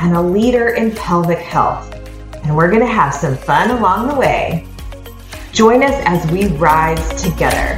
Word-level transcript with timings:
and 0.00 0.16
a 0.16 0.20
leader 0.20 0.70
in 0.70 0.90
pelvic 0.92 1.38
health. 1.38 1.94
And 2.44 2.56
we're 2.56 2.68
going 2.68 2.80
to 2.80 2.86
have 2.86 3.14
some 3.14 3.36
fun 3.36 3.70
along 3.70 4.08
the 4.08 4.14
way. 4.14 4.66
Join 5.52 5.82
us 5.82 5.94
as 6.06 6.28
we 6.30 6.46
rise 6.56 7.22
together. 7.22 7.76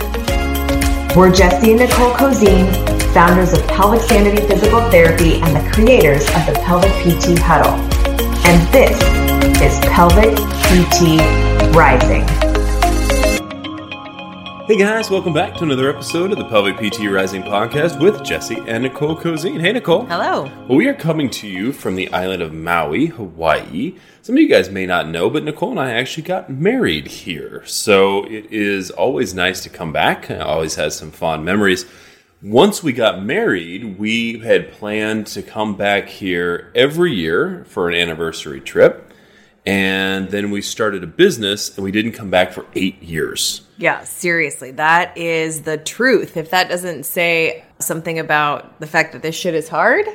We're 1.16 1.32
Jesse 1.32 1.72
and 1.72 1.80
Nicole 1.80 2.12
Cozean, 2.12 3.12
founders 3.12 3.52
of 3.52 3.66
Pelvic 3.66 4.02
Sanity 4.02 4.46
Physical 4.46 4.80
Therapy 4.90 5.40
and 5.42 5.56
the 5.56 5.72
creators 5.72 6.22
of 6.28 6.46
the 6.46 6.60
Pelvic 6.64 6.92
PT 7.02 7.38
Huddle. 7.40 7.74
And 8.46 8.72
this 8.72 8.96
is 9.60 9.78
Pelvic 9.90 10.36
PT 10.68 11.20
Rising. 11.74 12.41
Hey 14.64 14.76
guys, 14.76 15.10
welcome 15.10 15.32
back 15.32 15.56
to 15.56 15.64
another 15.64 15.90
episode 15.90 16.30
of 16.30 16.38
the 16.38 16.44
Pelvic 16.44 16.76
PT 16.76 17.10
Rising 17.10 17.42
podcast 17.42 18.00
with 18.00 18.22
Jesse 18.22 18.62
and 18.68 18.84
Nicole 18.84 19.16
Cozean. 19.16 19.60
Hey 19.60 19.72
Nicole. 19.72 20.06
Hello. 20.06 20.44
Well, 20.68 20.78
we 20.78 20.86
are 20.86 20.94
coming 20.94 21.28
to 21.30 21.48
you 21.48 21.72
from 21.72 21.96
the 21.96 22.10
island 22.12 22.42
of 22.42 22.52
Maui, 22.52 23.06
Hawaii. 23.06 23.96
Some 24.22 24.36
of 24.36 24.40
you 24.40 24.48
guys 24.48 24.70
may 24.70 24.86
not 24.86 25.08
know, 25.08 25.28
but 25.28 25.42
Nicole 25.42 25.72
and 25.72 25.80
I 25.80 25.94
actually 25.94 26.22
got 26.22 26.48
married 26.48 27.08
here. 27.08 27.66
So 27.66 28.22
it 28.26 28.52
is 28.52 28.92
always 28.92 29.34
nice 29.34 29.64
to 29.64 29.68
come 29.68 29.92
back. 29.92 30.30
It 30.30 30.40
always 30.40 30.76
has 30.76 30.96
some 30.96 31.10
fond 31.10 31.44
memories. 31.44 31.84
Once 32.40 32.84
we 32.84 32.92
got 32.92 33.20
married, 33.20 33.98
we 33.98 34.38
had 34.38 34.70
planned 34.70 35.26
to 35.28 35.42
come 35.42 35.76
back 35.76 36.08
here 36.08 36.70
every 36.76 37.12
year 37.12 37.64
for 37.66 37.88
an 37.88 37.94
anniversary 37.94 38.60
trip. 38.60 39.11
And 39.64 40.30
then 40.30 40.50
we 40.50 40.60
started 40.60 41.04
a 41.04 41.06
business 41.06 41.76
and 41.76 41.84
we 41.84 41.92
didn't 41.92 42.12
come 42.12 42.30
back 42.30 42.52
for 42.52 42.66
eight 42.74 43.00
years. 43.02 43.62
Yeah, 43.78 44.02
seriously, 44.04 44.72
that 44.72 45.16
is 45.16 45.62
the 45.62 45.76
truth. 45.76 46.36
If 46.36 46.50
that 46.50 46.68
doesn't 46.68 47.04
say 47.04 47.64
something 47.78 48.18
about 48.18 48.80
the 48.80 48.86
fact 48.86 49.12
that 49.12 49.22
this 49.22 49.36
shit 49.36 49.54
is 49.54 49.68
hard, 49.68 50.06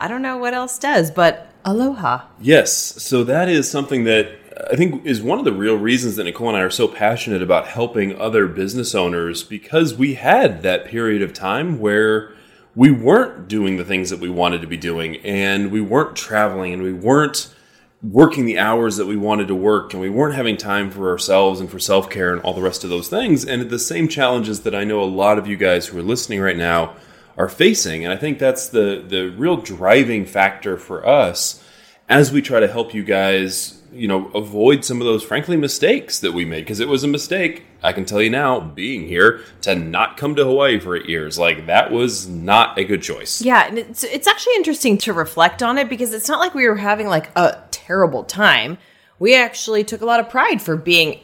I 0.00 0.08
don't 0.08 0.22
know 0.22 0.36
what 0.36 0.54
else 0.54 0.78
does, 0.78 1.10
but 1.10 1.52
aloha. 1.64 2.22
Yes. 2.40 2.72
So 2.72 3.24
that 3.24 3.48
is 3.48 3.70
something 3.70 4.04
that 4.04 4.32
I 4.70 4.76
think 4.76 5.06
is 5.06 5.22
one 5.22 5.38
of 5.38 5.44
the 5.44 5.52
real 5.52 5.76
reasons 5.76 6.16
that 6.16 6.24
Nicole 6.24 6.48
and 6.48 6.56
I 6.56 6.62
are 6.62 6.70
so 6.70 6.88
passionate 6.88 7.42
about 7.42 7.68
helping 7.68 8.18
other 8.20 8.46
business 8.46 8.94
owners 8.94 9.44
because 9.44 9.94
we 9.94 10.14
had 10.14 10.62
that 10.62 10.86
period 10.86 11.22
of 11.22 11.32
time 11.32 11.78
where 11.78 12.32
we 12.74 12.90
weren't 12.90 13.48
doing 13.48 13.76
the 13.76 13.84
things 13.84 14.10
that 14.10 14.20
we 14.20 14.28
wanted 14.28 14.60
to 14.60 14.66
be 14.66 14.76
doing 14.76 15.16
and 15.18 15.70
we 15.70 15.80
weren't 15.80 16.16
traveling 16.16 16.72
and 16.72 16.82
we 16.82 16.92
weren't 16.92 17.54
working 18.02 18.44
the 18.44 18.58
hours 18.58 18.96
that 18.96 19.06
we 19.06 19.16
wanted 19.16 19.48
to 19.48 19.54
work 19.54 19.92
and 19.92 20.00
we 20.00 20.08
weren't 20.08 20.36
having 20.36 20.56
time 20.56 20.90
for 20.90 21.10
ourselves 21.10 21.58
and 21.58 21.68
for 21.68 21.80
self-care 21.80 22.32
and 22.32 22.40
all 22.42 22.54
the 22.54 22.62
rest 22.62 22.84
of 22.84 22.90
those 22.90 23.08
things. 23.08 23.44
And 23.44 23.68
the 23.68 23.78
same 23.78 24.06
challenges 24.06 24.60
that 24.60 24.74
I 24.74 24.84
know 24.84 25.02
a 25.02 25.04
lot 25.04 25.38
of 25.38 25.48
you 25.48 25.56
guys 25.56 25.86
who 25.88 25.98
are 25.98 26.02
listening 26.02 26.40
right 26.40 26.56
now 26.56 26.94
are 27.36 27.48
facing. 27.48 28.04
And 28.04 28.12
I 28.12 28.16
think 28.16 28.38
that's 28.38 28.68
the 28.68 29.04
the 29.06 29.28
real 29.30 29.56
driving 29.56 30.26
factor 30.26 30.76
for 30.76 31.06
us 31.06 31.64
as 32.08 32.32
we 32.32 32.42
try 32.42 32.60
to 32.60 32.68
help 32.68 32.94
you 32.94 33.04
guys 33.04 33.77
you 33.92 34.06
know 34.06 34.26
avoid 34.28 34.84
some 34.84 35.00
of 35.00 35.06
those 35.06 35.24
frankly 35.24 35.56
mistakes 35.56 36.20
that 36.20 36.32
we 36.32 36.44
made 36.44 36.60
because 36.60 36.80
it 36.80 36.88
was 36.88 37.04
a 37.04 37.08
mistake 37.08 37.64
i 37.82 37.92
can 37.92 38.04
tell 38.04 38.20
you 38.20 38.28
now 38.30 38.60
being 38.60 39.06
here 39.06 39.40
to 39.60 39.74
not 39.74 40.16
come 40.16 40.34
to 40.34 40.44
hawaii 40.44 40.78
for 40.78 40.96
eight 40.96 41.08
years 41.08 41.38
like 41.38 41.66
that 41.66 41.90
was 41.90 42.28
not 42.28 42.78
a 42.78 42.84
good 42.84 43.02
choice 43.02 43.40
Yeah, 43.40 43.66
and 43.66 43.78
it's 43.78 44.04
it's 44.04 44.26
actually 44.26 44.54
interesting 44.56 44.98
to 44.98 45.12
reflect 45.12 45.62
on 45.62 45.78
it 45.78 45.88
because 45.88 46.12
it's 46.12 46.28
not 46.28 46.38
like 46.38 46.54
we 46.54 46.68
were 46.68 46.76
having 46.76 47.06
like 47.06 47.30
a 47.36 47.62
terrible 47.70 48.24
time. 48.24 48.78
We 49.18 49.34
actually 49.34 49.84
took 49.84 50.00
a 50.00 50.04
lot 50.04 50.20
of 50.20 50.28
pride 50.28 50.60
for 50.60 50.76
being 50.76 51.20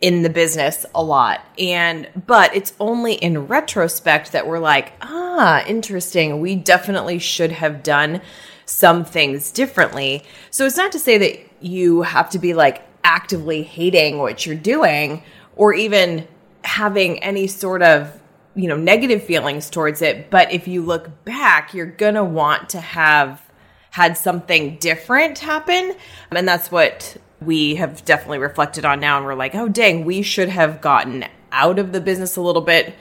in 0.00 0.22
the 0.22 0.30
business 0.30 0.86
a 0.94 1.02
lot. 1.02 1.40
And 1.58 2.08
but 2.26 2.54
it's 2.54 2.74
only 2.78 3.14
in 3.14 3.46
retrospect 3.46 4.32
that 4.32 4.46
we're 4.46 4.58
like, 4.58 4.92
ah, 5.02 5.64
interesting. 5.66 6.40
We 6.40 6.54
definitely 6.54 7.18
should 7.18 7.52
have 7.52 7.82
done 7.82 8.20
some 8.64 9.04
things 9.04 9.50
differently. 9.50 10.22
So 10.50 10.66
it's 10.66 10.76
not 10.76 10.92
to 10.92 10.98
say 10.98 11.18
that 11.18 11.45
you 11.60 12.02
have 12.02 12.30
to 12.30 12.38
be 12.38 12.54
like 12.54 12.82
actively 13.04 13.62
hating 13.62 14.18
what 14.18 14.44
you're 14.44 14.54
doing 14.54 15.22
or 15.54 15.72
even 15.72 16.26
having 16.64 17.22
any 17.22 17.46
sort 17.46 17.82
of 17.82 18.20
you 18.54 18.68
know 18.68 18.76
negative 18.76 19.22
feelings 19.22 19.70
towards 19.70 20.02
it. 20.02 20.30
But 20.30 20.52
if 20.52 20.66
you 20.66 20.82
look 20.82 21.24
back 21.24 21.72
you're 21.72 21.86
gonna 21.86 22.24
want 22.24 22.70
to 22.70 22.80
have 22.80 23.40
had 23.90 24.16
something 24.16 24.76
different 24.78 25.38
happen. 25.38 25.94
And 26.30 26.48
that's 26.48 26.70
what 26.70 27.16
we 27.40 27.76
have 27.76 28.04
definitely 28.04 28.38
reflected 28.38 28.84
on 28.84 29.00
now. 29.00 29.16
And 29.16 29.26
we're 29.26 29.34
like 29.34 29.54
oh 29.54 29.68
dang 29.68 30.04
we 30.04 30.22
should 30.22 30.48
have 30.48 30.80
gotten 30.80 31.24
out 31.52 31.78
of 31.78 31.92
the 31.92 32.00
business 32.00 32.36
a 32.36 32.40
little 32.40 32.62
bit 32.62 32.94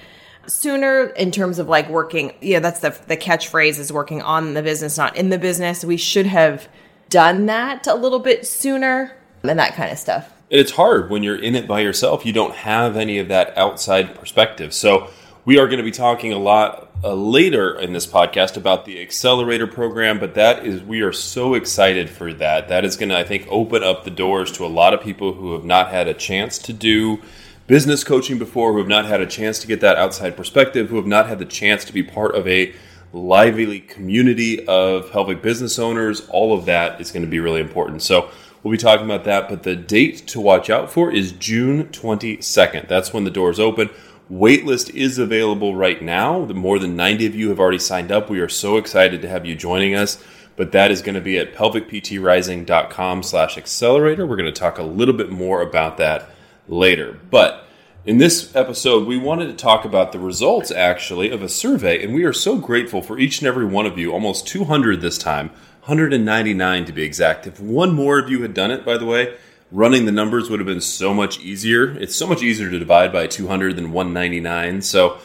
sooner 0.47 1.07
in 1.07 1.31
terms 1.31 1.57
of 1.57 1.67
like 1.67 1.89
working 1.89 2.31
yeah 2.39 2.59
that's 2.59 2.79
the 2.79 2.95
the 3.07 3.17
catchphrase 3.17 3.79
is 3.79 3.91
working 3.91 4.21
on 4.21 4.53
the 4.53 4.61
business 4.61 4.97
not 4.97 5.15
in 5.15 5.29
the 5.29 5.39
business. 5.39 5.83
We 5.83 5.97
should 5.97 6.27
have 6.27 6.67
done 7.15 7.45
that 7.45 7.87
a 7.87 7.95
little 7.95 8.19
bit 8.19 8.45
sooner 8.45 9.15
and 9.43 9.57
that 9.57 9.73
kind 9.73 9.89
of 9.91 9.97
stuff 9.97 10.33
it's 10.49 10.71
hard 10.71 11.09
when 11.09 11.23
you're 11.23 11.41
in 11.41 11.55
it 11.55 11.67
by 11.67 11.79
yourself. 11.79 12.25
You 12.25 12.31
don't 12.31 12.53
have 12.53 12.95
any 12.97 13.17
of 13.17 13.29
that 13.29 13.57
outside 13.57 14.15
perspective. 14.15 14.73
So, 14.73 15.09
we 15.43 15.59
are 15.59 15.67
going 15.67 15.77
to 15.77 15.83
be 15.83 15.91
talking 15.91 16.33
a 16.33 16.39
lot 16.39 16.89
uh, 17.03 17.13
later 17.13 17.77
in 17.77 17.93
this 17.93 18.07
podcast 18.07 18.57
about 18.57 18.85
the 18.85 18.99
accelerator 18.99 19.67
program, 19.67 20.19
but 20.19 20.33
that 20.33 20.65
is, 20.65 20.81
we 20.81 21.01
are 21.01 21.13
so 21.13 21.53
excited 21.53 22.09
for 22.09 22.33
that. 22.33 22.67
That 22.69 22.83
is 22.83 22.97
going 22.97 23.09
to, 23.09 23.17
I 23.17 23.23
think, 23.23 23.45
open 23.49 23.83
up 23.83 24.03
the 24.03 24.11
doors 24.11 24.51
to 24.53 24.65
a 24.65 24.67
lot 24.67 24.95
of 24.95 25.01
people 25.01 25.33
who 25.33 25.53
have 25.53 25.63
not 25.63 25.91
had 25.91 26.07
a 26.07 26.15
chance 26.15 26.57
to 26.59 26.73
do 26.73 27.21
business 27.67 28.03
coaching 28.03 28.39
before, 28.39 28.71
who 28.71 28.79
have 28.79 28.87
not 28.87 29.05
had 29.05 29.21
a 29.21 29.27
chance 29.27 29.59
to 29.59 29.67
get 29.67 29.81
that 29.81 29.97
outside 29.97 30.35
perspective, 30.35 30.89
who 30.89 30.95
have 30.95 31.05
not 31.05 31.27
had 31.27 31.37
the 31.37 31.45
chance 31.45 31.85
to 31.85 31.93
be 31.93 32.01
part 32.01 32.33
of 32.33 32.47
a 32.47 32.73
lively 33.15 33.79
community 33.79 34.65
of 34.67 35.11
pelvic 35.11 35.41
business 35.41 35.79
owners. 35.79 36.27
All 36.29 36.57
of 36.57 36.65
that 36.65 36.99
is 36.99 37.11
going 37.11 37.23
to 37.23 37.29
be 37.29 37.39
really 37.39 37.61
important. 37.61 38.01
So, 38.01 38.29
We'll 38.65 38.71
be 38.71 38.77
talking 38.79 39.05
about 39.05 39.25
that, 39.25 39.47
but 39.47 39.61
the 39.61 39.75
date 39.75 40.25
to 40.25 40.41
watch 40.41 40.71
out 40.71 40.91
for 40.91 41.11
is 41.11 41.33
June 41.33 41.85
22nd. 41.89 42.87
That's 42.87 43.13
when 43.13 43.23
the 43.23 43.29
doors 43.29 43.59
open. 43.59 43.91
Waitlist 44.31 44.89
is 44.95 45.19
available 45.19 45.75
right 45.75 46.01
now. 46.01 46.45
More 46.45 46.79
than 46.79 46.95
90 46.95 47.27
of 47.27 47.35
you 47.35 47.49
have 47.49 47.59
already 47.59 47.77
signed 47.77 48.11
up. 48.11 48.27
We 48.27 48.39
are 48.39 48.49
so 48.49 48.77
excited 48.77 49.21
to 49.21 49.29
have 49.29 49.45
you 49.45 49.53
joining 49.53 49.93
us. 49.93 50.17
But 50.55 50.71
that 50.71 50.89
is 50.89 51.03
going 51.03 51.13
to 51.13 51.21
be 51.21 51.37
at 51.37 51.53
pelvicptrising.com 51.53 53.21
slash 53.21 53.55
accelerator. 53.55 54.25
We're 54.25 54.35
going 54.35 54.51
to 54.51 54.59
talk 54.59 54.79
a 54.79 54.83
little 54.83 55.13
bit 55.13 55.29
more 55.29 55.61
about 55.61 55.97
that 55.97 56.31
later. 56.67 57.19
But 57.29 57.64
in 58.05 58.19
this 58.19 58.55
episode, 58.55 59.07
we 59.07 59.17
wanted 59.17 59.47
to 59.47 59.53
talk 59.53 59.83
about 59.83 60.11
the 60.11 60.19
results 60.19 60.69
actually 60.69 61.31
of 61.31 61.41
a 61.41 61.49
survey, 61.49 62.03
and 62.03 62.13
we 62.13 62.23
are 62.23 62.33
so 62.33 62.57
grateful 62.57 63.01
for 63.01 63.17
each 63.17 63.39
and 63.39 63.47
every 63.47 63.65
one 63.65 63.87
of 63.87 63.97
you, 63.97 64.13
almost 64.13 64.47
200 64.47 65.01
this 65.01 65.17
time, 65.17 65.49
199 65.85 66.85
to 66.85 66.93
be 66.93 67.01
exact. 67.01 67.47
If 67.47 67.59
one 67.59 67.95
more 67.95 68.19
of 68.19 68.29
you 68.29 68.43
had 68.43 68.53
done 68.53 68.69
it, 68.69 68.85
by 68.85 68.97
the 68.97 69.07
way, 69.07 69.35
running 69.71 70.05
the 70.05 70.11
numbers 70.11 70.49
would 70.49 70.59
have 70.59 70.67
been 70.67 70.81
so 70.81 71.15
much 71.15 71.39
easier. 71.39 71.97
It's 71.97 72.15
so 72.15 72.27
much 72.27 72.43
easier 72.43 72.69
to 72.69 72.77
divide 72.77 73.11
by 73.11 73.25
200 73.25 73.75
than 73.75 73.91
199. 73.91 74.83
So 74.83 75.17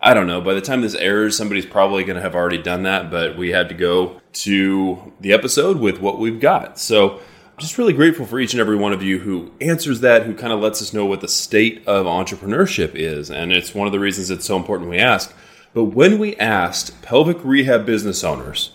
I 0.00 0.14
don't 0.14 0.28
know. 0.28 0.40
By 0.40 0.54
the 0.54 0.60
time 0.60 0.80
this 0.80 0.94
airs, 0.94 1.36
somebody's 1.36 1.66
probably 1.66 2.04
going 2.04 2.16
to 2.16 2.22
have 2.22 2.36
already 2.36 2.62
done 2.62 2.84
that, 2.84 3.10
but 3.10 3.36
we 3.36 3.50
had 3.50 3.68
to 3.68 3.74
go 3.74 4.20
to 4.34 5.12
the 5.20 5.32
episode 5.32 5.80
with 5.80 6.00
what 6.00 6.20
we've 6.20 6.38
got. 6.38 6.78
So 6.78 7.20
just 7.58 7.78
really 7.78 7.92
grateful 7.92 8.24
for 8.24 8.38
each 8.38 8.54
and 8.54 8.60
every 8.60 8.76
one 8.76 8.92
of 8.92 9.02
you 9.02 9.18
who 9.18 9.50
answers 9.60 10.00
that, 10.00 10.24
who 10.24 10.34
kind 10.34 10.52
of 10.52 10.60
lets 10.60 10.80
us 10.80 10.92
know 10.92 11.04
what 11.04 11.20
the 11.20 11.28
state 11.28 11.86
of 11.86 12.06
entrepreneurship 12.06 12.94
is. 12.94 13.30
And 13.30 13.52
it's 13.52 13.74
one 13.74 13.86
of 13.86 13.92
the 13.92 14.00
reasons 14.00 14.30
it's 14.30 14.46
so 14.46 14.56
important 14.56 14.90
we 14.90 14.98
ask. 14.98 15.34
But 15.74 15.84
when 15.84 16.18
we 16.18 16.36
asked 16.36 17.02
pelvic 17.02 17.44
rehab 17.44 17.84
business 17.84 18.24
owners, 18.24 18.72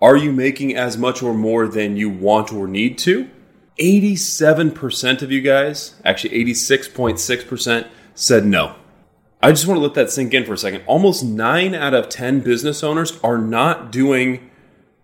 are 0.00 0.16
you 0.16 0.32
making 0.32 0.74
as 0.74 0.96
much 0.96 1.22
or 1.22 1.34
more 1.34 1.68
than 1.68 1.96
you 1.96 2.08
want 2.08 2.52
or 2.52 2.66
need 2.66 2.96
to? 2.98 3.28
87% 3.78 5.22
of 5.22 5.30
you 5.30 5.40
guys, 5.40 5.94
actually 6.04 6.44
86.6%, 6.44 7.88
said 8.14 8.44
no. 8.44 8.76
I 9.42 9.50
just 9.52 9.66
want 9.66 9.78
to 9.78 9.82
let 9.82 9.94
that 9.94 10.10
sink 10.10 10.34
in 10.34 10.44
for 10.44 10.52
a 10.52 10.58
second. 10.58 10.82
Almost 10.86 11.24
9 11.24 11.74
out 11.74 11.94
of 11.94 12.08
10 12.08 12.40
business 12.40 12.82
owners 12.84 13.18
are 13.22 13.38
not 13.38 13.90
doing 13.90 14.49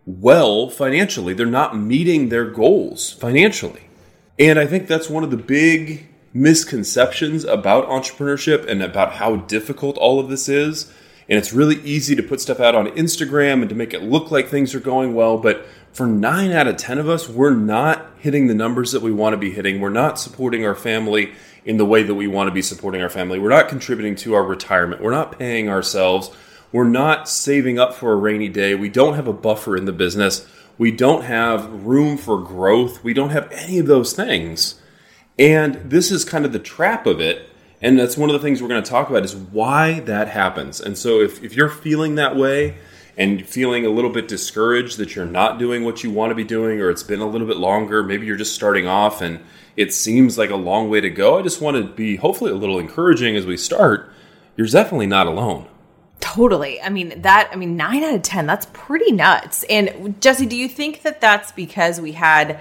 well 0.06 0.70
financially. 0.70 1.34
They're 1.34 1.46
not 1.46 1.76
meeting 1.76 2.28
their 2.28 2.48
goals 2.48 3.12
financially. 3.12 3.88
And 4.38 4.58
I 4.58 4.66
think 4.66 4.86
that's 4.86 5.10
one 5.10 5.24
of 5.24 5.30
the 5.30 5.36
big 5.36 6.08
misconceptions 6.32 7.44
about 7.44 7.88
entrepreneurship 7.88 8.66
and 8.68 8.82
about 8.82 9.14
how 9.14 9.36
difficult 9.36 9.98
all 9.98 10.20
of 10.20 10.28
this 10.28 10.48
is. 10.48 10.92
And 11.28 11.38
it's 11.38 11.52
really 11.52 11.80
easy 11.80 12.14
to 12.14 12.22
put 12.22 12.40
stuff 12.40 12.60
out 12.60 12.74
on 12.74 12.86
Instagram 12.88 13.60
and 13.60 13.68
to 13.68 13.74
make 13.74 13.92
it 13.92 14.02
look 14.02 14.30
like 14.30 14.48
things 14.48 14.74
are 14.74 14.80
going 14.80 15.14
well. 15.14 15.38
But 15.38 15.66
for 15.92 16.06
nine 16.06 16.52
out 16.52 16.68
of 16.68 16.76
10 16.76 16.98
of 16.98 17.08
us, 17.08 17.28
we're 17.28 17.54
not 17.54 18.06
hitting 18.18 18.46
the 18.46 18.54
numbers 18.54 18.92
that 18.92 19.02
we 19.02 19.10
want 19.10 19.32
to 19.32 19.38
be 19.38 19.50
hitting. 19.50 19.80
We're 19.80 19.88
not 19.88 20.20
supporting 20.20 20.64
our 20.64 20.74
family 20.74 21.32
in 21.64 21.78
the 21.78 21.86
way 21.86 22.04
that 22.04 22.14
we 22.14 22.28
want 22.28 22.48
to 22.48 22.54
be 22.54 22.62
supporting 22.62 23.02
our 23.02 23.08
family. 23.08 23.40
We're 23.40 23.48
not 23.48 23.68
contributing 23.68 24.14
to 24.16 24.34
our 24.34 24.44
retirement. 24.44 25.02
We're 25.02 25.10
not 25.10 25.36
paying 25.36 25.68
ourselves. 25.68 26.30
We're 26.76 26.84
not 26.84 27.26
saving 27.26 27.78
up 27.78 27.94
for 27.94 28.12
a 28.12 28.16
rainy 28.16 28.50
day. 28.50 28.74
We 28.74 28.90
don't 28.90 29.14
have 29.14 29.26
a 29.26 29.32
buffer 29.32 29.78
in 29.78 29.86
the 29.86 29.94
business. 29.94 30.46
We 30.76 30.90
don't 30.90 31.22
have 31.22 31.86
room 31.86 32.18
for 32.18 32.38
growth. 32.38 33.02
We 33.02 33.14
don't 33.14 33.30
have 33.30 33.50
any 33.50 33.78
of 33.78 33.86
those 33.86 34.12
things. 34.12 34.78
And 35.38 35.76
this 35.76 36.10
is 36.10 36.22
kind 36.22 36.44
of 36.44 36.52
the 36.52 36.58
trap 36.58 37.06
of 37.06 37.18
it. 37.18 37.48
And 37.80 37.98
that's 37.98 38.18
one 38.18 38.28
of 38.28 38.34
the 38.34 38.40
things 38.40 38.60
we're 38.60 38.68
going 38.68 38.82
to 38.82 38.90
talk 38.90 39.08
about 39.08 39.24
is 39.24 39.34
why 39.34 40.00
that 40.00 40.28
happens. 40.28 40.78
And 40.78 40.98
so 40.98 41.22
if, 41.22 41.42
if 41.42 41.56
you're 41.56 41.70
feeling 41.70 42.16
that 42.16 42.36
way 42.36 42.74
and 43.16 43.48
feeling 43.48 43.86
a 43.86 43.88
little 43.88 44.10
bit 44.10 44.28
discouraged 44.28 44.98
that 44.98 45.16
you're 45.16 45.24
not 45.24 45.58
doing 45.58 45.82
what 45.82 46.04
you 46.04 46.10
want 46.10 46.30
to 46.30 46.34
be 46.34 46.44
doing, 46.44 46.78
or 46.78 46.90
it's 46.90 47.02
been 47.02 47.22
a 47.22 47.26
little 47.26 47.46
bit 47.46 47.56
longer, 47.56 48.02
maybe 48.02 48.26
you're 48.26 48.36
just 48.36 48.54
starting 48.54 48.86
off 48.86 49.22
and 49.22 49.40
it 49.78 49.94
seems 49.94 50.36
like 50.36 50.50
a 50.50 50.56
long 50.56 50.90
way 50.90 51.00
to 51.00 51.08
go. 51.08 51.38
I 51.38 51.42
just 51.42 51.62
want 51.62 51.78
to 51.78 51.84
be 51.84 52.16
hopefully 52.16 52.50
a 52.50 52.54
little 52.54 52.78
encouraging 52.78 53.34
as 53.34 53.46
we 53.46 53.56
start. 53.56 54.12
You're 54.58 54.66
definitely 54.66 55.06
not 55.06 55.26
alone. 55.26 55.68
Totally. 56.20 56.80
I 56.80 56.88
mean, 56.88 57.22
that, 57.22 57.50
I 57.52 57.56
mean, 57.56 57.76
nine 57.76 58.02
out 58.02 58.14
of 58.14 58.22
10, 58.22 58.46
that's 58.46 58.66
pretty 58.72 59.12
nuts. 59.12 59.64
And 59.68 60.20
Jesse, 60.20 60.46
do 60.46 60.56
you 60.56 60.68
think 60.68 61.02
that 61.02 61.20
that's 61.20 61.52
because 61.52 62.00
we 62.00 62.12
had 62.12 62.60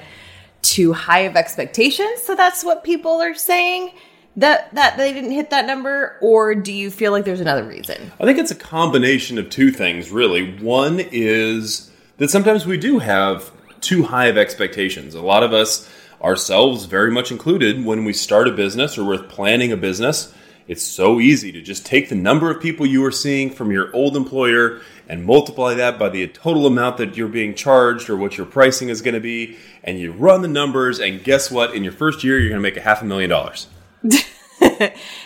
too 0.62 0.94
high 0.94 1.22
of 1.22 1.36
expectations? 1.36 2.24
So 2.24 2.36
that's 2.36 2.64
what 2.64 2.84
people 2.84 3.22
are 3.22 3.36
saying? 3.36 3.92
That, 4.38 4.74
that 4.76 4.98
they 4.98 5.14
didn't 5.14 5.32
hit 5.32 5.52
that 5.52 5.66
number, 5.66 6.18
or 6.22 6.56
do 6.56 6.74
you 6.74 6.92
feel 6.92 7.14
like 7.14 7.24
there's 7.24 7.40
another 7.40 7.64
reason? 7.64 8.12
I 8.20 8.26
think 8.26 8.38
it's 8.38 8.52
a 8.52 8.56
combination 8.56 9.38
of 9.38 9.50
two 9.50 9.72
things, 9.72 10.12
really. 10.12 10.58
One 10.58 11.00
is 11.00 11.90
that 12.18 12.30
sometimes 12.30 12.66
we 12.66 12.78
do 12.78 13.00
have 13.00 13.50
too 13.80 14.04
high 14.04 14.26
of 14.26 14.38
expectations. 14.38 15.16
A 15.16 15.22
lot 15.22 15.44
of 15.44 15.54
us 15.54 15.90
ourselves 16.22 16.84
very 16.86 17.12
much 17.12 17.32
included, 17.32 17.86
when 17.86 18.04
we 18.04 18.12
start 18.12 18.50
a 18.50 18.52
business 18.52 18.98
or 18.98 19.06
we're 19.06 19.24
planning 19.24 19.72
a 19.72 19.78
business, 19.78 20.34
it's 20.68 20.84
so 20.84 21.20
easy 21.20 21.52
to 21.52 21.62
just 21.62 21.86
take 21.86 22.10
the 22.10 22.16
number 22.16 22.50
of 22.50 22.62
people 22.62 22.86
you 22.86 23.06
are 23.06 23.12
seeing 23.12 23.52
from 23.52 23.72
your 23.72 23.96
old 23.96 24.18
employer 24.18 24.82
and 25.08 25.24
multiply 25.24 25.76
that 25.76 26.00
by 26.00 26.10
the 26.10 26.28
total 26.28 26.66
amount 26.66 26.98
that 26.98 27.16
you're 27.16 27.28
being 27.28 27.54
charged 27.54 28.10
or 28.10 28.18
what 28.18 28.38
your 28.38 28.48
pricing 28.48 28.90
is 28.90 29.02
going 29.02 29.14
to 29.14 29.20
be. 29.20 29.58
And 29.84 30.00
you 30.00 30.12
run 30.12 30.42
the 30.42 30.48
numbers, 30.48 31.00
and 31.00 31.24
guess 31.24 31.52
what? 31.52 31.76
In 31.76 31.84
your 31.84 31.94
first 31.94 32.24
year, 32.24 32.40
you're 32.40 32.50
going 32.50 32.62
to 32.62 32.68
make 32.68 32.78
a 32.78 32.82
half 32.82 33.04
a 33.04 33.06
million 33.06 33.30
dollars. 33.30 33.68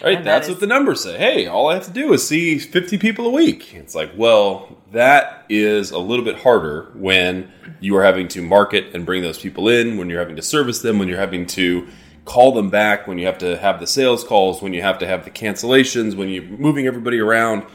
right? 0.03 0.23
That's 0.23 0.47
is- 0.47 0.53
what 0.53 0.59
the 0.59 0.67
numbers 0.67 1.01
say. 1.03 1.17
Hey, 1.17 1.47
all 1.47 1.69
I 1.69 1.75
have 1.75 1.85
to 1.85 1.91
do 1.91 2.11
is 2.11 2.27
see 2.27 2.59
50 2.59 2.97
people 2.97 3.25
a 3.25 3.31
week. 3.31 3.73
It's 3.73 3.95
like, 3.95 4.11
well, 4.17 4.77
that 4.91 5.45
is 5.47 5.91
a 5.91 5.99
little 5.99 6.25
bit 6.25 6.39
harder 6.39 6.91
when 6.95 7.51
you 7.79 7.95
are 7.95 8.03
having 8.03 8.27
to 8.29 8.41
market 8.41 8.93
and 8.93 9.05
bring 9.05 9.21
those 9.21 9.37
people 9.37 9.69
in, 9.69 9.97
when 9.97 10.09
you're 10.09 10.19
having 10.19 10.35
to 10.35 10.41
service 10.41 10.81
them, 10.81 10.99
when 10.99 11.07
you're 11.07 11.19
having 11.19 11.45
to 11.45 11.87
call 12.25 12.53
them 12.53 12.69
back, 12.69 13.07
when 13.07 13.17
you 13.17 13.25
have 13.25 13.37
to 13.39 13.57
have 13.57 13.79
the 13.79 13.87
sales 13.87 14.23
calls, 14.23 14.61
when 14.61 14.73
you 14.73 14.81
have 14.81 14.99
to 14.99 15.07
have 15.07 15.25
the 15.25 15.31
cancellations, 15.31 16.15
when 16.15 16.29
you're 16.29 16.43
moving 16.43 16.87
everybody 16.87 17.19
around. 17.19 17.65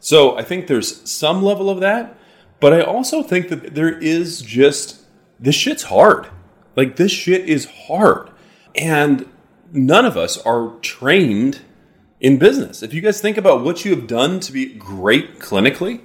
So 0.00 0.36
I 0.36 0.42
think 0.42 0.66
there's 0.66 1.08
some 1.10 1.42
level 1.42 1.70
of 1.70 1.80
that, 1.80 2.16
but 2.60 2.72
I 2.72 2.82
also 2.82 3.22
think 3.22 3.48
that 3.48 3.74
there 3.74 3.98
is 3.98 4.42
just 4.42 5.00
this 5.38 5.54
shit's 5.54 5.84
hard. 5.84 6.28
Like 6.76 6.96
this 6.96 7.12
shit 7.12 7.48
is 7.48 7.66
hard. 7.86 8.30
And 8.74 9.28
none 9.72 10.04
of 10.04 10.16
us 10.16 10.38
are 10.38 10.74
trained 10.80 11.60
in 12.20 12.38
business. 12.38 12.82
If 12.82 12.92
you 12.92 13.00
guys 13.00 13.20
think 13.20 13.36
about 13.36 13.62
what 13.62 13.84
you 13.84 13.94
have 13.94 14.06
done 14.06 14.40
to 14.40 14.52
be 14.52 14.66
great 14.74 15.38
clinically, 15.38 16.02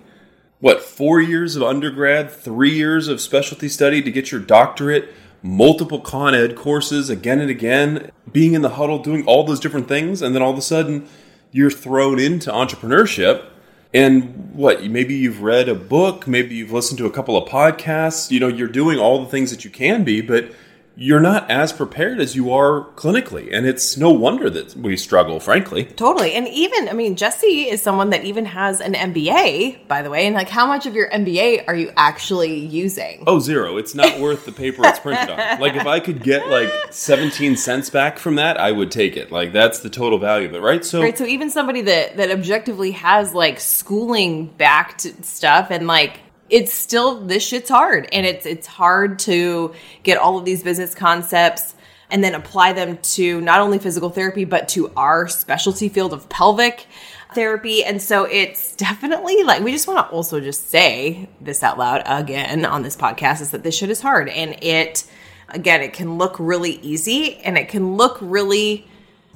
what, 0.59 0.81
four 0.81 1.21
years 1.21 1.55
of 1.55 1.63
undergrad, 1.63 2.31
three 2.31 2.73
years 2.73 3.07
of 3.07 3.19
specialty 3.21 3.67
study 3.67 4.01
to 4.01 4.11
get 4.11 4.31
your 4.31 4.41
doctorate, 4.41 5.13
multiple 5.45 5.99
con 5.99 6.33
ed 6.33 6.55
courses 6.55 7.09
again 7.09 7.39
and 7.39 7.51
again, 7.51 8.11
being 8.31 8.53
in 8.53 8.63
the 8.63 8.71
huddle, 8.71 8.97
doing 8.97 9.23
all 9.25 9.43
those 9.43 9.59
different 9.59 9.87
things, 9.87 10.21
and 10.21 10.33
then 10.33 10.41
all 10.41 10.51
of 10.51 10.57
a 10.57 10.61
sudden 10.61 11.07
you're 11.51 11.71
thrown 11.71 12.19
into 12.19 12.51
entrepreneurship. 12.51 13.45
And 13.93 14.53
what, 14.53 14.83
maybe 14.83 15.13
you've 15.13 15.41
read 15.41 15.69
a 15.69 15.75
book, 15.75 16.27
maybe 16.27 16.55
you've 16.55 16.71
listened 16.71 16.97
to 16.97 17.05
a 17.05 17.11
couple 17.11 17.37
of 17.37 17.47
podcasts, 17.47 18.31
you 18.31 18.39
know, 18.39 18.47
you're 18.47 18.67
doing 18.67 18.97
all 18.97 19.23
the 19.23 19.29
things 19.29 19.51
that 19.51 19.63
you 19.63 19.69
can 19.69 20.03
be, 20.03 20.19
but 20.19 20.51
you're 20.97 21.19
not 21.19 21.49
as 21.51 21.73
prepared 21.73 22.19
as 22.19 22.35
you 22.35 22.51
are 22.53 22.85
clinically. 22.95 23.49
And 23.51 23.65
it's 23.65 23.97
no 23.97 24.11
wonder 24.11 24.49
that 24.49 24.75
we 24.75 24.95
struggle, 24.95 25.39
frankly. 25.39 25.85
Totally. 25.85 26.33
And 26.33 26.47
even, 26.47 26.87
I 26.87 26.93
mean, 26.93 27.15
Jesse 27.15 27.69
is 27.69 27.81
someone 27.81 28.11
that 28.11 28.23
even 28.23 28.45
has 28.45 28.79
an 28.79 28.93
MBA, 28.93 29.87
by 29.87 30.01
the 30.01 30.09
way. 30.09 30.25
And 30.25 30.35
like, 30.35 30.49
how 30.49 30.65
much 30.65 30.85
of 30.85 30.95
your 30.95 31.09
MBA 31.09 31.65
are 31.67 31.75
you 31.75 31.91
actually 31.97 32.57
using? 32.57 33.23
Oh, 33.27 33.39
zero. 33.39 33.77
It's 33.77 33.93
not 33.93 34.19
worth 34.19 34.45
the 34.45 34.51
paper 34.51 34.85
it's 34.85 34.99
printed 34.99 35.29
on. 35.29 35.59
Like, 35.59 35.75
if 35.75 35.85
I 35.85 35.99
could 35.99 36.23
get 36.23 36.47
like 36.47 36.71
17 36.91 37.57
cents 37.57 37.89
back 37.89 38.17
from 38.17 38.35
that, 38.35 38.57
I 38.57 38.71
would 38.71 38.91
take 38.91 39.17
it. 39.17 39.31
Like, 39.31 39.51
that's 39.51 39.79
the 39.79 39.89
total 39.89 40.17
value 40.17 40.47
of 40.47 40.55
it, 40.55 40.61
right? 40.61 40.85
So, 40.85 41.01
right. 41.01 41.17
So, 41.17 41.25
even 41.25 41.49
somebody 41.49 41.81
that, 41.81 42.17
that 42.17 42.31
objectively 42.31 42.91
has 42.91 43.33
like 43.33 43.59
schooling 43.59 44.45
backed 44.45 45.01
stuff 45.25 45.67
and 45.71 45.87
like, 45.87 46.19
it's 46.49 46.73
still 46.73 47.21
this 47.21 47.45
shit's 47.45 47.69
hard. 47.69 48.07
And 48.11 48.25
it's 48.25 48.45
it's 48.45 48.67
hard 48.67 49.19
to 49.19 49.73
get 50.03 50.17
all 50.17 50.37
of 50.37 50.45
these 50.45 50.63
business 50.63 50.93
concepts 50.93 51.75
and 52.09 52.23
then 52.23 52.35
apply 52.35 52.73
them 52.73 52.97
to 52.97 53.41
not 53.41 53.61
only 53.61 53.79
physical 53.79 54.09
therapy 54.09 54.45
but 54.45 54.69
to 54.69 54.91
our 54.95 55.27
specialty 55.27 55.89
field 55.89 56.13
of 56.13 56.29
pelvic 56.29 56.85
therapy. 57.33 57.83
And 57.83 58.01
so 58.01 58.25
it's 58.25 58.75
definitely 58.75 59.43
like 59.43 59.63
we 59.63 59.71
just 59.71 59.87
want 59.87 60.07
to 60.07 60.13
also 60.13 60.39
just 60.39 60.69
say 60.69 61.29
this 61.41 61.63
out 61.63 61.77
loud 61.77 62.03
again 62.05 62.65
on 62.65 62.83
this 62.83 62.95
podcast 62.95 63.41
is 63.41 63.51
that 63.51 63.63
this 63.63 63.75
shit 63.75 63.89
is 63.89 64.01
hard. 64.01 64.29
And 64.29 64.55
it 64.63 65.03
again 65.49 65.81
it 65.81 65.93
can 65.93 66.17
look 66.17 66.35
really 66.39 66.73
easy 66.81 67.37
and 67.37 67.57
it 67.57 67.69
can 67.69 67.95
look 67.95 68.17
really 68.21 68.87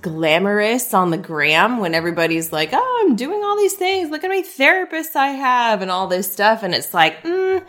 glamorous 0.02 0.94
on 0.94 1.10
the 1.10 1.18
gram 1.18 1.80
when 1.80 1.94
everybody's 1.94 2.52
like, 2.52 2.70
oh, 2.74 3.06
I'm 3.06 3.16
doing 3.16 3.44
all 3.44 3.58
these 3.58 3.74
things. 3.74 4.10
Look 4.10 4.24
at 4.24 4.30
my 4.30 4.42
therapists 4.42 5.16
I 5.16 5.30
have 5.30 5.82
and 5.82 5.92
all 5.92 6.08
this 6.08 6.32
stuff. 6.32 6.64
And 6.64 6.74
it's 6.74 6.94
like, 6.94 7.24
mm, 7.24 7.66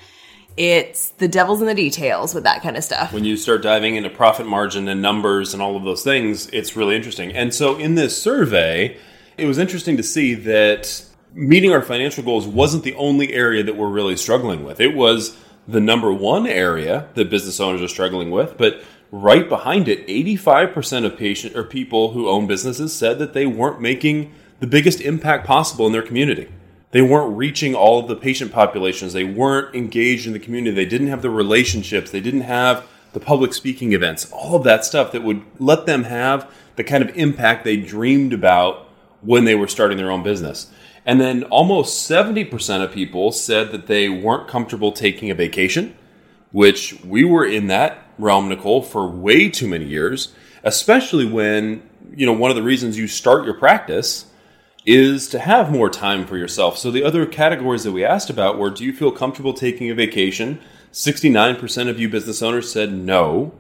it's 0.57 1.11
the 1.11 1.29
devil's 1.29 1.61
in 1.61 1.67
the 1.67 1.75
details 1.75 2.35
with 2.35 2.45
that 2.45 2.63
kind 2.63 2.77
of 2.77 2.85
stuff. 2.85 3.13
When 3.13 3.25
you 3.25 3.37
start 3.37 3.63
diving 3.63 3.97
into 3.97 4.11
profit 4.11 4.47
margin 4.47 4.89
and 4.89 5.01
numbers 5.01 5.55
and 5.55 5.63
all 5.63 5.77
of 5.77 5.85
those 5.85 6.03
things, 6.05 6.49
it's 6.49 6.77
really 6.77 6.97
interesting. 6.97 7.33
And 7.33 7.55
so 7.55 7.77
in 7.77 7.95
this 7.95 8.21
survey, 8.21 8.97
it 9.37 9.47
was 9.47 9.59
interesting 9.59 9.97
to 9.97 10.03
see 10.03 10.35
that 10.35 11.05
meeting 11.33 11.73
our 11.73 11.83
financial 11.83 12.25
goals 12.25 12.47
wasn't 12.47 12.85
the 12.85 12.95
only 12.95 13.33
area 13.33 13.63
that 13.63 13.77
we're 13.77 13.89
really 13.89 14.17
struggling 14.17 14.65
with. 14.65 14.81
It 14.81 14.95
was 14.95 15.37
the 15.67 15.81
number 15.81 16.13
one 16.13 16.47
area 16.47 17.09
that 17.15 17.31
business 17.31 17.61
owners 17.61 17.81
are 17.81 17.89
struggling 17.89 18.31
with, 18.31 18.59
but 18.59 18.83
right 19.11 19.49
behind 19.49 19.89
it, 19.89 20.07
85% 20.07 21.05
of 21.05 21.17
patient 21.17 21.57
or 21.57 21.65
people 21.65 22.13
who 22.13 22.29
own 22.29 22.47
businesses 22.47 22.95
said 22.95 23.19
that 23.19 23.35
they 23.35 23.47
weren't 23.47 23.81
making 23.81 24.33
the 24.61 24.67
biggest 24.67 25.01
impact 25.01 25.47
possible 25.47 25.87
in 25.87 25.93
their 25.93 26.03
community. 26.03 26.49
They 26.93 27.03
weren't 27.03 27.37
reaching 27.37 27.75
all 27.75 28.01
of 28.01 28.09
the 28.09 28.17
patient 28.17 28.53
populations. 28.53 29.13
They 29.13 29.25
weren't 29.25 29.75
engaged 29.75 30.27
in 30.27 30.33
the 30.33 30.39
community. 30.39 30.75
They 30.75 30.89
didn't 30.89 31.09
have 31.09 31.23
the 31.23 31.31
relationships. 31.31 32.11
They 32.11 32.21
didn't 32.21 32.43
have 32.43 32.87
the 33.13 33.21
public 33.21 33.53
speaking 33.53 33.93
events, 33.93 34.31
all 34.33 34.55
of 34.55 34.65
that 34.65 34.85
stuff 34.85 35.13
that 35.13 35.25
would 35.25 35.43
let 35.59 35.87
them 35.87 36.05
have 36.05 36.51
the 36.77 36.85
kind 36.85 37.03
of 37.03 37.17
impact 37.17 37.65
they 37.65 37.77
dreamed 37.77 38.33
about 38.33 38.89
when 39.21 39.45
they 39.45 39.55
were 39.55 39.67
starting 39.67 39.99
their 39.99 40.11
own 40.11 40.23
business. 40.23 40.71
And 41.05 41.21
then 41.21 41.45
almost 41.45 42.09
70% 42.09 42.85
of 42.85 42.93
people 42.93 43.33
said 43.33 43.73
that 43.73 43.87
they 43.87 44.09
weren't 44.09 44.49
comfortable 44.49 44.93
taking 44.93 45.31
a 45.31 45.35
vacation, 45.35 45.97
which 46.53 47.01
we 47.05 47.25
were 47.25 47.45
in 47.45 47.67
that 47.69 48.10
realm, 48.21 48.49
Nicole, 48.49 48.83
for 48.83 49.09
way 49.09 49.49
too 49.49 49.69
many 49.69 49.85
years, 49.85 50.35
especially 50.63 51.27
when, 51.27 51.83
you 52.15 52.27
know, 52.27 52.33
one 52.33 52.51
of 52.51 52.57
the 52.57 52.63
reasons 52.63 52.99
you 52.99 53.07
start 53.07 53.45
your 53.45 53.55
practice 53.55 54.27
is 54.87 55.29
to 55.29 55.39
have 55.39 55.71
more 55.71 55.91
time 55.91 56.27
for 56.27 56.37
yourself. 56.37 56.79
So 56.79 56.91
the 56.91 57.05
other 57.05 57.27
categories 57.27 57.85
that 57.85 57.93
we 57.93 58.05
asked 58.05 58.31
about 58.31 58.59
were 58.59 58.71
do 58.71 58.85
you 58.85 58.93
feel 58.93 59.13
comfortable 59.13 59.53
taking 59.53 59.91
a 59.91 59.95
vacation? 59.95 60.61
69% 60.93 61.89
of 61.89 62.01
you 62.01 62.09
business 62.09 62.43
owners 62.43 62.73
said 62.73 62.93
no. 62.93 63.53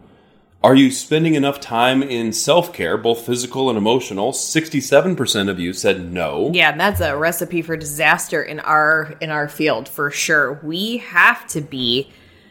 Are 0.62 0.75
you 0.75 0.90
spending 0.90 1.37
enough 1.37 1.59
time 1.59 2.02
in 2.02 2.35
self 2.35 2.75
care, 2.75 2.99
both 2.99 3.25
physical 3.25 3.71
and 3.71 3.79
emotional? 3.79 4.35
Sixty-seven 4.35 5.17
percent 5.17 5.49
of 5.49 5.59
you 5.59 5.73
said 5.73 6.12
no. 6.12 6.50
Yeah, 6.52 6.76
that's 6.76 7.00
a 7.00 7.17
recipe 7.17 7.62
for 7.62 7.79
disaster 7.79 8.43
in 8.43 8.61
our 8.61 9.14
in 9.23 9.31
our 9.31 9.49
field 9.49 9.88
for 9.88 10.11
sure. 10.11 10.61
We 10.62 10.99
have 10.99 11.47
to 11.49 11.62
be 11.62 12.11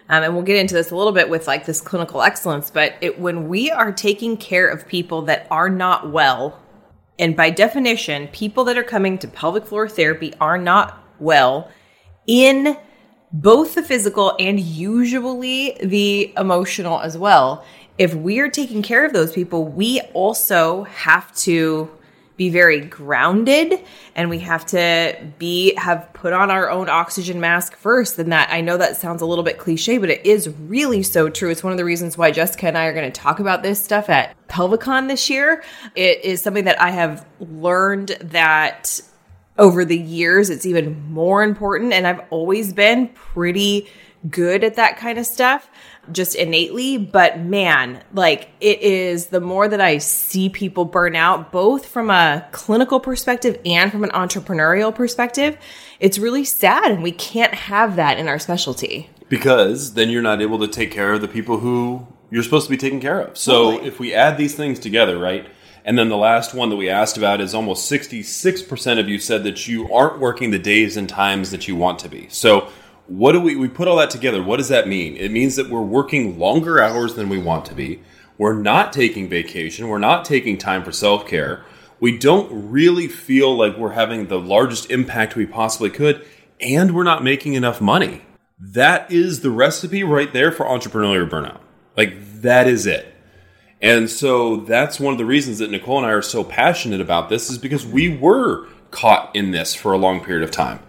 um, 0.10 0.24
and 0.24 0.34
we'll 0.34 0.44
get 0.44 0.58
into 0.58 0.74
this 0.74 0.92
a 0.92 0.96
little 0.96 1.14
bit 1.14 1.30
with 1.30 1.48
like 1.48 1.66
this 1.66 1.80
clinical 1.80 2.22
excellence, 2.22 2.72
but 2.72 2.96
it, 3.00 3.20
when 3.20 3.48
we 3.48 3.70
are 3.70 3.92
taking 3.92 4.38
care 4.38 4.68
of 4.68 4.88
people 4.88 5.22
that 5.24 5.48
are 5.52 5.70
not 5.70 6.12
well, 6.12 6.60
and 7.20 7.36
by 7.36 7.50
definition, 7.52 8.28
people 8.30 8.64
that 8.64 8.78
are 8.78 8.84
coming 8.84 9.18
to 9.20 9.28
pelvic 9.28 9.66
floor 9.66 9.88
therapy 9.88 10.34
are 10.42 10.58
not 10.58 11.04
well 11.20 11.70
in 12.26 12.78
both 13.32 13.76
the 13.76 13.84
physical 13.84 14.36
and 14.40 14.60
usually 14.60 15.78
the 15.84 16.34
emotional 16.38 17.00
as 17.02 17.18
well. 17.18 17.64
If 17.98 18.16
we 18.16 18.40
are 18.40 18.50
taking 18.50 18.82
care 18.82 19.06
of 19.06 19.14
those 19.14 19.34
people, 19.34 19.66
we 19.66 20.00
also 20.14 20.86
have 20.86 21.36
to 21.38 21.92
be 22.40 22.50
very 22.50 22.80
grounded 22.80 23.84
and 24.16 24.30
we 24.30 24.40
have 24.40 24.66
to 24.66 25.14
be 25.38 25.76
have 25.76 26.10
put 26.14 26.32
on 26.32 26.50
our 26.50 26.70
own 26.72 26.88
oxygen 26.88 27.42
mask 27.42 27.76
first. 27.76 28.18
And 28.18 28.32
that 28.32 28.50
I 28.50 28.62
know 28.62 28.78
that 28.78 28.96
sounds 28.96 29.22
a 29.22 29.26
little 29.26 29.44
bit 29.44 29.58
cliche 29.58 29.98
but 29.98 30.10
it 30.10 30.26
is 30.26 30.48
really 30.48 31.04
so 31.04 31.30
true. 31.30 31.50
It's 31.50 31.66
one 31.66 31.74
of 31.74 31.78
the 31.78 31.84
reasons 31.84 32.18
why 32.18 32.32
Jessica 32.32 32.68
and 32.68 32.78
I 32.78 32.86
are 32.86 32.94
going 32.94 33.12
to 33.12 33.22
talk 33.22 33.42
about 33.42 33.62
this 33.62 33.84
stuff 33.84 34.10
at 34.10 34.36
Pelvicon 34.48 35.10
this 35.10 35.30
year. 35.30 35.64
It 35.96 36.24
is 36.24 36.42
something 36.42 36.64
that 36.64 36.82
I 36.82 36.92
have 36.92 37.26
learned 37.42 38.18
that 38.22 39.02
over 39.58 39.84
the 39.84 39.98
years 39.98 40.50
it's 40.50 40.66
even 40.66 41.12
more 41.12 41.44
important 41.44 41.92
and 41.92 42.08
I've 42.08 42.22
always 42.30 42.72
been 42.72 43.10
pretty 43.10 43.90
good 44.30 44.64
at 44.64 44.76
that 44.76 44.96
kind 44.96 45.20
of 45.20 45.26
stuff 45.26 45.70
just 46.12 46.36
innately 46.36 46.98
but 46.98 47.40
man 47.40 48.02
like 48.14 48.50
it 48.60 48.82
is 48.82 49.28
the 49.28 49.40
more 49.40 49.68
that 49.68 49.82
i 49.82 49.98
see 49.98 50.50
people 50.50 50.86
burn 50.86 51.16
out 51.16 51.52
both 51.52 51.86
from 51.86 52.10
a 52.10 52.48
clinical 52.52 53.00
perspective 53.00 53.60
and 53.66 53.92
from 53.92 54.04
an 54.04 54.10
entrepreneurial 54.12 54.94
perspective 54.94 55.58
it's 56.00 56.18
really 56.18 56.46
sad 56.46 56.92
and 56.92 57.04
we 57.04 57.12
can't 57.12 57.54
have 57.54 57.98
that 57.98 58.18
in 58.18 58.28
our 58.28 58.40
specialty. 58.40 59.10
Because 59.28 59.94
then 59.94 60.10
you're 60.10 60.22
not 60.22 60.42
able 60.42 60.60
to 60.60 60.68
take 60.68 60.92
care 60.92 61.14
of 61.14 61.22
the 61.22 61.28
people 61.28 61.60
who 61.60 62.08
you're 62.32 62.44
supposed 62.44 62.66
to 62.66 62.72
be 62.72 62.78
taking 62.78 63.00
care 63.00 63.20
of. 63.20 63.38
So 63.38 63.72
totally. 63.72 63.88
if 63.88 64.00
we 64.00 64.14
add 64.14 64.38
these 64.38 64.56
things 64.56 64.80
together 64.80 65.18
right 65.18 65.48
and 65.86 65.98
then 65.98 66.10
the 66.10 66.18
last 66.18 66.54
one 66.54 66.70
that 66.70 66.76
we 66.76 66.90
asked 66.90 67.18
about 67.18 67.42
is 67.42 67.54
almost 67.54 67.90
66% 67.92 69.00
of 69.00 69.08
you 69.08 69.18
said 69.18 69.44
that 69.46 69.68
you 69.68 69.92
aren't 69.92 70.20
working 70.20 70.52
the 70.52 70.60
days 70.60 70.98
and 70.98 71.08
times 71.08 71.52
that 71.52 71.68
you 71.68 71.76
want 71.76 72.00
to 72.00 72.10
be. 72.10 72.28
So 72.30 72.70
what 73.10 73.32
do 73.32 73.42
we 73.42 73.56
we 73.56 73.68
put 73.68 73.88
all 73.88 73.98
that 73.98 74.12
together 74.12 74.42
what 74.42 74.58
does 74.58 74.70
that 74.70 74.88
mean? 74.88 75.18
It 75.18 75.32
means 75.32 75.56
that 75.56 75.70
we're 75.70 75.82
working 75.82 76.38
longer 76.38 76.82
hours 76.82 77.16
than 77.16 77.28
we 77.28 77.40
want 77.40 77.66
to 77.66 77.74
be. 77.74 78.02
We're 78.38 78.54
not 78.54 78.94
taking 78.94 79.28
vacation. 79.28 79.88
We're 79.88 79.98
not 79.98 80.24
taking 80.24 80.58
time 80.58 80.84
for 80.84 80.92
self-care. 80.92 81.66
We 82.00 82.18
don't 82.18 82.72
really 82.72 83.08
feel 83.08 83.58
like 83.58 83.76
we're 83.76 83.92
having 83.92 84.28
the 84.28 84.40
largest 84.40 84.90
impact 84.92 85.36
we 85.36 85.46
possibly 85.46 85.90
could 85.90 86.26
and 86.62 86.94
we're 86.94 87.04
not 87.04 87.24
making 87.24 87.56
enough 87.56 87.82
money. 87.82 88.22
That 88.60 89.12
is 89.12 89.42
the 89.42 89.52
recipe 89.52 90.04
right 90.04 90.32
there 90.32 90.52
for 90.52 90.66
entrepreneurial 90.66 91.30
burnout. 91.30 91.60
Like 91.98 92.42
that 92.42 92.68
is 92.68 92.86
it. 92.86 93.14
And 93.82 94.10
so 94.10 94.58
that's 94.58 95.00
one 95.00 95.14
of 95.14 95.18
the 95.18 95.26
reasons 95.26 95.58
that 95.60 95.72
nicole 95.72 95.98
and 95.98 96.06
i 96.06 96.12
are 96.12 96.22
so 96.22 96.44
passionate 96.44 97.02
about 97.02 97.30
this 97.30 97.50
is 97.50 97.58
because 97.58 97.86
we 97.86 98.16
were 98.16 98.68
caught 98.92 99.36
in 99.36 99.52
this 99.52 99.74
for 99.74 99.94
a 99.94 99.98
long 99.98 100.24
period 100.24 100.44
of 100.44 100.52
time 100.52 100.80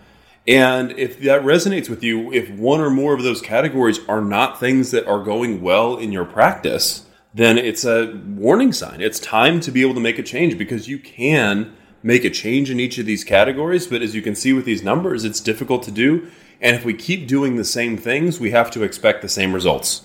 and 0.50 0.98
if 0.98 1.20
that 1.20 1.42
resonates 1.42 1.88
with 1.88 2.02
you, 2.02 2.32
if 2.32 2.50
one 2.50 2.80
or 2.80 2.90
more 2.90 3.14
of 3.14 3.22
those 3.22 3.40
categories 3.40 4.00
are 4.08 4.20
not 4.20 4.58
things 4.58 4.90
that 4.90 5.06
are 5.06 5.22
going 5.22 5.62
well 5.62 5.96
in 5.96 6.10
your 6.10 6.24
practice, 6.24 7.06
then 7.32 7.56
it's 7.56 7.84
a 7.84 8.20
warning 8.26 8.72
sign. 8.72 9.00
It's 9.00 9.20
time 9.20 9.60
to 9.60 9.70
be 9.70 9.82
able 9.82 9.94
to 9.94 10.00
make 10.00 10.18
a 10.18 10.24
change 10.24 10.58
because 10.58 10.88
you 10.88 10.98
can 10.98 11.72
make 12.02 12.24
a 12.24 12.30
change 12.30 12.68
in 12.68 12.80
each 12.80 12.98
of 12.98 13.06
these 13.06 13.22
categories. 13.22 13.86
But 13.86 14.02
as 14.02 14.16
you 14.16 14.22
can 14.22 14.34
see 14.34 14.52
with 14.52 14.64
these 14.64 14.82
numbers, 14.82 15.24
it's 15.24 15.38
difficult 15.38 15.84
to 15.84 15.92
do. 15.92 16.28
And 16.60 16.74
if 16.74 16.84
we 16.84 16.94
keep 16.94 17.28
doing 17.28 17.54
the 17.54 17.64
same 17.64 17.96
things, 17.96 18.40
we 18.40 18.50
have 18.50 18.72
to 18.72 18.82
expect 18.82 19.22
the 19.22 19.28
same 19.28 19.52
results 19.52 20.04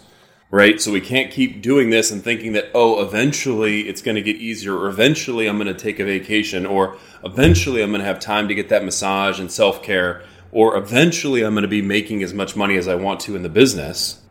right? 0.51 0.79
So 0.79 0.91
we 0.91 1.01
can't 1.01 1.31
keep 1.31 1.61
doing 1.61 1.89
this 1.89 2.11
and 2.11 2.23
thinking 2.23 2.53
that, 2.53 2.69
oh, 2.73 3.01
eventually 3.01 3.89
it's 3.89 4.01
going 4.01 4.15
to 4.15 4.21
get 4.21 4.37
easier, 4.37 4.73
or 4.73 4.87
eventually 4.87 5.47
I'm 5.47 5.57
going 5.57 5.67
to 5.67 5.73
take 5.73 5.99
a 5.99 6.05
vacation, 6.05 6.65
or 6.65 6.97
eventually 7.23 7.81
I'm 7.81 7.89
going 7.89 7.99
to 7.99 8.05
have 8.05 8.19
time 8.19 8.47
to 8.47 8.55
get 8.55 8.69
that 8.69 8.85
massage 8.85 9.39
and 9.39 9.51
self 9.51 9.83
care, 9.83 10.23
or 10.55 10.77
eventually 10.77 11.43
I'm 11.43 11.53
going 11.53 11.63
to 11.63 11.67
be 11.67 11.81
making 11.81 12.23
as 12.23 12.33
much 12.33 12.55
money 12.55 12.77
as 12.77 12.87
I 12.87 12.95
want 12.95 13.19
to 13.21 13.35
in 13.35 13.43
the 13.43 13.49
business. 13.49 14.21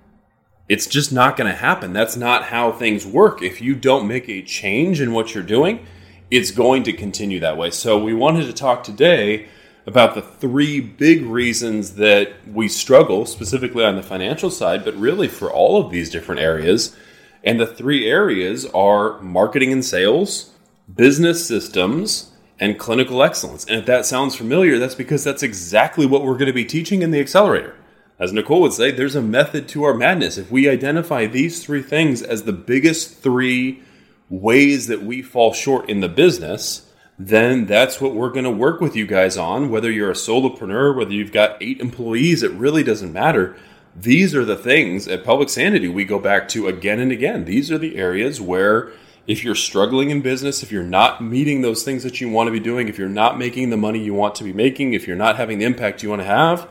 It's 0.71 0.87
just 0.87 1.12
not 1.12 1.37
going 1.37 1.52
to 1.52 1.59
happen. 1.59 1.93
That's 1.93 2.16
not 2.16 2.45
how 2.45 2.73
things 2.73 3.04
work. 3.04 3.43
If 3.43 3.61
you 3.61 3.75
don't 3.75 4.09
make 4.09 4.26
a 4.26 4.40
change 4.40 5.02
in 5.02 5.12
what 5.12 5.35
you're 5.35 5.45
doing, 5.45 5.85
it's 6.31 6.50
going 6.50 6.85
to 6.85 6.95
continue 6.95 7.40
that 7.40 7.59
way. 7.59 7.71
So 7.71 8.02
we 8.02 8.14
wanted 8.14 8.47
to 8.47 8.54
talk 8.54 8.85
today 8.85 9.49
about 9.87 10.14
the 10.14 10.23
three 10.23 10.81
big 10.81 11.26
reasons 11.26 11.97
that 11.97 12.33
we 12.50 12.69
struggle, 12.69 13.26
specifically 13.26 13.85
on 13.85 13.97
the 13.97 14.02
financial 14.02 14.50
side, 14.50 14.83
but 14.83 14.97
really 14.97 15.28
for 15.28 15.52
all 15.52 15.78
of 15.78 15.93
these 15.93 16.09
different 16.09 16.40
areas. 16.40 16.97
And 17.45 17.61
the 17.61 17.66
three 17.66 18.09
areas 18.09 18.64
are 18.73 19.21
marketing 19.21 19.73
and 19.73 19.85
sales, 19.85 20.52
business 20.90 21.47
systems, 21.47 22.31
and 22.61 22.78
clinical 22.78 23.23
excellence. 23.23 23.64
And 23.64 23.78
if 23.78 23.87
that 23.87 24.06
sounds 24.06 24.37
familiar, 24.37 24.78
that's 24.78 24.94
because 24.94 25.25
that's 25.25 25.42
exactly 25.42 26.06
what 26.06 26.23
we're 26.23 26.38
going 26.38 26.46
to 26.46 26.52
be 26.52 26.64
teaching 26.64 27.02
in 27.02 27.11
the 27.11 27.20
accelerator. 27.20 27.75
As 28.18 28.32
Nicole 28.32 28.61
would 28.61 28.73
say, 28.73 28.90
there's 28.90 29.16
a 29.16 29.23
method 29.23 29.66
to 29.68 29.82
our 29.82 29.94
madness. 29.94 30.38
If 30.38 30.50
we 30.50 30.68
identify 30.68 31.26
these 31.26 31.64
three 31.64 31.82
things 31.82 32.23
as 32.23 32.44
the 32.44 32.52
biggest 32.52 33.18
three 33.18 33.82
ways 34.30 34.87
that 34.87 35.02
we 35.02 35.20
fall 35.20 35.52
short 35.52 35.90
in 35.90 36.00
the 36.00 36.08
business, 36.08 36.90
then 37.18 37.66
that's 37.66 38.00
what 38.00 38.14
we're 38.14 38.30
going 38.30 38.44
to 38.44 38.50
work 38.50 38.80
with 38.80 38.94
you 38.94 39.06
guys 39.06 39.37
on. 39.37 39.68
Whether 39.68 39.90
you're 39.90 40.11
a 40.11 40.14
solopreneur, 40.14 40.96
whether 40.96 41.12
you've 41.12 41.32
got 41.32 41.61
eight 41.61 41.80
employees, 41.80 42.42
it 42.42 42.52
really 42.52 42.84
doesn't 42.84 43.12
matter. 43.12 43.56
These 43.96 44.34
are 44.34 44.44
the 44.44 44.56
things 44.56 45.06
at 45.06 45.25
Pelvic 45.25 45.49
Sanity 45.49 45.88
we 45.88 46.04
go 46.04 46.18
back 46.18 46.49
to 46.49 46.66
again 46.66 46.99
and 46.99 47.12
again. 47.12 47.44
These 47.44 47.70
are 47.70 47.78
the 47.78 47.96
areas 47.96 48.40
where 48.40 48.92
if 49.26 49.43
you're 49.43 49.54
struggling 49.54 50.11
in 50.11 50.21
business, 50.21 50.62
if 50.62 50.71
you're 50.71 50.83
not 50.83 51.23
meeting 51.23 51.62
those 51.62 51.83
things 51.83 52.02
that 52.02 52.21
you 52.21 52.28
want 52.28 52.49
to 52.49 52.52
be 52.52 52.61
doing, 52.61 52.88
if 52.88 52.99
you're 52.99 53.09
not 53.09 53.38
making 53.38 53.71
the 53.71 53.76
money 53.76 53.99
you 53.99 54.12
want 54.12 54.35
to 54.37 54.45
be 54.45 54.52
making, 54.52 54.93
if 54.93 55.07
you're 55.07 55.16
not 55.16 55.37
having 55.37 55.59
the 55.59 55.64
impact 55.64 56.02
you 56.02 56.11
want 56.11 56.21
to 56.21 56.26
have, 56.26 56.69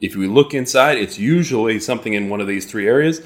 if 0.00 0.14
we 0.14 0.26
look 0.26 0.52
inside, 0.52 0.98
it's 0.98 1.18
usually 1.18 1.80
something 1.80 2.12
in 2.12 2.28
one 2.28 2.40
of 2.40 2.46
these 2.46 2.66
three 2.66 2.86
areas. 2.86 3.22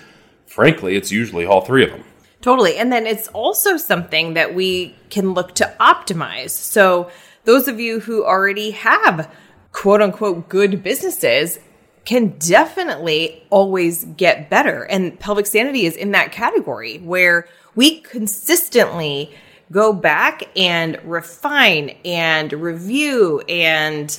Frankly, 0.46 0.96
it's 0.96 1.10
usually 1.10 1.44
all 1.44 1.62
three 1.62 1.82
of 1.84 1.90
them. 1.90 2.04
Totally. 2.42 2.76
And 2.76 2.92
then 2.92 3.06
it's 3.06 3.28
also 3.28 3.76
something 3.76 4.34
that 4.34 4.54
we 4.54 4.94
can 5.10 5.34
look 5.34 5.54
to 5.56 5.74
optimize. 5.80 6.50
So, 6.50 7.10
those 7.44 7.68
of 7.68 7.80
you 7.80 8.00
who 8.00 8.24
already 8.24 8.70
have 8.72 9.32
quote 9.72 10.02
unquote 10.02 10.48
good 10.48 10.82
businesses 10.82 11.58
can 12.10 12.30
definitely 12.40 13.40
always 13.50 14.04
get 14.16 14.50
better. 14.50 14.82
And 14.82 15.16
pelvic 15.20 15.46
sanity 15.46 15.86
is 15.86 15.94
in 15.94 16.10
that 16.10 16.32
category 16.32 16.98
where 16.98 17.46
we 17.76 18.00
consistently 18.00 19.32
go 19.70 19.92
back 19.92 20.42
and 20.56 20.98
refine 21.04 21.90
and 22.04 22.52
review 22.52 23.42
and 23.48 24.18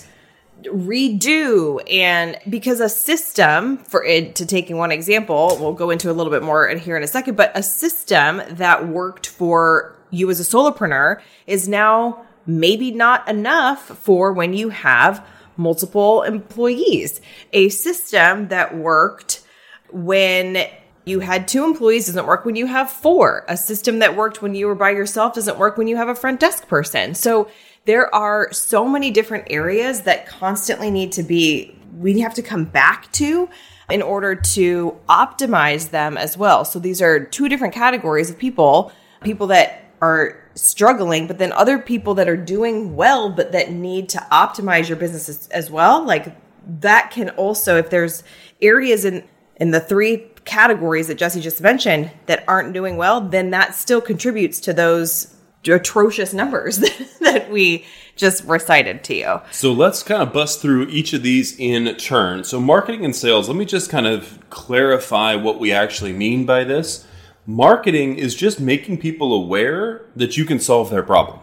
redo 0.64 1.82
and 1.92 2.38
because 2.48 2.80
a 2.80 2.88
system 2.88 3.78
for 3.80 4.06
it 4.06 4.36
to 4.36 4.46
taking 4.46 4.78
one 4.78 4.92
example 4.92 5.58
we'll 5.60 5.74
go 5.74 5.90
into 5.90 6.12
a 6.12 6.14
little 6.14 6.32
bit 6.32 6.44
more 6.44 6.70
here 6.70 6.96
in 6.96 7.02
a 7.02 7.08
second 7.08 7.36
but 7.36 7.52
a 7.56 7.64
system 7.64 8.44
that 8.48 8.88
worked 8.88 9.26
for 9.26 9.96
you 10.12 10.30
as 10.30 10.40
a 10.40 10.44
solopreneur 10.44 11.20
is 11.48 11.68
now 11.68 12.24
maybe 12.46 12.92
not 12.92 13.28
enough 13.28 13.82
for 13.98 14.32
when 14.34 14.54
you 14.54 14.70
have 14.70 15.26
multiple 15.62 16.24
employees. 16.24 17.22
A 17.54 17.70
system 17.70 18.50
that 18.50 18.76
worked 18.76 19.44
when 19.92 20.66
you 21.06 21.20
had 21.20 21.48
two 21.48 21.64
employees 21.64 22.06
doesn't 22.06 22.28
work 22.28 22.46
when 22.46 22.56
you 22.56 22.68
have 22.68 22.92
four. 22.92 23.46
A 23.48 23.58
system 23.58 24.00
that 24.00 24.16
worked 24.16 24.42
when 24.42 24.54
you 24.54 24.68
were 24.68 24.76
by 24.76 24.92
yourself 24.92 25.34
doesn't 25.34 25.58
work 25.58 25.78
when 25.78 25.88
you 25.88 25.98
have 25.98 26.10
a 26.10 26.16
front 26.16 26.40
desk 26.40 26.68
person. 26.68 27.16
So 27.16 27.50
there 27.86 28.14
are 28.14 28.52
so 28.54 28.88
many 28.88 29.10
different 29.10 29.48
areas 29.50 30.02
that 30.02 30.28
constantly 30.28 30.92
need 30.92 31.12
to 31.14 31.24
be, 31.24 31.76
we 31.98 32.20
have 32.20 32.34
to 32.36 32.44
come 32.44 32.66
back 32.66 33.12
to 33.14 33.50
in 33.90 34.02
order 34.02 34.36
to 34.36 34.98
optimize 35.10 35.90
them 35.90 36.18
as 36.18 36.38
well. 36.38 36.64
So 36.64 36.80
these 36.80 37.02
are 37.02 37.24
two 37.24 37.50
different 37.50 37.74
categories 37.74 38.30
of 38.30 38.38
people 38.38 38.92
people 39.24 39.48
that 39.48 39.84
are 40.02 40.41
struggling, 40.56 41.28
but 41.28 41.38
then 41.38 41.52
other 41.54 41.78
people 41.80 42.14
that 42.16 42.28
are 42.28 42.38
doing 42.38 42.96
well, 42.96 43.30
but 43.30 43.52
that 43.52 43.72
need 43.72 44.10
to 44.10 44.18
optimize 44.32 44.88
your 44.88 44.98
business 44.98 45.48
as 45.50 45.72
well. 45.72 46.04
Like 46.04 46.36
that 46.82 47.12
can 47.12 47.30
also, 47.32 47.78
if 47.78 47.90
there's 47.90 48.24
areas 48.62 49.06
in, 49.06 49.24
in 49.56 49.72
the 49.72 49.80
three 49.80 50.28
categories 50.46 51.08
that 51.08 51.16
Jesse 51.16 51.42
just 51.42 51.62
mentioned 51.62 52.12
that 52.26 52.44
aren't 52.48 52.74
doing 52.74 52.98
well, 52.98 53.22
then 53.22 53.52
that 53.52 53.76
still 53.76 54.02
contributes 54.02 54.60
to 54.62 54.74
those 54.74 55.36
atrocious 55.70 56.34
numbers 56.34 56.78
that 57.22 57.50
we 57.52 57.86
just 58.16 58.44
recited 58.46 59.04
to 59.06 59.16
you. 59.16 59.42
So 59.52 59.72
let's 59.72 60.04
kind 60.04 60.22
of 60.22 60.34
bust 60.34 60.62
through 60.62 60.88
each 60.88 61.14
of 61.14 61.24
these 61.24 61.58
in 61.58 61.96
turn. 61.96 62.44
So, 62.44 62.60
marketing 62.60 63.06
and 63.06 63.16
sales, 63.16 63.48
let 63.48 63.58
me 63.58 63.66
just 63.66 63.90
kind 63.90 64.08
of 64.08 64.40
clarify 64.50 65.36
what 65.36 65.60
we 65.60 65.72
actually 65.72 66.14
mean 66.14 66.46
by 66.46 66.64
this. 66.64 67.06
Marketing 67.48 68.18
is 68.18 68.36
just 68.36 68.60
making 68.60 69.00
people 69.00 69.34
aware 69.34 70.06
that 70.16 70.38
you 70.38 70.46
can 70.46 70.60
solve 70.60 70.92
their 70.92 71.02
problem. 71.02 71.40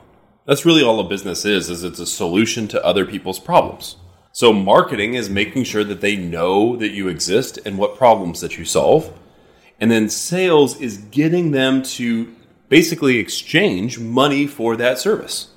That's 0.47 0.65
really 0.65 0.83
all 0.83 1.01
a 1.01 1.09
business 1.09 1.45
is, 1.45 1.69
is 1.69 1.83
it's 1.83 1.99
a 1.99 2.07
solution 2.07 2.69
to 2.69 2.85
other 2.85 3.05
people's 3.05 3.41
problems. 3.41 3.97
So 4.31 4.53
marketing 4.53 5.15
is 5.15 5.29
making 5.29 5.65
sure 5.65 5.83
that 5.83 6.01
they 6.01 6.15
know 6.15 6.77
that 6.77 6.93
you 6.93 7.09
exist 7.09 7.59
and 7.67 7.77
what 7.77 7.97
problems 7.97 8.41
that 8.43 8.57
you 8.57 8.65
solve. 8.65 9.13
And 9.81 9.91
then 9.91 10.09
sales 10.09 10.81
is 10.81 10.99
getting 10.99 11.51
them 11.51 11.83
to 11.83 12.33
basically 12.69 13.19
exchange 13.19 13.99
money 13.99 14.47
for 14.47 14.77
that 14.77 15.01
service. 15.01 15.49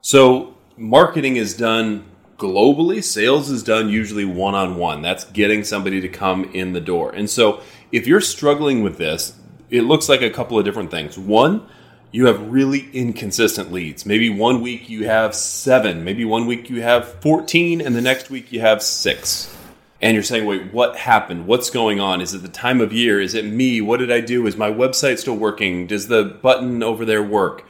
So 0.00 0.56
marketing 0.76 1.36
is 1.36 1.56
done 1.56 2.06
globally, 2.38 3.04
sales 3.04 3.50
is 3.50 3.62
done 3.62 3.88
usually 3.88 4.24
one 4.24 4.56
on 4.56 4.76
one. 4.76 5.00
That's 5.00 5.24
getting 5.24 5.62
somebody 5.62 6.00
to 6.00 6.08
come 6.08 6.44
in 6.52 6.72
the 6.72 6.80
door. 6.80 7.12
And 7.12 7.30
so 7.30 7.60
if 7.92 8.08
you're 8.08 8.20
struggling 8.20 8.82
with 8.82 8.98
this, 8.98 9.38
it 9.70 9.82
looks 9.82 10.08
like 10.08 10.22
a 10.22 10.30
couple 10.30 10.58
of 10.58 10.64
different 10.64 10.90
things. 10.90 11.18
One, 11.18 11.66
you 12.12 12.26
have 12.26 12.50
really 12.50 12.88
inconsistent 12.92 13.72
leads. 13.72 14.06
Maybe 14.06 14.30
one 14.30 14.62
week 14.62 14.88
you 14.88 15.06
have 15.06 15.34
seven, 15.34 16.04
maybe 16.04 16.24
one 16.24 16.46
week 16.46 16.70
you 16.70 16.82
have 16.82 17.08
14, 17.20 17.80
and 17.80 17.94
the 17.94 18.00
next 18.00 18.30
week 18.30 18.52
you 18.52 18.60
have 18.60 18.82
six. 18.82 19.54
And 20.00 20.14
you're 20.14 20.22
saying, 20.22 20.46
wait, 20.46 20.72
what 20.72 20.96
happened? 20.96 21.46
What's 21.46 21.70
going 21.70 22.00
on? 22.00 22.20
Is 22.20 22.34
it 22.34 22.42
the 22.42 22.48
time 22.48 22.80
of 22.80 22.92
year? 22.92 23.20
Is 23.20 23.34
it 23.34 23.44
me? 23.44 23.80
What 23.80 23.98
did 23.98 24.12
I 24.12 24.20
do? 24.20 24.46
Is 24.46 24.56
my 24.56 24.70
website 24.70 25.18
still 25.18 25.36
working? 25.36 25.86
Does 25.86 26.08
the 26.08 26.24
button 26.24 26.82
over 26.82 27.04
there 27.04 27.22
work? 27.22 27.64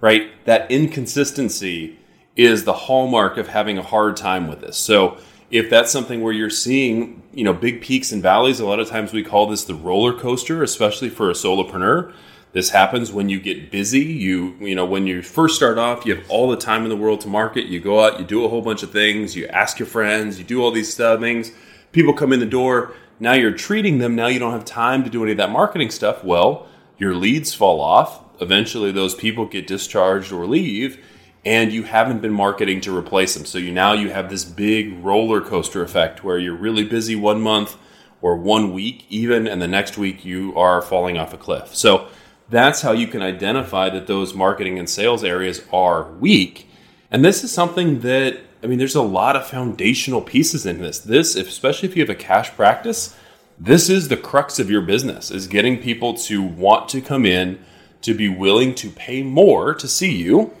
Right? 0.00 0.30
That 0.46 0.70
inconsistency 0.70 1.98
is 2.36 2.64
the 2.64 2.72
hallmark 2.72 3.36
of 3.36 3.48
having 3.48 3.78
a 3.78 3.82
hard 3.82 4.16
time 4.16 4.48
with 4.48 4.60
this. 4.60 4.76
So 4.76 5.18
if 5.50 5.68
that's 5.68 5.92
something 5.92 6.22
where 6.22 6.32
you're 6.32 6.50
seeing, 6.50 7.21
you 7.32 7.44
know, 7.44 7.52
big 7.52 7.80
peaks 7.80 8.12
and 8.12 8.22
valleys, 8.22 8.60
a 8.60 8.66
lot 8.66 8.80
of 8.80 8.88
times 8.88 9.12
we 9.12 9.22
call 9.22 9.46
this 9.46 9.64
the 9.64 9.74
roller 9.74 10.12
coaster, 10.12 10.62
especially 10.62 11.08
for 11.08 11.30
a 11.30 11.34
solopreneur. 11.34 12.12
This 12.52 12.70
happens 12.70 13.10
when 13.10 13.30
you 13.30 13.40
get 13.40 13.70
busy. 13.70 14.00
You, 14.00 14.54
you 14.60 14.74
know, 14.74 14.84
when 14.84 15.06
you 15.06 15.22
first 15.22 15.56
start 15.56 15.78
off, 15.78 16.04
you 16.04 16.14
have 16.14 16.30
all 16.30 16.50
the 16.50 16.56
time 16.56 16.82
in 16.82 16.90
the 16.90 16.96
world 16.96 17.22
to 17.22 17.28
market. 17.28 17.66
You 17.66 17.80
go 17.80 18.04
out, 18.04 18.18
you 18.18 18.26
do 18.26 18.44
a 18.44 18.48
whole 18.48 18.60
bunch 18.60 18.82
of 18.82 18.92
things, 18.92 19.34
you 19.34 19.46
ask 19.46 19.78
your 19.78 19.86
friends, 19.86 20.38
you 20.38 20.44
do 20.44 20.62
all 20.62 20.70
these 20.70 20.92
stuff, 20.92 21.20
things. 21.20 21.52
People 21.92 22.12
come 22.12 22.32
in 22.32 22.40
the 22.40 22.46
door. 22.46 22.92
Now 23.18 23.32
you're 23.32 23.52
treating 23.52 23.98
them. 23.98 24.14
Now 24.14 24.26
you 24.26 24.38
don't 24.38 24.52
have 24.52 24.66
time 24.66 25.02
to 25.04 25.10
do 25.10 25.22
any 25.22 25.32
of 25.32 25.38
that 25.38 25.50
marketing 25.50 25.90
stuff. 25.90 26.22
Well, 26.22 26.66
your 26.98 27.14
leads 27.14 27.54
fall 27.54 27.80
off. 27.80 28.20
Eventually, 28.40 28.92
those 28.92 29.14
people 29.14 29.46
get 29.46 29.66
discharged 29.66 30.32
or 30.32 30.46
leave 30.46 31.02
and 31.44 31.72
you 31.72 31.82
haven't 31.82 32.22
been 32.22 32.32
marketing 32.32 32.80
to 32.82 32.96
replace 32.96 33.34
them. 33.34 33.44
So 33.44 33.58
you 33.58 33.72
now 33.72 33.92
you 33.92 34.10
have 34.10 34.30
this 34.30 34.44
big 34.44 35.04
roller 35.04 35.40
coaster 35.40 35.82
effect 35.82 36.22
where 36.22 36.38
you're 36.38 36.56
really 36.56 36.84
busy 36.84 37.16
one 37.16 37.40
month 37.40 37.76
or 38.20 38.36
one 38.36 38.72
week 38.72 39.04
even 39.08 39.48
and 39.48 39.60
the 39.60 39.68
next 39.68 39.98
week 39.98 40.24
you 40.24 40.56
are 40.56 40.80
falling 40.80 41.18
off 41.18 41.34
a 41.34 41.38
cliff. 41.38 41.74
So 41.74 42.08
that's 42.48 42.82
how 42.82 42.92
you 42.92 43.06
can 43.06 43.22
identify 43.22 43.90
that 43.90 44.06
those 44.06 44.34
marketing 44.34 44.78
and 44.78 44.88
sales 44.88 45.24
areas 45.24 45.62
are 45.72 46.10
weak. 46.12 46.68
And 47.10 47.24
this 47.24 47.42
is 47.42 47.50
something 47.50 48.00
that 48.00 48.38
I 48.62 48.68
mean 48.68 48.78
there's 48.78 48.94
a 48.94 49.02
lot 49.02 49.34
of 49.34 49.46
foundational 49.46 50.22
pieces 50.22 50.64
in 50.64 50.80
this. 50.80 51.00
This 51.00 51.34
especially 51.34 51.88
if 51.88 51.96
you 51.96 52.02
have 52.02 52.10
a 52.10 52.14
cash 52.14 52.52
practice, 52.52 53.16
this 53.58 53.90
is 53.90 54.08
the 54.08 54.16
crux 54.16 54.60
of 54.60 54.70
your 54.70 54.82
business 54.82 55.32
is 55.32 55.48
getting 55.48 55.78
people 55.78 56.14
to 56.14 56.40
want 56.40 56.88
to 56.90 57.00
come 57.00 57.26
in 57.26 57.58
to 58.02 58.14
be 58.14 58.28
willing 58.28 58.74
to 58.76 58.90
pay 58.90 59.22
more 59.22 59.74
to 59.74 59.88
see 59.88 60.16
you 60.16 60.52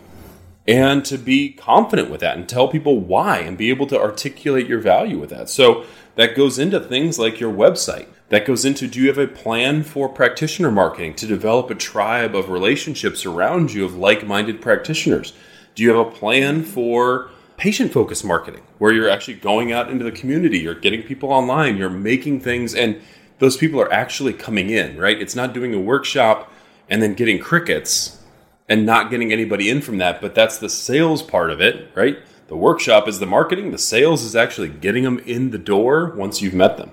and 0.66 1.04
to 1.04 1.18
be 1.18 1.50
confident 1.50 2.10
with 2.10 2.20
that 2.20 2.36
and 2.36 2.48
tell 2.48 2.68
people 2.68 3.00
why 3.00 3.38
and 3.38 3.58
be 3.58 3.70
able 3.70 3.86
to 3.88 4.00
articulate 4.00 4.66
your 4.66 4.78
value 4.78 5.18
with 5.18 5.30
that. 5.30 5.48
So 5.48 5.84
that 6.14 6.36
goes 6.36 6.58
into 6.58 6.78
things 6.78 7.18
like 7.18 7.40
your 7.40 7.52
website. 7.52 8.06
That 8.28 8.46
goes 8.46 8.64
into 8.64 8.86
do 8.86 9.00
you 9.00 9.08
have 9.08 9.18
a 9.18 9.26
plan 9.26 9.82
for 9.82 10.08
practitioner 10.08 10.70
marketing 10.70 11.14
to 11.14 11.26
develop 11.26 11.70
a 11.70 11.74
tribe 11.74 12.34
of 12.34 12.48
relationships 12.48 13.26
around 13.26 13.72
you 13.72 13.84
of 13.84 13.96
like 13.96 14.26
minded 14.26 14.60
practitioners? 14.62 15.32
Do 15.74 15.82
you 15.82 15.90
have 15.90 16.06
a 16.06 16.10
plan 16.10 16.62
for 16.62 17.30
patient 17.56 17.92
focused 17.92 18.24
marketing 18.24 18.62
where 18.78 18.92
you're 18.92 19.08
actually 19.08 19.34
going 19.34 19.72
out 19.72 19.90
into 19.90 20.04
the 20.04 20.12
community, 20.12 20.58
you're 20.58 20.74
getting 20.74 21.02
people 21.02 21.30
online, 21.30 21.76
you're 21.76 21.90
making 21.90 22.40
things, 22.40 22.74
and 22.74 23.00
those 23.38 23.56
people 23.56 23.80
are 23.80 23.92
actually 23.92 24.32
coming 24.32 24.70
in, 24.70 24.96
right? 24.96 25.20
It's 25.20 25.36
not 25.36 25.52
doing 25.52 25.74
a 25.74 25.80
workshop 25.80 26.52
and 26.88 27.02
then 27.02 27.14
getting 27.14 27.38
crickets 27.38 28.21
and 28.68 28.86
not 28.86 29.10
getting 29.10 29.32
anybody 29.32 29.68
in 29.68 29.80
from 29.80 29.98
that. 29.98 30.20
But 30.20 30.34
that's 30.34 30.58
the 30.58 30.68
sales 30.68 31.22
part 31.22 31.50
of 31.50 31.60
it, 31.60 31.90
right? 31.94 32.18
The 32.48 32.56
workshop 32.56 33.08
is 33.08 33.18
the 33.18 33.26
marketing, 33.26 33.70
the 33.70 33.78
sales 33.78 34.22
is 34.22 34.36
actually 34.36 34.68
getting 34.68 35.04
them 35.04 35.18
in 35.20 35.50
the 35.50 35.58
door 35.58 36.12
once 36.14 36.42
you've 36.42 36.54
met 36.54 36.76
them. 36.76 36.90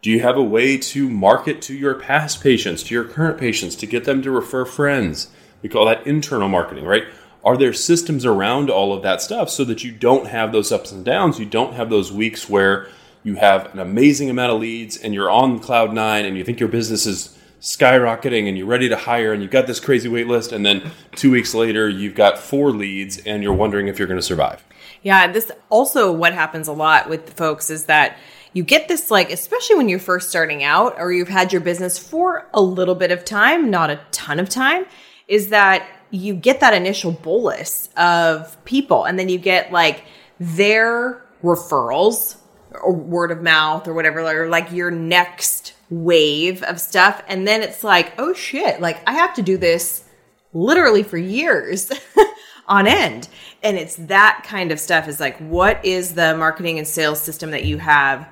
Do 0.00 0.10
you 0.10 0.20
have 0.20 0.36
a 0.36 0.42
way 0.42 0.78
to 0.78 1.08
market 1.08 1.60
to 1.62 1.74
your 1.74 1.94
past 1.94 2.42
patients, 2.42 2.82
to 2.84 2.94
your 2.94 3.04
current 3.04 3.38
patients, 3.38 3.74
to 3.76 3.86
get 3.86 4.04
them 4.04 4.22
to 4.22 4.30
refer 4.30 4.64
friends? 4.64 5.30
We 5.62 5.68
call 5.68 5.86
that 5.86 6.06
internal 6.06 6.48
marketing, 6.48 6.84
right? 6.84 7.04
Are 7.44 7.56
there 7.56 7.72
systems 7.72 8.24
around 8.24 8.70
all 8.70 8.92
of 8.92 9.02
that 9.02 9.22
stuff 9.22 9.50
so 9.50 9.64
that 9.64 9.84
you 9.84 9.92
don't 9.92 10.26
have 10.26 10.52
those 10.52 10.72
ups 10.72 10.92
and 10.92 11.04
downs? 11.04 11.38
You 11.38 11.46
don't 11.46 11.74
have 11.74 11.90
those 11.90 12.12
weeks 12.12 12.48
where 12.48 12.88
you 13.22 13.36
have 13.36 13.72
an 13.72 13.78
amazing 13.78 14.30
amount 14.30 14.52
of 14.52 14.60
leads 14.60 14.96
and 14.96 15.14
you're 15.14 15.30
on 15.30 15.58
cloud 15.60 15.92
nine 15.92 16.24
and 16.24 16.36
you 16.36 16.44
think 16.44 16.60
your 16.60 16.68
business 16.68 17.06
is 17.06 17.37
skyrocketing 17.60 18.48
and 18.48 18.56
you're 18.56 18.66
ready 18.66 18.88
to 18.88 18.96
hire 18.96 19.32
and 19.32 19.42
you've 19.42 19.50
got 19.50 19.66
this 19.66 19.80
crazy 19.80 20.08
wait 20.08 20.26
list 20.28 20.52
and 20.52 20.64
then 20.64 20.90
two 21.12 21.30
weeks 21.30 21.54
later 21.54 21.88
you've 21.88 22.14
got 22.14 22.38
four 22.38 22.70
leads 22.70 23.18
and 23.18 23.42
you're 23.42 23.52
wondering 23.52 23.88
if 23.88 23.98
you're 23.98 24.08
going 24.08 24.18
to 24.18 24.22
survive. 24.22 24.64
Yeah 25.02 25.30
this 25.32 25.50
also 25.68 26.12
what 26.12 26.32
happens 26.32 26.68
a 26.68 26.72
lot 26.72 27.08
with 27.08 27.34
folks 27.34 27.70
is 27.70 27.86
that 27.86 28.16
you 28.52 28.62
get 28.62 28.88
this 28.88 29.10
like 29.10 29.30
especially 29.32 29.76
when 29.76 29.88
you're 29.88 29.98
first 29.98 30.30
starting 30.30 30.62
out 30.62 30.94
or 30.98 31.12
you've 31.12 31.28
had 31.28 31.52
your 31.52 31.60
business 31.60 31.98
for 31.98 32.48
a 32.54 32.60
little 32.60 32.94
bit 32.94 33.10
of 33.10 33.24
time 33.24 33.70
not 33.70 33.90
a 33.90 34.00
ton 34.12 34.38
of 34.38 34.48
time 34.48 34.86
is 35.26 35.48
that 35.48 35.88
you 36.10 36.34
get 36.34 36.60
that 36.60 36.74
initial 36.74 37.12
bolus 37.12 37.88
of 37.96 38.56
people 38.64 39.04
and 39.04 39.18
then 39.18 39.28
you 39.28 39.38
get 39.38 39.72
like 39.72 40.04
their 40.38 41.22
referrals 41.42 42.36
or 42.72 42.92
word 42.92 43.30
of 43.30 43.42
mouth 43.42 43.88
or 43.88 43.94
whatever 43.94 44.20
or 44.20 44.48
like 44.48 44.72
your 44.72 44.90
next 44.90 45.74
wave 45.90 46.62
of 46.64 46.80
stuff. 46.80 47.22
And 47.28 47.46
then 47.46 47.62
it's 47.62 47.82
like, 47.82 48.12
oh 48.18 48.34
shit, 48.34 48.80
like 48.80 49.00
I 49.06 49.12
have 49.12 49.34
to 49.34 49.42
do 49.42 49.56
this 49.56 50.04
literally 50.52 51.02
for 51.02 51.18
years 51.18 51.90
on 52.68 52.86
end. 52.86 53.28
And 53.62 53.76
it's 53.76 53.96
that 53.96 54.44
kind 54.46 54.70
of 54.70 54.80
stuff 54.80 55.08
is 55.08 55.20
like, 55.20 55.38
what 55.38 55.84
is 55.84 56.14
the 56.14 56.36
marketing 56.36 56.78
and 56.78 56.86
sales 56.86 57.20
system 57.20 57.50
that 57.50 57.64
you 57.64 57.78
have 57.78 58.28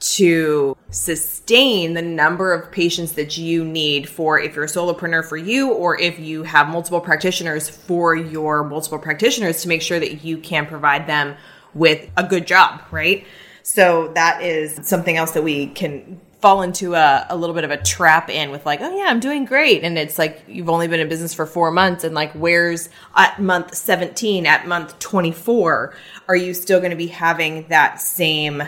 to 0.00 0.76
sustain 0.90 1.94
the 1.94 2.02
number 2.02 2.52
of 2.52 2.70
patients 2.70 3.12
that 3.12 3.36
you 3.36 3.64
need 3.64 4.08
for 4.08 4.38
if 4.38 4.54
you're 4.54 4.64
a 4.64 4.68
solopreneur 4.68 5.24
for 5.24 5.36
you 5.36 5.72
or 5.72 6.00
if 6.00 6.20
you 6.20 6.44
have 6.44 6.68
multiple 6.68 7.00
practitioners 7.00 7.68
for 7.68 8.14
your 8.14 8.62
multiple 8.62 8.98
practitioners 8.98 9.62
to 9.62 9.68
make 9.68 9.82
sure 9.82 9.98
that 9.98 10.24
you 10.24 10.38
can 10.38 10.66
provide 10.66 11.08
them 11.08 11.36
with 11.74 12.08
a 12.16 12.22
good 12.22 12.46
job, 12.46 12.80
right? 12.92 13.26
So 13.70 14.10
that 14.14 14.42
is 14.42 14.80
something 14.88 15.18
else 15.18 15.32
that 15.32 15.44
we 15.44 15.66
can 15.66 16.18
fall 16.40 16.62
into 16.62 16.94
a, 16.94 17.26
a 17.28 17.36
little 17.36 17.54
bit 17.54 17.64
of 17.64 17.70
a 17.70 17.76
trap 17.76 18.30
in 18.30 18.50
with 18.50 18.64
like, 18.64 18.80
oh 18.80 18.96
yeah, 18.96 19.10
I'm 19.10 19.20
doing 19.20 19.44
great. 19.44 19.84
And 19.84 19.98
it's 19.98 20.18
like, 20.18 20.42
you've 20.48 20.70
only 20.70 20.88
been 20.88 21.00
in 21.00 21.08
business 21.10 21.34
for 21.34 21.44
four 21.44 21.70
months. 21.70 22.02
And 22.02 22.14
like, 22.14 22.32
where's 22.32 22.88
at 23.14 23.38
month 23.38 23.74
17, 23.74 24.46
at 24.46 24.66
month 24.66 24.98
24, 25.00 25.94
are 26.28 26.34
you 26.34 26.54
still 26.54 26.78
going 26.78 26.92
to 26.92 26.96
be 26.96 27.08
having 27.08 27.68
that 27.68 28.00
same 28.00 28.62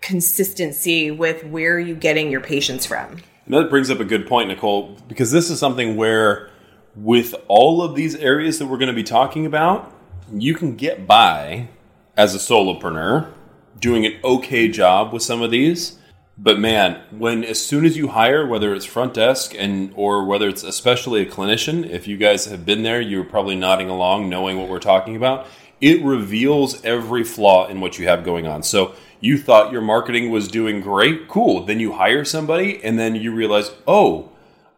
consistency 0.00 1.10
with 1.10 1.44
where 1.44 1.74
are 1.74 1.78
you 1.78 1.94
getting 1.94 2.30
your 2.30 2.40
patients 2.40 2.86
from? 2.86 3.18
And 3.44 3.54
that 3.54 3.68
brings 3.68 3.90
up 3.90 4.00
a 4.00 4.04
good 4.04 4.26
point, 4.26 4.48
Nicole, 4.48 4.96
because 5.08 5.30
this 5.30 5.50
is 5.50 5.58
something 5.58 5.94
where 5.94 6.48
with 6.96 7.34
all 7.48 7.82
of 7.82 7.94
these 7.94 8.14
areas 8.14 8.58
that 8.60 8.66
we're 8.66 8.78
going 8.78 8.88
to 8.88 8.94
be 8.94 9.04
talking 9.04 9.44
about, 9.44 9.92
you 10.32 10.54
can 10.54 10.74
get 10.74 11.06
by 11.06 11.68
as 12.16 12.34
a 12.34 12.38
solopreneur 12.38 13.34
doing 13.78 14.06
an 14.06 14.18
okay 14.24 14.68
job 14.68 15.12
with 15.12 15.22
some 15.22 15.42
of 15.42 15.50
these 15.50 15.98
but 16.40 16.60
man, 16.60 17.00
when 17.10 17.42
as 17.42 17.64
soon 17.64 17.84
as 17.84 17.96
you 17.96 18.08
hire, 18.08 18.46
whether 18.46 18.72
it's 18.72 18.84
front 18.84 19.14
desk 19.14 19.54
and 19.58 19.92
or 19.96 20.24
whether 20.24 20.48
it's 20.48 20.62
especially 20.62 21.20
a 21.20 21.26
clinician, 21.26 21.88
if 21.88 22.06
you 22.06 22.16
guys 22.16 22.44
have 22.46 22.64
been 22.64 22.84
there, 22.84 23.00
you're 23.00 23.24
probably 23.24 23.56
nodding 23.56 23.90
along, 23.90 24.28
knowing 24.28 24.56
what 24.56 24.68
we're 24.68 24.78
talking 24.78 25.16
about. 25.16 25.48
It 25.80 26.02
reveals 26.04 26.84
every 26.84 27.24
flaw 27.24 27.66
in 27.66 27.80
what 27.80 27.98
you 27.98 28.06
have 28.06 28.24
going 28.24 28.46
on. 28.46 28.62
So 28.62 28.94
you 29.20 29.36
thought 29.36 29.72
your 29.72 29.80
marketing 29.80 30.30
was 30.30 30.46
doing 30.46 30.80
great, 30.80 31.26
cool. 31.26 31.64
Then 31.64 31.80
you 31.80 31.92
hire 31.92 32.24
somebody, 32.24 32.82
and 32.84 32.98
then 32.98 33.16
you 33.16 33.34
realize, 33.34 33.72
oh, 33.86 34.30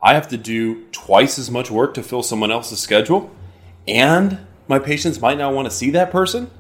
I 0.03 0.15
have 0.15 0.29
to 0.29 0.39
do 0.39 0.87
twice 0.93 1.39
as 1.39 1.51
much 1.51 1.71
work 1.71 1.93
to 1.95 2.03
fill 2.03 2.23
someone 2.23 2.51
else's 2.51 2.81
schedule, 2.81 3.31
and 3.87 4.47
my 4.67 4.79
patients 4.79 5.21
might 5.21 5.37
not 5.37 5.53
want 5.53 5.69
to 5.69 5.75
see 5.75 5.91
that 5.91 6.11
person. 6.11 6.51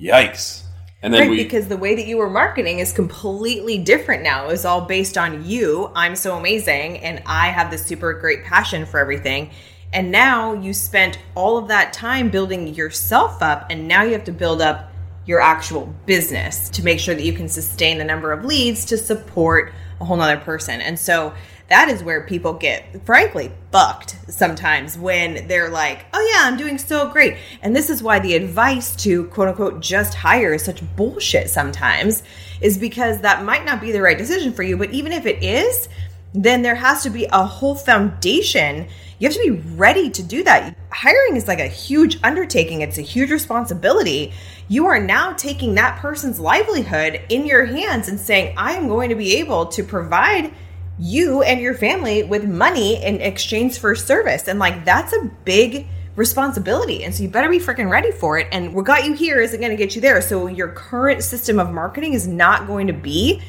Yikes! 0.00 0.67
And 1.00 1.14
then 1.14 1.22
right, 1.22 1.30
we, 1.30 1.44
because 1.44 1.68
the 1.68 1.76
way 1.76 1.94
that 1.94 2.06
you 2.06 2.16
were 2.16 2.28
marketing 2.28 2.80
is 2.80 2.92
completely 2.92 3.78
different 3.78 4.24
now. 4.24 4.48
It's 4.48 4.64
all 4.64 4.80
based 4.80 5.16
on 5.16 5.44
you. 5.44 5.92
I'm 5.94 6.16
so 6.16 6.36
amazing 6.36 6.98
and 6.98 7.22
I 7.24 7.48
have 7.48 7.70
this 7.70 7.86
super 7.86 8.12
great 8.14 8.44
passion 8.44 8.84
for 8.84 8.98
everything. 8.98 9.50
And 9.92 10.10
now 10.10 10.54
you 10.54 10.74
spent 10.74 11.18
all 11.36 11.56
of 11.56 11.68
that 11.68 11.92
time 11.92 12.30
building 12.30 12.74
yourself 12.74 13.42
up 13.42 13.66
and 13.70 13.86
now 13.86 14.02
you 14.02 14.12
have 14.12 14.24
to 14.24 14.32
build 14.32 14.60
up 14.60 14.90
your 15.24 15.40
actual 15.40 15.86
business 16.04 16.68
to 16.70 16.82
make 16.82 16.98
sure 16.98 17.14
that 17.14 17.22
you 17.22 17.32
can 17.32 17.48
sustain 17.48 17.98
the 17.98 18.04
number 18.04 18.32
of 18.32 18.44
leads 18.44 18.86
to 18.86 18.98
support 18.98 19.72
a 20.00 20.04
whole 20.04 20.16
nother 20.16 20.38
person. 20.38 20.80
And 20.80 20.98
so 20.98 21.32
that 21.68 21.90
is 21.90 22.02
where 22.02 22.22
people 22.22 22.54
get 22.54 23.04
frankly 23.04 23.52
fucked 23.70 24.16
sometimes 24.28 24.96
when 24.96 25.46
they're 25.48 25.68
like, 25.68 26.06
oh 26.14 26.30
yeah, 26.32 26.48
I'm 26.48 26.56
doing 26.56 26.78
so 26.78 27.10
great. 27.10 27.36
And 27.60 27.76
this 27.76 27.90
is 27.90 28.02
why 28.02 28.18
the 28.18 28.34
advice 28.34 28.96
to 28.96 29.24
quote 29.26 29.48
unquote 29.48 29.80
just 29.80 30.14
hire 30.14 30.54
is 30.54 30.64
such 30.64 30.82
bullshit 30.96 31.50
sometimes, 31.50 32.22
is 32.62 32.78
because 32.78 33.20
that 33.20 33.44
might 33.44 33.66
not 33.66 33.82
be 33.82 33.92
the 33.92 34.00
right 34.00 34.16
decision 34.16 34.52
for 34.54 34.62
you. 34.62 34.78
But 34.78 34.92
even 34.92 35.12
if 35.12 35.26
it 35.26 35.42
is, 35.42 35.90
then 36.32 36.62
there 36.62 36.74
has 36.74 37.02
to 37.02 37.10
be 37.10 37.26
a 37.26 37.44
whole 37.44 37.74
foundation. 37.74 38.86
You 39.18 39.28
have 39.28 39.36
to 39.36 39.42
be 39.42 39.74
ready 39.74 40.08
to 40.08 40.22
do 40.22 40.44
that. 40.44 40.74
Hiring 40.90 41.36
is 41.36 41.48
like 41.48 41.60
a 41.60 41.68
huge 41.68 42.18
undertaking, 42.22 42.80
it's 42.80 42.98
a 42.98 43.02
huge 43.02 43.30
responsibility. 43.30 44.32
You 44.68 44.86
are 44.86 45.00
now 45.00 45.34
taking 45.34 45.74
that 45.74 45.98
person's 45.98 46.40
livelihood 46.40 47.20
in 47.28 47.44
your 47.44 47.66
hands 47.66 48.08
and 48.08 48.18
saying, 48.18 48.54
I 48.56 48.72
am 48.72 48.88
going 48.88 49.10
to 49.10 49.14
be 49.14 49.36
able 49.36 49.66
to 49.66 49.82
provide 49.82 50.52
you 50.98 51.42
and 51.42 51.60
your 51.60 51.74
family 51.74 52.22
with 52.22 52.44
money 52.44 53.02
in 53.02 53.20
exchange 53.20 53.78
for 53.78 53.94
service. 53.94 54.48
And 54.48 54.58
like 54.58 54.84
that's 54.84 55.12
a 55.12 55.30
big 55.44 55.86
responsibility. 56.16 57.04
And 57.04 57.14
so 57.14 57.22
you 57.22 57.28
better 57.28 57.48
be 57.48 57.60
freaking 57.60 57.88
ready 57.88 58.10
for 58.10 58.38
it. 58.38 58.48
And 58.50 58.74
what 58.74 58.84
got 58.84 59.04
you 59.04 59.14
here 59.14 59.40
isn't 59.40 59.60
going 59.60 59.70
to 59.70 59.76
get 59.76 59.94
you 59.94 60.00
there. 60.00 60.20
So 60.20 60.48
your 60.48 60.68
current 60.68 61.22
system 61.22 61.60
of 61.60 61.72
marketing 61.72 62.14
is 62.14 62.26
not 62.26 62.66
going 62.66 62.88
to 62.88 62.92
be 62.92 63.40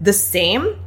the 0.00 0.12
same 0.12 0.78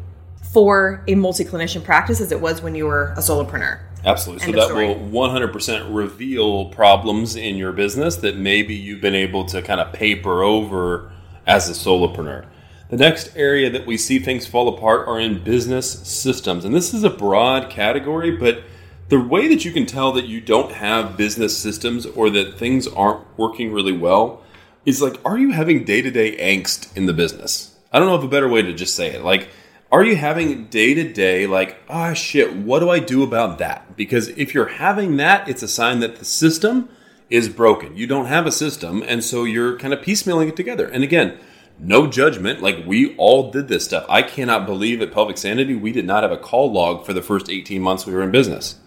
for 0.53 1.03
a 1.07 1.15
multi 1.15 1.43
clinician 1.43 1.83
practice 1.83 2.21
as 2.21 2.31
it 2.31 2.39
was 2.39 2.61
when 2.61 2.75
you 2.75 2.85
were 2.85 3.13
a 3.13 3.19
solopreneur. 3.19 3.79
Absolutely. 4.03 4.43
End 4.43 4.53
so 4.53 4.59
that 4.59 4.67
story. 4.67 4.87
will 4.87 4.95
100% 4.95 5.95
reveal 5.95 6.65
problems 6.65 7.35
in 7.35 7.55
your 7.55 7.71
business 7.71 8.17
that 8.17 8.35
maybe 8.37 8.73
you've 8.73 9.01
been 9.01 9.15
able 9.15 9.45
to 9.45 9.61
kind 9.61 9.79
of 9.79 9.93
paper 9.93 10.41
over 10.41 11.11
as 11.45 11.69
a 11.69 11.73
solopreneur. 11.73 12.45
The 12.91 12.97
next 12.97 13.37
area 13.37 13.69
that 13.69 13.87
we 13.87 13.95
see 13.95 14.19
things 14.19 14.45
fall 14.45 14.67
apart 14.67 15.07
are 15.07 15.17
in 15.17 15.45
business 15.45 15.89
systems. 15.89 16.65
And 16.65 16.75
this 16.75 16.93
is 16.93 17.05
a 17.05 17.09
broad 17.09 17.69
category, 17.69 18.31
but 18.31 18.63
the 19.07 19.17
way 19.17 19.47
that 19.47 19.63
you 19.63 19.71
can 19.71 19.85
tell 19.85 20.11
that 20.11 20.25
you 20.25 20.41
don't 20.41 20.73
have 20.73 21.15
business 21.15 21.57
systems 21.57 22.05
or 22.05 22.29
that 22.31 22.59
things 22.59 22.89
aren't 22.89 23.25
working 23.37 23.71
really 23.71 23.97
well 23.97 24.43
is 24.85 25.01
like, 25.01 25.15
are 25.23 25.37
you 25.37 25.51
having 25.53 25.85
day 25.85 26.01
to 26.01 26.11
day 26.11 26.35
angst 26.35 26.93
in 26.97 27.05
the 27.05 27.13
business? 27.13 27.77
I 27.93 27.99
don't 27.99 28.09
know 28.09 28.15
of 28.15 28.25
a 28.25 28.27
better 28.27 28.49
way 28.49 28.61
to 28.61 28.73
just 28.73 28.93
say 28.93 29.11
it. 29.11 29.23
Like, 29.23 29.47
are 29.89 30.03
you 30.03 30.17
having 30.17 30.65
day 30.65 30.93
to 30.93 31.13
day, 31.13 31.47
like, 31.47 31.77
ah, 31.87 32.11
shit, 32.11 32.57
what 32.57 32.79
do 32.79 32.89
I 32.89 32.99
do 32.99 33.23
about 33.23 33.57
that? 33.59 33.95
Because 33.95 34.27
if 34.29 34.53
you're 34.53 34.67
having 34.67 35.15
that, 35.15 35.47
it's 35.47 35.63
a 35.63 35.67
sign 35.69 36.01
that 36.01 36.17
the 36.17 36.25
system 36.25 36.89
is 37.29 37.47
broken. 37.47 37.95
You 37.95 38.05
don't 38.05 38.25
have 38.25 38.45
a 38.45 38.51
system, 38.51 39.01
and 39.07 39.23
so 39.23 39.45
you're 39.45 39.77
kind 39.77 39.93
of 39.93 40.01
piecemealing 40.01 40.49
it 40.49 40.57
together. 40.57 40.87
And 40.87 41.05
again, 41.05 41.37
no 41.81 42.07
judgment. 42.07 42.61
Like, 42.61 42.85
we 42.85 43.15
all 43.17 43.51
did 43.51 43.67
this 43.67 43.85
stuff. 43.85 44.05
I 44.07 44.21
cannot 44.21 44.65
believe 44.65 45.01
at 45.01 45.11
Pelvic 45.11 45.37
Sanity, 45.37 45.75
we 45.75 45.91
did 45.91 46.05
not 46.05 46.23
have 46.23 46.31
a 46.31 46.37
call 46.37 46.71
log 46.71 47.05
for 47.05 47.13
the 47.13 47.21
first 47.21 47.49
18 47.49 47.81
months 47.81 48.05
we 48.05 48.13
were 48.13 48.23
in 48.23 48.31
business. 48.31 48.77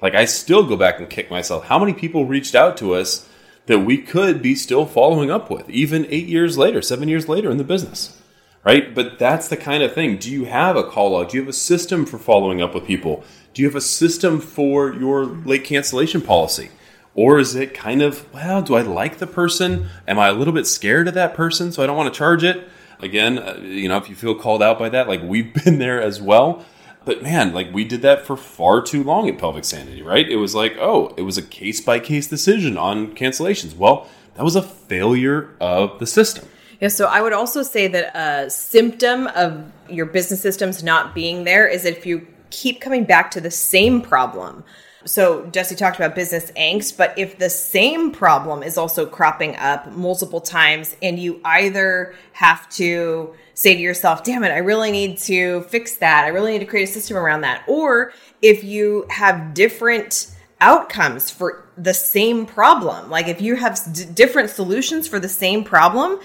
Like, 0.00 0.14
I 0.14 0.26
still 0.26 0.66
go 0.66 0.76
back 0.76 0.98
and 0.98 1.08
kick 1.08 1.30
myself. 1.30 1.66
How 1.66 1.78
many 1.78 1.94
people 1.94 2.26
reached 2.26 2.54
out 2.54 2.76
to 2.76 2.94
us 2.94 3.28
that 3.66 3.80
we 3.80 3.98
could 3.98 4.42
be 4.42 4.54
still 4.54 4.84
following 4.86 5.30
up 5.30 5.50
with, 5.50 5.68
even 5.70 6.06
eight 6.10 6.26
years 6.26 6.58
later, 6.58 6.82
seven 6.82 7.08
years 7.08 7.28
later 7.28 7.50
in 7.50 7.56
the 7.56 7.64
business? 7.64 8.20
right? 8.64 8.94
But 8.94 9.18
that's 9.18 9.48
the 9.48 9.56
kind 9.56 9.82
of 9.82 9.92
thing. 9.92 10.16
Do 10.16 10.30
you 10.30 10.46
have 10.46 10.76
a 10.76 10.84
call 10.84 11.10
log? 11.10 11.28
Do 11.28 11.36
you 11.36 11.42
have 11.42 11.48
a 11.48 11.52
system 11.52 12.06
for 12.06 12.18
following 12.18 12.60
up 12.60 12.74
with 12.74 12.86
people? 12.86 13.22
Do 13.52 13.62
you 13.62 13.68
have 13.68 13.76
a 13.76 13.80
system 13.80 14.40
for 14.40 14.92
your 14.92 15.26
late 15.26 15.64
cancellation 15.64 16.22
policy? 16.22 16.70
Or 17.14 17.38
is 17.38 17.54
it 17.54 17.74
kind 17.74 18.02
of, 18.02 18.32
well, 18.32 18.60
do 18.60 18.74
I 18.74 18.82
like 18.82 19.18
the 19.18 19.26
person? 19.26 19.88
Am 20.08 20.18
I 20.18 20.28
a 20.28 20.32
little 20.32 20.52
bit 20.52 20.66
scared 20.66 21.06
of 21.06 21.14
that 21.14 21.34
person, 21.34 21.70
so 21.70 21.82
I 21.82 21.86
don't 21.86 21.96
want 21.96 22.12
to 22.12 22.18
charge 22.18 22.42
it? 22.42 22.68
Again, 23.00 23.38
uh, 23.38 23.58
you 23.62 23.88
know, 23.88 23.96
if 23.96 24.08
you 24.08 24.16
feel 24.16 24.34
called 24.34 24.62
out 24.62 24.78
by 24.78 24.88
that, 24.88 25.08
like 25.08 25.22
we've 25.22 25.52
been 25.64 25.78
there 25.78 26.00
as 26.00 26.20
well. 26.20 26.64
But 27.04 27.22
man, 27.22 27.52
like 27.52 27.72
we 27.72 27.84
did 27.84 28.02
that 28.02 28.26
for 28.26 28.36
far 28.36 28.80
too 28.82 29.04
long 29.04 29.28
at 29.28 29.38
Pelvic 29.38 29.64
Sanity, 29.64 30.02
right? 30.02 30.28
It 30.28 30.36
was 30.36 30.54
like, 30.54 30.76
oh, 30.78 31.14
it 31.16 31.22
was 31.22 31.36
a 31.36 31.42
case 31.42 31.80
by 31.80 32.00
case 32.00 32.26
decision 32.26 32.78
on 32.78 33.14
cancellations. 33.14 33.76
Well, 33.76 34.08
that 34.34 34.42
was 34.42 34.56
a 34.56 34.62
failure 34.62 35.54
of 35.60 35.98
the 35.98 36.06
system. 36.06 36.48
Yeah, 36.80 36.88
so 36.88 37.06
I 37.06 37.20
would 37.20 37.32
also 37.32 37.62
say 37.62 37.86
that 37.88 38.16
a 38.16 38.50
symptom 38.50 39.28
of 39.28 39.70
your 39.88 40.06
business 40.06 40.40
systems 40.40 40.82
not 40.82 41.14
being 41.14 41.44
there 41.44 41.68
is 41.68 41.84
if 41.84 42.04
you 42.04 42.26
keep 42.50 42.80
coming 42.80 43.04
back 43.04 43.30
to 43.32 43.40
the 43.40 43.50
same 43.50 44.00
problem. 44.00 44.64
So 45.06 45.46
Jesse 45.46 45.74
talked 45.74 45.96
about 45.96 46.14
business 46.14 46.50
angst, 46.52 46.96
but 46.96 47.18
if 47.18 47.38
the 47.38 47.50
same 47.50 48.10
problem 48.10 48.62
is 48.62 48.78
also 48.78 49.06
cropping 49.06 49.56
up 49.56 49.92
multiple 49.92 50.40
times 50.40 50.96
and 51.02 51.18
you 51.18 51.40
either 51.44 52.14
have 52.32 52.68
to 52.70 53.34
say 53.54 53.74
to 53.74 53.80
yourself, 53.80 54.24
damn 54.24 54.44
it, 54.44 54.50
I 54.50 54.58
really 54.58 54.90
need 54.90 55.18
to 55.18 55.62
fix 55.62 55.96
that. 55.96 56.24
I 56.24 56.28
really 56.28 56.52
need 56.52 56.60
to 56.60 56.66
create 56.66 56.88
a 56.88 56.92
system 56.92 57.16
around 57.16 57.42
that. 57.42 57.64
Or 57.68 58.12
if 58.42 58.64
you 58.64 59.06
have 59.10 59.54
different 59.54 60.34
outcomes 60.60 61.30
for 61.30 61.68
the 61.76 61.94
same 61.94 62.46
problem, 62.46 63.10
like 63.10 63.28
if 63.28 63.40
you 63.40 63.56
have 63.56 63.80
d- 63.92 64.04
different 64.06 64.50
solutions 64.50 65.06
for 65.06 65.20
the 65.20 65.28
same 65.28 65.64
problem, 65.64 66.18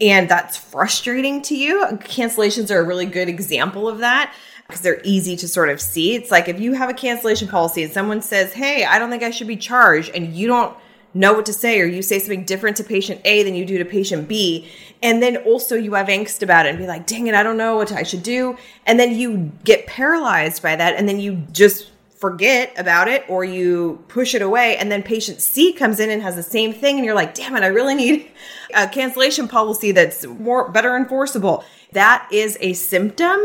and 0.00 0.28
that's 0.28 0.56
frustrating 0.56 1.42
to 1.42 1.56
you. 1.56 1.86
Cancellations 2.02 2.70
are 2.70 2.78
a 2.78 2.84
really 2.84 3.06
good 3.06 3.28
example 3.28 3.88
of 3.88 3.98
that 3.98 4.34
because 4.66 4.82
they're 4.82 5.00
easy 5.04 5.36
to 5.36 5.48
sort 5.48 5.68
of 5.68 5.80
see. 5.80 6.14
It's 6.14 6.30
like 6.30 6.48
if 6.48 6.60
you 6.60 6.72
have 6.72 6.90
a 6.90 6.94
cancellation 6.94 7.48
policy 7.48 7.82
and 7.84 7.92
someone 7.92 8.20
says, 8.20 8.52
Hey, 8.52 8.84
I 8.84 8.98
don't 8.98 9.10
think 9.10 9.22
I 9.22 9.30
should 9.30 9.46
be 9.46 9.56
charged, 9.56 10.10
and 10.14 10.34
you 10.34 10.46
don't 10.46 10.76
know 11.14 11.32
what 11.32 11.46
to 11.46 11.52
say, 11.52 11.80
or 11.80 11.86
you 11.86 12.02
say 12.02 12.18
something 12.18 12.44
different 12.44 12.76
to 12.76 12.84
patient 12.84 13.20
A 13.24 13.42
than 13.42 13.54
you 13.54 13.64
do 13.64 13.78
to 13.78 13.84
patient 13.84 14.28
B, 14.28 14.68
and 15.02 15.22
then 15.22 15.38
also 15.38 15.76
you 15.76 15.94
have 15.94 16.08
angst 16.08 16.42
about 16.42 16.66
it 16.66 16.70
and 16.70 16.78
be 16.78 16.86
like, 16.86 17.06
Dang 17.06 17.26
it, 17.26 17.34
I 17.34 17.42
don't 17.42 17.56
know 17.56 17.76
what 17.76 17.92
I 17.92 18.02
should 18.02 18.22
do. 18.22 18.56
And 18.86 18.98
then 18.98 19.14
you 19.14 19.52
get 19.64 19.86
paralyzed 19.86 20.62
by 20.62 20.76
that, 20.76 20.96
and 20.96 21.08
then 21.08 21.20
you 21.20 21.44
just 21.52 21.90
forget 22.18 22.72
about 22.78 23.08
it 23.08 23.24
or 23.28 23.44
you 23.44 24.04
push 24.08 24.34
it 24.34 24.42
away. 24.42 24.76
And 24.76 24.90
then 24.90 25.02
patient 25.02 25.40
C 25.40 25.72
comes 25.72 26.00
in 26.00 26.10
and 26.10 26.22
has 26.22 26.36
the 26.36 26.42
same 26.42 26.72
thing 26.72 26.96
and 26.96 27.04
you're 27.04 27.14
like 27.14 27.34
damn 27.34 27.56
it 27.56 27.62
I 27.62 27.68
really 27.68 27.94
need 27.94 28.30
a 28.74 28.88
cancellation 28.88 29.48
policy 29.48 29.92
that's 29.92 30.24
more 30.26 30.70
better 30.70 30.96
enforceable. 30.96 31.64
That 31.92 32.28
is 32.32 32.56
a 32.60 32.72
symptom 32.72 33.40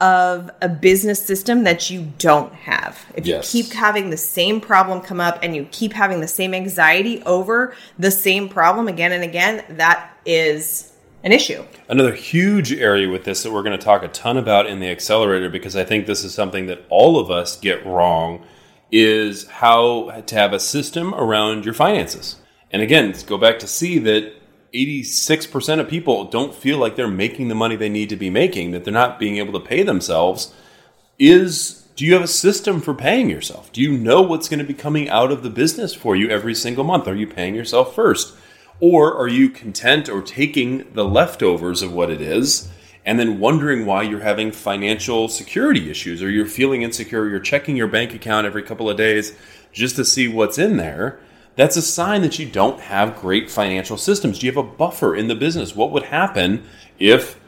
of 0.00 0.50
a 0.60 0.68
business 0.68 1.24
system 1.24 1.62
that 1.62 1.88
you 1.88 2.12
don't 2.18 2.52
have. 2.54 3.06
If 3.14 3.24
Yes. 3.24 3.54
you 3.54 3.62
keep 3.62 3.72
having 3.72 4.10
the 4.10 4.16
same 4.16 4.60
problem 4.60 5.00
come 5.00 5.20
up 5.20 5.38
and 5.42 5.54
you 5.54 5.68
keep 5.70 5.92
having 5.92 6.20
the 6.20 6.26
same 6.28 6.54
anxiety 6.54 7.22
over 7.24 7.74
the 7.98 8.10
same 8.10 8.48
problem 8.48 8.88
again 8.88 9.12
and 9.12 9.22
again 9.22 9.62
that 9.70 10.10
is 10.26 10.91
an 11.22 11.32
issue 11.32 11.64
Another 11.88 12.14
huge 12.14 12.72
area 12.72 13.08
with 13.08 13.24
this 13.24 13.42
that 13.42 13.52
we're 13.52 13.62
going 13.62 13.78
to 13.78 13.84
talk 13.84 14.02
a 14.02 14.08
ton 14.08 14.36
about 14.36 14.66
in 14.66 14.80
the 14.80 14.90
accelerator 14.90 15.50
because 15.50 15.76
I 15.76 15.84
think 15.84 16.06
this 16.06 16.24
is 16.24 16.34
something 16.34 16.66
that 16.66 16.84
all 16.88 17.18
of 17.18 17.30
us 17.30 17.58
get 17.58 17.84
wrong 17.84 18.44
is 18.90 19.46
how 19.46 20.22
to 20.26 20.34
have 20.34 20.52
a 20.52 20.60
system 20.60 21.14
around 21.14 21.64
your 21.64 21.74
finances. 21.74 22.36
And 22.70 22.82
again, 22.82 23.08
let's 23.08 23.22
go 23.22 23.38
back 23.38 23.58
to 23.60 23.66
see 23.66 23.98
that 24.00 24.34
86% 24.72 25.80
of 25.80 25.88
people 25.88 26.24
don't 26.24 26.54
feel 26.54 26.78
like 26.78 26.96
they're 26.96 27.08
making 27.08 27.48
the 27.48 27.54
money 27.54 27.76
they 27.76 27.88
need 27.88 28.08
to 28.08 28.16
be 28.16 28.30
making, 28.30 28.70
that 28.70 28.84
they're 28.84 28.92
not 28.92 29.18
being 29.18 29.36
able 29.36 29.58
to 29.58 29.66
pay 29.66 29.82
themselves. 29.82 30.54
Is 31.18 31.82
do 31.94 32.06
you 32.06 32.14
have 32.14 32.22
a 32.22 32.28
system 32.28 32.80
for 32.80 32.94
paying 32.94 33.28
yourself? 33.28 33.70
Do 33.72 33.82
you 33.82 33.96
know 33.96 34.22
what's 34.22 34.48
going 34.48 34.58
to 34.58 34.64
be 34.64 34.74
coming 34.74 35.10
out 35.10 35.30
of 35.30 35.42
the 35.42 35.50
business 35.50 35.94
for 35.94 36.16
you 36.16 36.30
every 36.30 36.54
single 36.54 36.84
month? 36.84 37.06
Are 37.06 37.14
you 37.14 37.26
paying 37.26 37.54
yourself 37.54 37.94
first? 37.94 38.34
Or 38.82 39.16
are 39.16 39.28
you 39.28 39.48
content 39.48 40.08
or 40.08 40.20
taking 40.20 40.92
the 40.92 41.04
leftovers 41.04 41.82
of 41.82 41.92
what 41.92 42.10
it 42.10 42.20
is 42.20 42.68
and 43.06 43.16
then 43.16 43.38
wondering 43.38 43.86
why 43.86 44.02
you're 44.02 44.18
having 44.18 44.50
financial 44.50 45.28
security 45.28 45.88
issues 45.88 46.20
or 46.20 46.28
you're 46.28 46.46
feeling 46.46 46.82
insecure, 46.82 47.28
you're 47.28 47.38
checking 47.38 47.76
your 47.76 47.86
bank 47.86 48.12
account 48.12 48.44
every 48.44 48.64
couple 48.64 48.90
of 48.90 48.96
days 48.96 49.38
just 49.72 49.94
to 49.94 50.04
see 50.04 50.26
what's 50.26 50.58
in 50.58 50.78
there? 50.78 51.20
That's 51.54 51.76
a 51.76 51.82
sign 51.82 52.22
that 52.22 52.40
you 52.40 52.46
don't 52.46 52.80
have 52.80 53.20
great 53.20 53.48
financial 53.48 53.96
systems. 53.96 54.40
Do 54.40 54.46
you 54.46 54.52
have 54.52 54.64
a 54.64 54.68
buffer 54.68 55.14
in 55.14 55.28
the 55.28 55.36
business? 55.36 55.76
What 55.76 55.92
would 55.92 56.04
happen 56.04 56.64
if, 56.98 57.38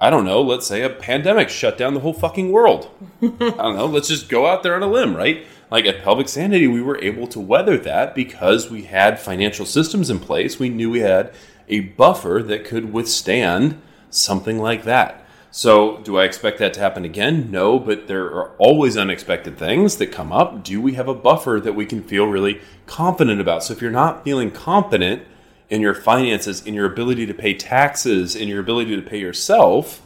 I 0.00 0.10
don't 0.10 0.24
know, 0.24 0.42
let's 0.42 0.66
say 0.66 0.82
a 0.82 0.90
pandemic 0.90 1.48
shut 1.48 1.78
down 1.78 1.94
the 1.94 2.00
whole 2.00 2.12
fucking 2.12 2.50
world? 2.50 2.90
I 3.22 3.28
don't 3.28 3.76
know, 3.76 3.86
let's 3.86 4.08
just 4.08 4.28
go 4.28 4.48
out 4.48 4.64
there 4.64 4.74
on 4.74 4.82
a 4.82 4.88
limb, 4.88 5.14
right? 5.14 5.46
Like 5.72 5.86
at 5.86 6.02
Pelvic 6.02 6.28
Sanity, 6.28 6.66
we 6.66 6.82
were 6.82 7.02
able 7.02 7.26
to 7.28 7.40
weather 7.40 7.78
that 7.78 8.14
because 8.14 8.70
we 8.70 8.82
had 8.82 9.18
financial 9.18 9.64
systems 9.64 10.10
in 10.10 10.18
place. 10.18 10.58
We 10.58 10.68
knew 10.68 10.90
we 10.90 11.00
had 11.00 11.32
a 11.66 11.80
buffer 11.80 12.42
that 12.46 12.66
could 12.66 12.92
withstand 12.92 13.80
something 14.10 14.58
like 14.58 14.84
that. 14.84 15.24
So, 15.50 15.96
do 16.04 16.18
I 16.18 16.24
expect 16.24 16.58
that 16.58 16.74
to 16.74 16.80
happen 16.80 17.06
again? 17.06 17.50
No, 17.50 17.78
but 17.78 18.06
there 18.06 18.26
are 18.26 18.50
always 18.58 18.98
unexpected 18.98 19.56
things 19.56 19.96
that 19.96 20.08
come 20.08 20.30
up. 20.30 20.62
Do 20.62 20.78
we 20.78 20.92
have 20.92 21.08
a 21.08 21.14
buffer 21.14 21.58
that 21.64 21.74
we 21.74 21.86
can 21.86 22.02
feel 22.02 22.26
really 22.26 22.60
confident 22.84 23.40
about? 23.40 23.64
So, 23.64 23.72
if 23.72 23.80
you're 23.80 23.90
not 23.90 24.24
feeling 24.24 24.50
confident 24.50 25.22
in 25.70 25.80
your 25.80 25.94
finances, 25.94 26.66
in 26.66 26.74
your 26.74 26.84
ability 26.84 27.24
to 27.24 27.34
pay 27.34 27.54
taxes, 27.54 28.36
in 28.36 28.46
your 28.46 28.60
ability 28.60 28.94
to 28.94 29.00
pay 29.00 29.18
yourself, 29.18 30.02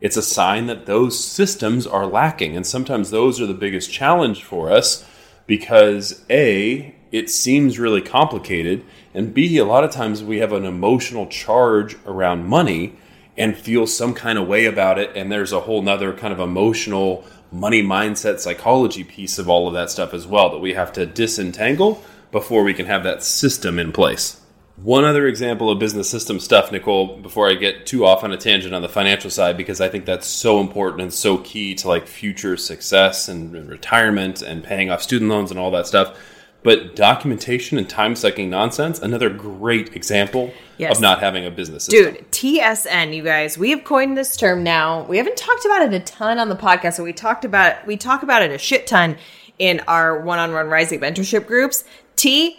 it's 0.00 0.16
a 0.16 0.22
sign 0.22 0.66
that 0.66 0.86
those 0.86 1.22
systems 1.22 1.86
are 1.86 2.06
lacking. 2.06 2.56
And 2.56 2.66
sometimes 2.66 3.10
those 3.10 3.40
are 3.40 3.46
the 3.46 3.54
biggest 3.54 3.90
challenge 3.92 4.44
for 4.44 4.70
us 4.70 5.04
because 5.46 6.24
A, 6.30 6.94
it 7.10 7.30
seems 7.30 7.78
really 7.78 8.02
complicated, 8.02 8.84
and 9.14 9.32
B, 9.32 9.56
a 9.56 9.64
lot 9.64 9.82
of 9.82 9.90
times 9.90 10.22
we 10.22 10.38
have 10.38 10.52
an 10.52 10.64
emotional 10.64 11.26
charge 11.26 11.96
around 12.06 12.44
money 12.46 12.96
and 13.36 13.56
feel 13.56 13.86
some 13.86 14.14
kind 14.14 14.38
of 14.38 14.46
way 14.46 14.66
about 14.66 14.98
it. 14.98 15.10
And 15.16 15.32
there's 15.32 15.52
a 15.52 15.60
whole 15.60 15.80
nother 15.80 16.12
kind 16.12 16.32
of 16.32 16.40
emotional 16.40 17.24
money 17.50 17.82
mindset 17.82 18.40
psychology 18.40 19.04
piece 19.04 19.38
of 19.38 19.48
all 19.48 19.66
of 19.66 19.74
that 19.74 19.90
stuff 19.90 20.12
as 20.12 20.26
well 20.26 20.50
that 20.50 20.58
we 20.58 20.74
have 20.74 20.92
to 20.92 21.06
disentangle 21.06 22.02
before 22.30 22.62
we 22.62 22.74
can 22.74 22.86
have 22.86 23.04
that 23.04 23.22
system 23.22 23.78
in 23.78 23.90
place. 23.90 24.40
One 24.82 25.04
other 25.04 25.26
example 25.26 25.70
of 25.70 25.78
business 25.78 26.08
system 26.08 26.38
stuff, 26.38 26.70
Nicole, 26.70 27.16
before 27.16 27.48
I 27.50 27.54
get 27.54 27.84
too 27.84 28.06
off 28.06 28.22
on 28.22 28.32
a 28.32 28.36
tangent 28.36 28.74
on 28.74 28.82
the 28.82 28.88
financial 28.88 29.30
side, 29.30 29.56
because 29.56 29.80
I 29.80 29.88
think 29.88 30.04
that's 30.04 30.26
so 30.26 30.60
important 30.60 31.02
and 31.02 31.12
so 31.12 31.38
key 31.38 31.74
to 31.76 31.88
like 31.88 32.06
future 32.06 32.56
success 32.56 33.28
and 33.28 33.68
retirement 33.68 34.40
and 34.40 34.62
paying 34.62 34.90
off 34.90 35.02
student 35.02 35.30
loans 35.30 35.50
and 35.50 35.58
all 35.58 35.72
that 35.72 35.86
stuff. 35.88 36.16
But 36.62 36.94
documentation 36.96 37.78
and 37.78 37.88
time 37.88 38.14
sucking 38.14 38.50
nonsense, 38.50 38.98
another 39.00 39.30
great 39.30 39.94
example 39.96 40.52
Yes. 40.76 40.96
of 40.96 41.02
not 41.02 41.20
having 41.20 41.44
a 41.44 41.50
business 41.50 41.84
system. 41.86 42.14
Dude, 42.14 42.30
TSN, 42.30 43.14
you 43.14 43.22
guys, 43.24 43.58
we 43.58 43.70
have 43.70 43.82
coined 43.84 44.16
this 44.16 44.36
term 44.36 44.62
now. 44.62 45.04
We 45.04 45.16
haven't 45.18 45.36
talked 45.36 45.64
about 45.64 45.82
it 45.82 45.94
a 45.94 46.00
ton 46.00 46.38
on 46.38 46.48
the 46.48 46.56
podcast, 46.56 46.98
but 46.98 47.04
we 47.04 47.12
talked 47.12 47.44
about 47.44 47.72
it, 47.72 47.78
we 47.86 47.96
talk 47.96 48.22
about 48.22 48.42
it 48.42 48.50
a 48.52 48.58
shit 48.58 48.86
ton 48.86 49.16
in 49.58 49.80
our 49.88 50.20
one-on-one 50.20 50.68
rising 50.68 51.00
mentorship 51.00 51.46
groups. 51.46 51.82
TSN. 52.16 52.54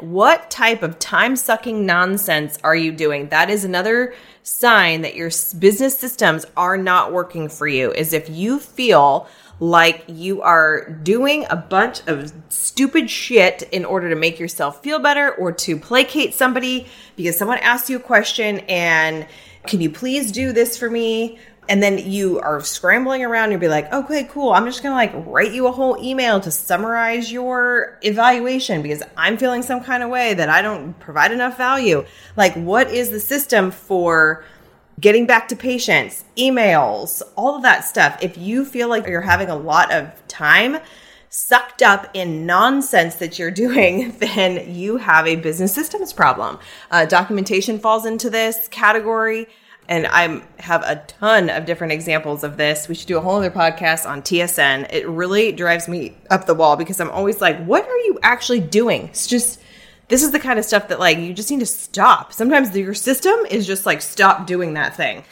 What 0.00 0.50
type 0.50 0.82
of 0.82 0.98
time-sucking 0.98 1.86
nonsense 1.86 2.58
are 2.64 2.74
you 2.74 2.90
doing? 2.90 3.28
That 3.28 3.48
is 3.48 3.64
another 3.64 4.12
sign 4.42 5.02
that 5.02 5.14
your 5.14 5.30
business 5.58 5.96
systems 5.96 6.44
are 6.56 6.76
not 6.76 7.12
working 7.12 7.48
for 7.48 7.68
you. 7.68 7.92
Is 7.92 8.12
if 8.12 8.28
you 8.28 8.58
feel 8.58 9.28
like 9.60 10.02
you 10.08 10.42
are 10.42 10.90
doing 10.90 11.46
a 11.48 11.54
bunch 11.54 12.04
of 12.08 12.32
stupid 12.48 13.08
shit 13.08 13.62
in 13.70 13.84
order 13.84 14.10
to 14.10 14.16
make 14.16 14.40
yourself 14.40 14.82
feel 14.82 14.98
better 14.98 15.32
or 15.36 15.52
to 15.52 15.76
placate 15.76 16.34
somebody 16.34 16.88
because 17.14 17.38
someone 17.38 17.58
asked 17.58 17.88
you 17.88 17.98
a 17.98 18.00
question 18.00 18.58
and 18.68 19.24
can 19.68 19.80
you 19.80 19.90
please 19.90 20.32
do 20.32 20.52
this 20.52 20.76
for 20.76 20.90
me? 20.90 21.38
And 21.68 21.82
then 21.82 21.98
you 21.98 22.40
are 22.40 22.60
scrambling 22.60 23.24
around 23.24 23.52
and 23.52 23.60
be 23.60 23.68
like, 23.68 23.92
okay, 23.92 24.24
cool. 24.24 24.52
I'm 24.52 24.64
just 24.66 24.82
to 24.82 24.90
like 24.90 25.12
write 25.14 25.52
you 25.52 25.68
a 25.68 25.72
whole 25.72 25.96
email 26.02 26.40
to 26.40 26.50
summarize 26.50 27.30
your 27.30 27.98
evaluation 28.02 28.82
because 28.82 29.02
I'm 29.16 29.36
feeling 29.36 29.62
some 29.62 29.82
kind 29.82 30.02
of 30.02 30.10
way 30.10 30.34
that 30.34 30.48
I 30.48 30.60
don't 30.60 30.98
provide 30.98 31.30
enough 31.30 31.56
value. 31.56 32.04
Like, 32.36 32.54
what 32.54 32.90
is 32.90 33.10
the 33.10 33.20
system 33.20 33.70
for 33.70 34.44
getting 35.00 35.26
back 35.26 35.48
to 35.48 35.56
patients, 35.56 36.24
emails, 36.36 37.22
all 37.36 37.56
of 37.56 37.62
that 37.62 37.84
stuff. 37.84 38.18
If 38.22 38.38
you 38.38 38.64
feel 38.64 38.88
like 38.88 39.06
you're 39.06 39.20
having 39.20 39.48
a 39.48 39.56
lot 39.56 39.92
of 39.92 40.10
time 40.28 40.78
sucked 41.28 41.82
up 41.82 42.08
in 42.14 42.46
nonsense 42.46 43.16
that 43.16 43.38
you're 43.38 43.50
doing, 43.64 44.12
then 44.18 44.74
you 44.74 44.96
have 44.98 45.26
a 45.26 45.36
business 45.36 45.74
systems 45.74 46.12
problem. 46.12 46.58
Uh, 46.90 47.04
documentation 47.04 47.78
falls 47.78 48.06
into 48.06 48.30
this 48.30 48.68
category. 48.68 49.48
And 49.92 50.06
I 50.06 50.40
have 50.58 50.82
a 50.84 51.04
ton 51.06 51.50
of 51.50 51.66
different 51.66 51.92
examples 51.92 52.44
of 52.44 52.56
this. 52.56 52.88
We 52.88 52.94
should 52.94 53.08
do 53.08 53.18
a 53.18 53.20
whole 53.20 53.36
other 53.36 53.50
podcast 53.50 54.08
on 54.08 54.22
TSN. 54.22 54.90
It 54.90 55.06
really 55.06 55.52
drives 55.52 55.86
me 55.86 56.16
up 56.30 56.46
the 56.46 56.54
wall 56.54 56.76
because 56.76 56.98
I'm 56.98 57.10
always 57.10 57.42
like, 57.42 57.62
what 57.66 57.86
are 57.86 57.98
you 57.98 58.18
actually 58.22 58.60
doing? 58.60 59.08
It's 59.08 59.26
just, 59.26 59.60
this 60.08 60.22
is 60.22 60.30
the 60.30 60.40
kind 60.40 60.58
of 60.58 60.64
stuff 60.64 60.88
that 60.88 60.98
like 60.98 61.18
you 61.18 61.34
just 61.34 61.50
need 61.50 61.60
to 61.60 61.66
stop. 61.66 62.32
Sometimes 62.32 62.74
your 62.74 62.94
system 62.94 63.34
is 63.50 63.66
just 63.66 63.84
like 63.84 64.00
stop 64.00 64.46
doing 64.46 64.72
that 64.72 64.96
thing. 64.96 65.24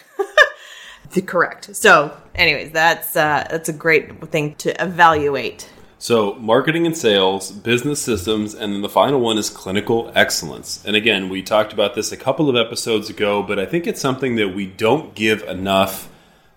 The- 1.15 1.23
Correct. 1.27 1.75
So, 1.75 2.15
anyways, 2.35 2.73
that's 2.73 3.17
uh, 3.17 3.47
that's 3.51 3.71
a 3.71 3.73
great 3.73 4.31
thing 4.31 4.57
to 4.57 4.79
evaluate. 4.85 5.71
So, 6.03 6.33
marketing 6.37 6.87
and 6.87 6.97
sales, 6.97 7.53
business 7.53 8.01
systems, 8.01 8.55
and 8.55 8.73
then 8.73 8.81
the 8.81 8.89
final 8.89 9.21
one 9.21 9.37
is 9.37 9.51
clinical 9.51 10.11
excellence. 10.15 10.83
And 10.87 10.97
again, 10.97 11.29
we 11.29 11.43
talked 11.43 11.75
about 11.75 11.95
this 11.95 12.11
a 12.11 12.17
couple 12.17 12.49
of 12.49 12.57
episodes 12.57 13.11
ago, 13.11 13.43
but 13.43 13.59
I 13.59 13.67
think 13.67 13.87
it's 13.87 14.01
something 14.01 14.37
that 14.37 14.55
we 14.55 14.65
don't 14.65 15.15
give 15.15 15.43
enough 15.43 16.09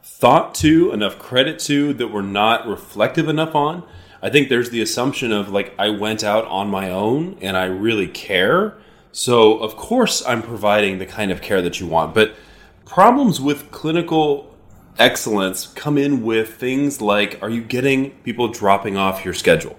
thought 0.02 0.56
to, 0.56 0.94
enough 0.94 1.20
credit 1.20 1.60
to, 1.60 1.94
that 1.96 2.08
we're 2.08 2.22
not 2.22 2.66
reflective 2.66 3.28
enough 3.28 3.54
on. 3.54 3.84
I 4.22 4.30
think 4.30 4.48
there's 4.48 4.70
the 4.70 4.82
assumption 4.82 5.34
of 5.34 5.50
like, 5.50 5.74
I 5.78 5.90
went 5.90 6.24
out 6.24 6.46
on 6.46 6.70
my 6.70 6.90
own 6.90 7.38
and 7.42 7.58
I 7.58 7.66
really 7.66 8.08
care. 8.08 8.78
So, 9.12 9.58
of 9.58 9.76
course, 9.76 10.26
I'm 10.26 10.42
providing 10.42 11.00
the 11.00 11.06
kind 11.06 11.32
of 11.32 11.42
care 11.42 11.62
that 11.62 11.82
you 11.82 11.88
want. 11.88 12.14
But 12.14 12.34
problems 12.86 13.42
with 13.42 13.72
clinical 13.72 14.53
excellence 15.00 15.68
come 15.68 15.98
in 15.98 16.24
with 16.24 16.56
things 16.56 17.02
like 17.02 17.40
are 17.42 17.50
you 17.50 17.62
getting 17.62 18.12
people 18.22 18.48
dropping 18.48 18.98
off 18.98 19.26
your 19.26 19.34
schedule? 19.34 19.78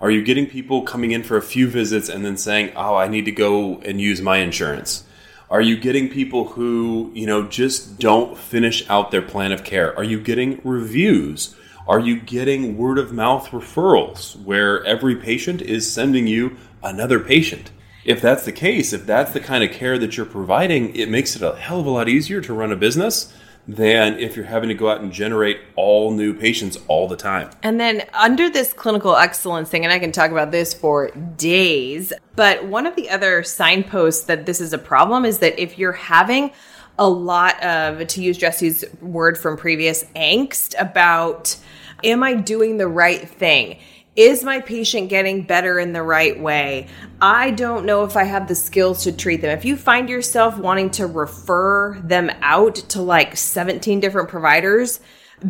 Are 0.00 0.10
you 0.10 0.22
getting 0.22 0.46
people 0.46 0.82
coming 0.82 1.12
in 1.12 1.22
for 1.22 1.36
a 1.36 1.42
few 1.42 1.68
visits 1.68 2.08
and 2.08 2.24
then 2.24 2.36
saying, 2.36 2.72
"Oh, 2.76 2.94
I 2.94 3.08
need 3.08 3.24
to 3.24 3.32
go 3.32 3.80
and 3.80 4.00
use 4.00 4.20
my 4.20 4.38
insurance"? 4.38 5.04
Are 5.50 5.60
you 5.60 5.76
getting 5.76 6.08
people 6.08 6.48
who, 6.48 7.12
you 7.14 7.26
know, 7.26 7.44
just 7.44 7.98
don't 7.98 8.36
finish 8.36 8.88
out 8.90 9.10
their 9.10 9.22
plan 9.22 9.52
of 9.52 9.64
care? 9.64 9.96
Are 9.96 10.04
you 10.04 10.20
getting 10.20 10.60
reviews? 10.64 11.54
Are 11.86 12.00
you 12.00 12.18
getting 12.18 12.76
word 12.76 12.98
of 12.98 13.12
mouth 13.12 13.48
referrals 13.50 14.34
where 14.42 14.84
every 14.84 15.14
patient 15.14 15.62
is 15.62 15.90
sending 15.90 16.26
you 16.26 16.56
another 16.82 17.20
patient? 17.20 17.70
If 18.04 18.20
that's 18.20 18.44
the 18.44 18.52
case, 18.52 18.92
if 18.92 19.06
that's 19.06 19.32
the 19.32 19.40
kind 19.40 19.62
of 19.62 19.70
care 19.70 19.98
that 19.98 20.16
you're 20.16 20.26
providing, 20.26 20.94
it 20.96 21.08
makes 21.08 21.36
it 21.36 21.42
a 21.42 21.56
hell 21.56 21.80
of 21.80 21.86
a 21.86 21.90
lot 21.90 22.08
easier 22.08 22.40
to 22.40 22.52
run 22.52 22.72
a 22.72 22.76
business 22.76 23.32
than 23.68 24.18
if 24.18 24.36
you're 24.36 24.44
having 24.44 24.68
to 24.68 24.74
go 24.74 24.88
out 24.90 25.00
and 25.00 25.12
generate 25.12 25.58
all 25.74 26.12
new 26.12 26.32
patients 26.32 26.78
all 26.86 27.08
the 27.08 27.16
time. 27.16 27.50
And 27.62 27.80
then 27.80 28.04
under 28.14 28.48
this 28.48 28.72
clinical 28.72 29.16
excellence 29.16 29.68
thing, 29.68 29.84
and 29.84 29.92
I 29.92 29.98
can 29.98 30.12
talk 30.12 30.30
about 30.30 30.52
this 30.52 30.72
for 30.72 31.10
days, 31.36 32.12
but 32.36 32.64
one 32.66 32.86
of 32.86 32.94
the 32.94 33.10
other 33.10 33.42
signposts 33.42 34.24
that 34.26 34.46
this 34.46 34.60
is 34.60 34.72
a 34.72 34.78
problem 34.78 35.24
is 35.24 35.38
that 35.38 35.58
if 35.58 35.78
you're 35.78 35.92
having 35.92 36.52
a 36.98 37.08
lot 37.08 37.62
of, 37.62 38.06
to 38.06 38.22
use 38.22 38.38
Jesse's 38.38 38.84
word 39.02 39.36
from 39.36 39.56
previous, 39.56 40.04
angst 40.14 40.74
about, 40.78 41.56
am 42.04 42.22
I 42.22 42.34
doing 42.34 42.78
the 42.78 42.88
right 42.88 43.28
thing? 43.28 43.78
Is 44.16 44.42
my 44.42 44.60
patient 44.60 45.10
getting 45.10 45.42
better 45.42 45.78
in 45.78 45.92
the 45.92 46.02
right 46.02 46.40
way? 46.40 46.88
I 47.20 47.50
don't 47.50 47.84
know 47.84 48.02
if 48.04 48.16
I 48.16 48.24
have 48.24 48.48
the 48.48 48.54
skills 48.54 49.04
to 49.04 49.12
treat 49.12 49.42
them. 49.42 49.50
If 49.50 49.66
you 49.66 49.76
find 49.76 50.08
yourself 50.08 50.56
wanting 50.56 50.90
to 50.92 51.06
refer 51.06 52.00
them 52.00 52.30
out 52.40 52.76
to 52.76 53.02
like 53.02 53.36
17 53.36 54.00
different 54.00 54.30
providers, 54.30 55.00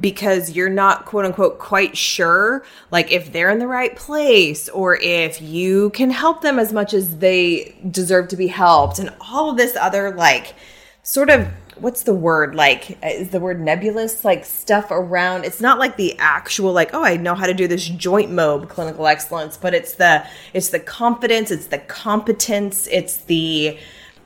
because 0.01 0.51
you're 0.51 0.69
not 0.69 1.05
quote 1.05 1.25
unquote 1.25 1.61
quite 1.61 1.97
sure 1.97 2.65
like 2.91 3.13
if 3.13 3.31
they're 3.31 3.51
in 3.51 3.61
the 3.61 3.69
right 3.69 3.95
place 3.95 4.69
or 4.71 4.97
if 4.97 5.41
you 5.41 5.91
can 5.91 6.11
help 6.11 6.43
them 6.43 6.59
as 6.59 6.73
much 6.73 6.93
as 6.93 7.19
they 7.19 7.79
deserve 7.89 8.27
to 8.27 8.37
be 8.37 8.49
helped 8.49 8.99
and 8.99 9.15
all 9.21 9.51
of 9.51 9.57
this 9.57 9.77
other 9.77 10.13
like 10.17 10.57
sort 11.05 11.31
of 11.31 11.47
what's 11.81 12.03
the 12.03 12.15
word? 12.15 12.55
Like 12.55 12.99
is 13.05 13.31
the 13.31 13.41
word 13.41 13.61
nebulous? 13.61 14.25
Like 14.25 14.45
stuff 14.45 14.91
around 14.91 15.45
it's 15.45 15.61
not 15.61 15.79
like 15.79 15.97
the 15.97 16.17
actual 16.19 16.73
like 16.73 16.91
oh 16.93 17.03
i 17.03 17.17
know 17.17 17.35
how 17.35 17.47
to 17.47 17.55
do 17.55 17.69
this 17.69 17.87
joint 17.87 18.31
mob 18.31 18.69
clinical 18.69 19.07
excellence 19.07 19.57
but 19.57 19.75
it's 19.75 19.95
the 19.95 20.27
it's 20.53 20.71
the 20.71 20.81
confidence 20.81 21.51
it's 21.51 21.67
the 21.67 21.79
competence 21.79 22.87
it's 22.89 23.19
the 23.19 23.79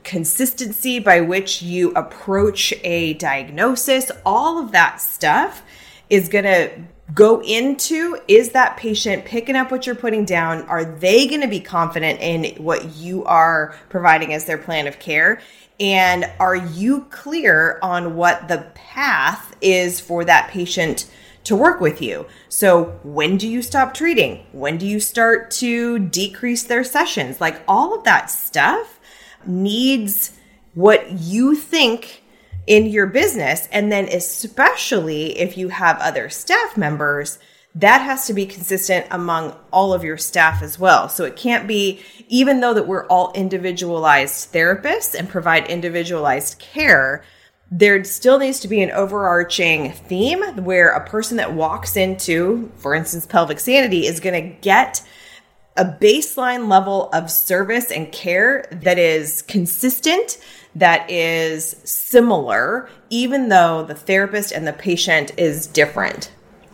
consistency 0.03 0.99
by 0.99 1.21
which 1.21 1.61
you 1.61 1.91
approach 1.91 2.73
a 2.83 3.13
diagnosis. 3.15 4.11
All 4.25 4.57
of 4.57 4.71
that 4.71 5.01
stuff 5.01 5.63
is 6.09 6.29
going 6.29 6.45
to 6.45 6.71
go 7.13 7.41
into 7.43 8.17
is 8.27 8.51
that 8.51 8.77
patient 8.77 9.25
picking 9.25 9.55
up 9.55 9.69
what 9.69 9.85
you're 9.85 9.95
putting 9.95 10.25
down? 10.25 10.63
Are 10.63 10.85
they 10.85 11.27
going 11.27 11.41
to 11.41 11.47
be 11.47 11.59
confident 11.59 12.21
in 12.21 12.63
what 12.63 12.95
you 12.95 13.25
are 13.25 13.75
providing 13.89 14.33
as 14.33 14.45
their 14.45 14.57
plan 14.57 14.87
of 14.87 14.99
care 14.99 15.41
and 15.81 16.31
are 16.39 16.55
you 16.55 17.07
clear 17.09 17.79
on 17.81 18.15
what 18.15 18.47
the 18.47 18.59
path 18.75 19.55
is 19.61 19.99
for 19.99 20.23
that 20.23 20.49
patient 20.49 21.09
to 21.43 21.55
work 21.55 21.81
with 21.81 22.01
you. 22.01 22.25
So, 22.49 22.99
when 23.03 23.37
do 23.37 23.47
you 23.47 23.61
stop 23.61 23.93
treating? 23.93 24.45
When 24.51 24.77
do 24.77 24.85
you 24.85 24.99
start 24.99 25.51
to 25.51 25.99
decrease 25.99 26.63
their 26.63 26.83
sessions? 26.83 27.41
Like 27.41 27.61
all 27.67 27.95
of 27.97 28.03
that 28.03 28.29
stuff 28.29 28.99
needs 29.45 30.31
what 30.73 31.11
you 31.11 31.55
think 31.55 32.23
in 32.67 32.85
your 32.85 33.07
business. 33.07 33.67
And 33.71 33.91
then, 33.91 34.05
especially 34.05 35.39
if 35.39 35.57
you 35.57 35.69
have 35.69 35.97
other 35.99 36.29
staff 36.29 36.77
members, 36.77 37.39
that 37.75 38.01
has 38.01 38.27
to 38.27 38.33
be 38.33 38.45
consistent 38.45 39.05
among 39.11 39.55
all 39.71 39.93
of 39.93 40.03
your 40.03 40.17
staff 40.17 40.61
as 40.61 40.77
well. 40.77 41.07
So 41.07 41.23
it 41.23 41.37
can't 41.37 41.67
be, 41.67 42.01
even 42.27 42.59
though 42.59 42.73
that 42.73 42.87
we're 42.87 43.07
all 43.07 43.31
individualized 43.33 44.53
therapists 44.53 45.17
and 45.17 45.29
provide 45.29 45.67
individualized 45.67 46.59
care, 46.59 47.23
there 47.71 48.03
still 48.03 48.37
needs 48.37 48.59
to 48.59 48.67
be 48.67 48.81
an 48.81 48.91
overarching 48.91 49.93
theme 49.93 50.41
where 50.65 50.89
a 50.89 51.07
person 51.07 51.37
that 51.37 51.53
walks 51.53 51.95
into, 51.95 52.69
for 52.75 52.93
instance, 52.93 53.25
pelvic 53.25 53.61
sanity 53.61 54.05
is 54.05 54.19
going 54.19 54.43
to 54.43 54.55
get 54.59 55.01
a 55.77 55.85
baseline 55.85 56.67
level 56.67 57.09
of 57.13 57.31
service 57.31 57.89
and 57.89 58.11
care 58.11 58.67
that 58.73 58.99
is 58.99 59.41
consistent, 59.43 60.37
that 60.75 61.09
is 61.09 61.77
similar, 61.85 62.89
even 63.09 63.47
though 63.47 63.83
the 63.83 63.95
therapist 63.95 64.51
and 64.51 64.67
the 64.67 64.73
patient 64.73 65.31
is 65.37 65.65
different. 65.67 66.29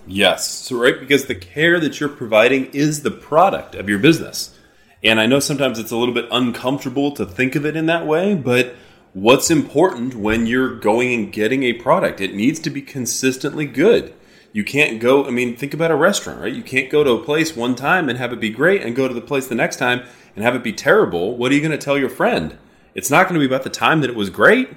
Yes. 0.08 0.48
So, 0.48 0.82
right, 0.82 1.00
because 1.00 1.26
the 1.26 1.36
care 1.36 1.80
that 1.80 2.00
you're 2.00 2.10
providing 2.10 2.66
is 2.68 3.02
the 3.02 3.12
product 3.12 3.76
of 3.76 3.90
your 3.90 4.00
business. 4.00 4.58
And 5.04 5.20
I 5.20 5.28
know 5.28 5.40
sometimes 5.40 5.78
it's 5.78 5.92
a 5.92 5.98
little 5.98 6.14
bit 6.14 6.28
uncomfortable 6.32 7.12
to 7.12 7.26
think 7.26 7.56
of 7.56 7.66
it 7.66 7.76
in 7.76 7.86
that 7.86 8.08
way, 8.08 8.34
but 8.34 8.76
what's 9.14 9.52
important 9.52 10.16
when 10.16 10.48
you're 10.48 10.76
going 10.76 11.14
and 11.14 11.32
getting 11.32 11.64
a 11.64 11.74
product? 11.74 12.22
It 12.22 12.34
needs 12.34 12.60
to 12.62 12.70
be 12.70 12.82
consistently 12.82 13.66
good. 13.66 14.14
You 14.54 14.64
can't 14.64 15.00
go, 15.00 15.26
I 15.26 15.30
mean, 15.30 15.56
think 15.56 15.74
about 15.74 15.92
a 15.92 15.96
restaurant, 15.96 16.40
right? 16.40 16.54
You 16.54 16.64
can't 16.64 16.90
go 16.90 17.04
to 17.04 17.12
a 17.12 17.24
place 17.24 17.56
one 17.56 17.76
time 17.76 18.10
and 18.10 18.18
have 18.18 18.34
it 18.34 18.40
be 18.40 18.50
great 18.50 18.82
and 18.82 18.96
go 18.96 19.08
to 19.08 19.14
the 19.14 19.22
place 19.22 19.48
the 19.48 19.56
next 19.56 19.76
time 19.76 20.04
and 20.36 20.44
have 20.44 20.56
it 20.56 20.64
be 20.64 20.74
terrible. 20.74 21.38
What 21.38 21.52
are 21.52 21.56
you 21.56 21.62
going 21.62 21.72
to 21.72 21.78
tell 21.78 21.98
your 21.98 22.10
friend? 22.10 22.58
It's 22.96 23.12
not 23.12 23.28
going 23.28 23.40
to 23.40 23.48
be 23.48 23.54
about 23.54 23.64
the 23.64 23.70
time 23.70 24.02
that 24.02 24.10
it 24.10 24.16
was 24.16 24.30
great. 24.32 24.70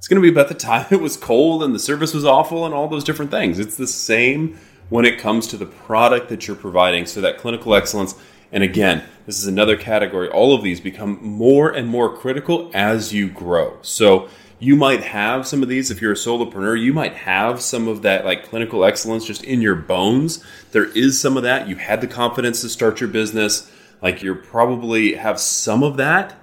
It's 0.00 0.08
going 0.08 0.16
to 0.16 0.26
be 0.26 0.32
about 0.32 0.48
the 0.48 0.54
time 0.54 0.86
it 0.90 1.02
was 1.02 1.18
cold 1.18 1.62
and 1.62 1.74
the 1.74 1.78
service 1.78 2.14
was 2.14 2.24
awful 2.24 2.64
and 2.64 2.72
all 2.72 2.88
those 2.88 3.04
different 3.04 3.30
things. 3.30 3.58
It's 3.58 3.76
the 3.76 3.86
same 3.86 4.58
when 4.88 5.04
it 5.04 5.18
comes 5.18 5.46
to 5.48 5.58
the 5.58 5.66
product 5.66 6.30
that 6.30 6.46
you're 6.46 6.56
providing. 6.56 7.04
So 7.04 7.20
that 7.20 7.36
clinical 7.36 7.74
excellence 7.74 8.14
And 8.50 8.64
again, 8.64 9.04
this 9.26 9.38
is 9.38 9.46
another 9.46 9.76
category. 9.76 10.30
All 10.30 10.54
of 10.54 10.62
these 10.62 10.80
become 10.80 11.18
more 11.22 11.70
and 11.70 11.86
more 11.86 12.16
critical 12.16 12.70
as 12.72 13.12
you 13.12 13.28
grow. 13.28 13.76
So 13.82 14.30
you 14.58 14.74
might 14.74 15.02
have 15.02 15.46
some 15.46 15.62
of 15.62 15.68
these 15.68 15.90
if 15.90 16.00
you're 16.00 16.12
a 16.12 16.16
solopreneur. 16.16 16.82
You 16.82 16.94
might 16.94 17.12
have 17.12 17.60
some 17.60 17.86
of 17.86 18.00
that 18.00 18.24
like 18.24 18.48
clinical 18.48 18.86
excellence 18.86 19.26
just 19.26 19.44
in 19.44 19.60
your 19.60 19.74
bones. 19.74 20.42
There 20.72 20.86
is 20.96 21.20
some 21.20 21.36
of 21.36 21.42
that. 21.42 21.68
You 21.68 21.76
had 21.76 22.00
the 22.00 22.06
confidence 22.06 22.62
to 22.62 22.70
start 22.70 23.00
your 23.00 23.10
business. 23.10 23.70
Like 24.00 24.22
you're 24.22 24.34
probably 24.34 25.12
have 25.16 25.38
some 25.38 25.82
of 25.82 25.98
that, 25.98 26.38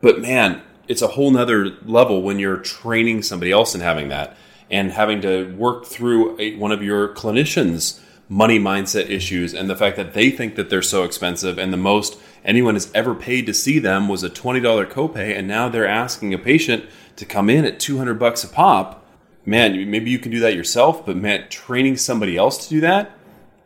but 0.00 0.22
man, 0.22 0.62
it's 0.92 1.00
a 1.00 1.08
whole 1.08 1.30
nother 1.30 1.70
level 1.86 2.20
when 2.20 2.38
you're 2.38 2.58
training 2.58 3.22
somebody 3.22 3.50
else 3.50 3.72
and 3.72 3.82
having 3.82 4.10
that 4.10 4.36
and 4.70 4.92
having 4.92 5.22
to 5.22 5.50
work 5.56 5.86
through 5.86 6.38
a, 6.38 6.54
one 6.56 6.70
of 6.70 6.82
your 6.82 7.08
clinicians' 7.14 7.98
money 8.28 8.58
mindset 8.58 9.08
issues 9.08 9.54
and 9.54 9.70
the 9.70 9.74
fact 9.74 9.96
that 9.96 10.12
they 10.12 10.30
think 10.30 10.54
that 10.54 10.68
they're 10.68 10.82
so 10.82 11.02
expensive 11.02 11.56
and 11.56 11.72
the 11.72 11.78
most 11.78 12.20
anyone 12.44 12.74
has 12.74 12.90
ever 12.94 13.14
paid 13.14 13.46
to 13.46 13.54
see 13.54 13.78
them 13.78 14.06
was 14.06 14.22
a 14.22 14.28
$20 14.28 14.62
copay 14.90 15.34
and 15.34 15.48
now 15.48 15.66
they're 15.66 15.88
asking 15.88 16.34
a 16.34 16.38
patient 16.38 16.84
to 17.16 17.24
come 17.24 17.48
in 17.48 17.64
at 17.64 17.80
200 17.80 18.18
bucks 18.18 18.44
a 18.44 18.48
pop. 18.48 19.02
Man 19.46 19.90
maybe 19.90 20.10
you 20.10 20.18
can 20.18 20.30
do 20.30 20.40
that 20.40 20.54
yourself 20.54 21.06
but 21.06 21.16
man 21.16 21.48
training 21.48 21.96
somebody 21.96 22.36
else 22.36 22.62
to 22.64 22.68
do 22.68 22.82
that 22.82 23.12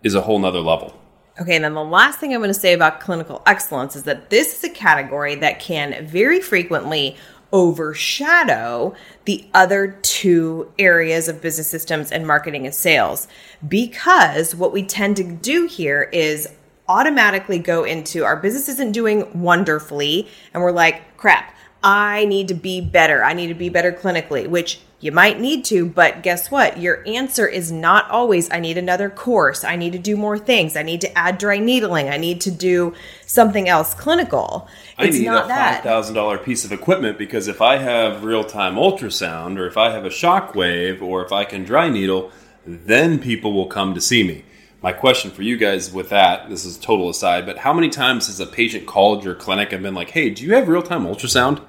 is 0.04 0.14
a 0.14 0.20
whole 0.20 0.38
nother 0.38 0.60
level 0.60 0.95
Okay, 1.38 1.54
and 1.54 1.64
then 1.64 1.74
the 1.74 1.84
last 1.84 2.18
thing 2.18 2.32
I'm 2.32 2.40
going 2.40 2.48
to 2.48 2.54
say 2.54 2.72
about 2.72 3.00
clinical 3.00 3.42
excellence 3.46 3.94
is 3.94 4.04
that 4.04 4.30
this 4.30 4.56
is 4.56 4.64
a 4.64 4.72
category 4.72 5.34
that 5.36 5.60
can 5.60 6.06
very 6.06 6.40
frequently 6.40 7.16
overshadow 7.52 8.94
the 9.24 9.46
other 9.54 9.98
two 10.02 10.72
areas 10.78 11.28
of 11.28 11.40
business 11.40 11.68
systems 11.68 12.10
and 12.10 12.26
marketing 12.26 12.66
and 12.66 12.74
sales 12.74 13.28
because 13.68 14.54
what 14.54 14.72
we 14.72 14.82
tend 14.82 15.16
to 15.16 15.22
do 15.22 15.66
here 15.66 16.02
is 16.12 16.48
automatically 16.88 17.58
go 17.58 17.84
into 17.84 18.24
our 18.24 18.36
business 18.36 18.68
isn't 18.68 18.92
doing 18.92 19.40
wonderfully 19.40 20.26
and 20.52 20.62
we're 20.62 20.72
like 20.72 21.16
crap 21.16 21.56
I 21.86 22.24
need 22.24 22.48
to 22.48 22.54
be 22.54 22.80
better. 22.80 23.22
I 23.22 23.32
need 23.32 23.46
to 23.46 23.54
be 23.54 23.68
better 23.68 23.92
clinically, 23.92 24.48
which 24.48 24.80
you 24.98 25.12
might 25.12 25.38
need 25.38 25.64
to, 25.66 25.84
but 25.84 26.22
guess 26.22 26.50
what? 26.50 26.78
Your 26.78 27.06
answer 27.06 27.46
is 27.46 27.70
not 27.70 28.10
always, 28.10 28.50
I 28.50 28.60
need 28.60 28.78
another 28.78 29.10
course. 29.10 29.62
I 29.62 29.76
need 29.76 29.92
to 29.92 29.98
do 29.98 30.16
more 30.16 30.38
things. 30.38 30.74
I 30.74 30.82
need 30.82 31.02
to 31.02 31.18
add 31.18 31.36
dry 31.36 31.58
needling. 31.58 32.08
I 32.08 32.16
need 32.16 32.40
to 32.42 32.50
do 32.50 32.94
something 33.26 33.68
else 33.68 33.92
clinical. 33.92 34.68
It's 34.98 35.16
I 35.16 35.20
need 35.20 35.28
a 35.28 35.42
$5,000 35.42 36.44
piece 36.44 36.64
of 36.64 36.72
equipment 36.72 37.18
because 37.18 37.46
if 37.46 37.60
I 37.60 37.76
have 37.76 38.24
real 38.24 38.42
time 38.42 38.76
ultrasound 38.76 39.58
or 39.58 39.66
if 39.66 39.76
I 39.76 39.90
have 39.90 40.06
a 40.06 40.10
shockwave 40.10 41.02
or 41.02 41.24
if 41.24 41.30
I 41.30 41.44
can 41.44 41.64
dry 41.64 41.90
needle, 41.90 42.32
then 42.64 43.18
people 43.18 43.52
will 43.52 43.66
come 43.66 43.94
to 43.94 44.00
see 44.00 44.26
me. 44.26 44.44
My 44.82 44.92
question 44.92 45.30
for 45.30 45.42
you 45.42 45.58
guys 45.58 45.92
with 45.92 46.08
that, 46.08 46.48
this 46.48 46.64
is 46.64 46.78
total 46.78 47.10
aside, 47.10 47.44
but 47.44 47.58
how 47.58 47.74
many 47.74 47.90
times 47.90 48.28
has 48.28 48.40
a 48.40 48.46
patient 48.46 48.86
called 48.86 49.24
your 49.24 49.34
clinic 49.34 49.72
and 49.72 49.82
been 49.82 49.94
like, 49.94 50.10
hey, 50.10 50.30
do 50.30 50.42
you 50.42 50.54
have 50.54 50.68
real 50.68 50.82
time 50.82 51.04
ultrasound? 51.04 51.60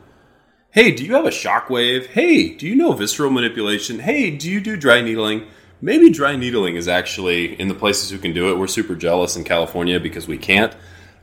Hey, 0.77 0.91
do 0.91 1.03
you 1.03 1.15
have 1.15 1.25
a 1.25 1.29
shockwave? 1.29 2.05
Hey, 2.05 2.49
do 2.49 2.67
you 2.67 2.75
know 2.75 2.93
visceral 2.93 3.31
manipulation? 3.31 3.97
Hey, 3.97 4.29
do 4.29 4.47
you 4.47 4.61
do 4.61 4.77
dry 4.77 5.01
needling? 5.01 5.47
Maybe 5.81 6.11
dry 6.11 6.35
needling 6.35 6.75
is 6.75 6.87
actually 6.87 7.59
in 7.59 7.67
the 7.67 7.73
places 7.73 8.11
who 8.11 8.19
can 8.19 8.31
do 8.31 8.51
it. 8.51 8.59
We're 8.59 8.67
super 8.67 8.93
jealous 8.93 9.35
in 9.35 9.43
California 9.43 9.99
because 9.99 10.27
we 10.27 10.37
can't. 10.37 10.75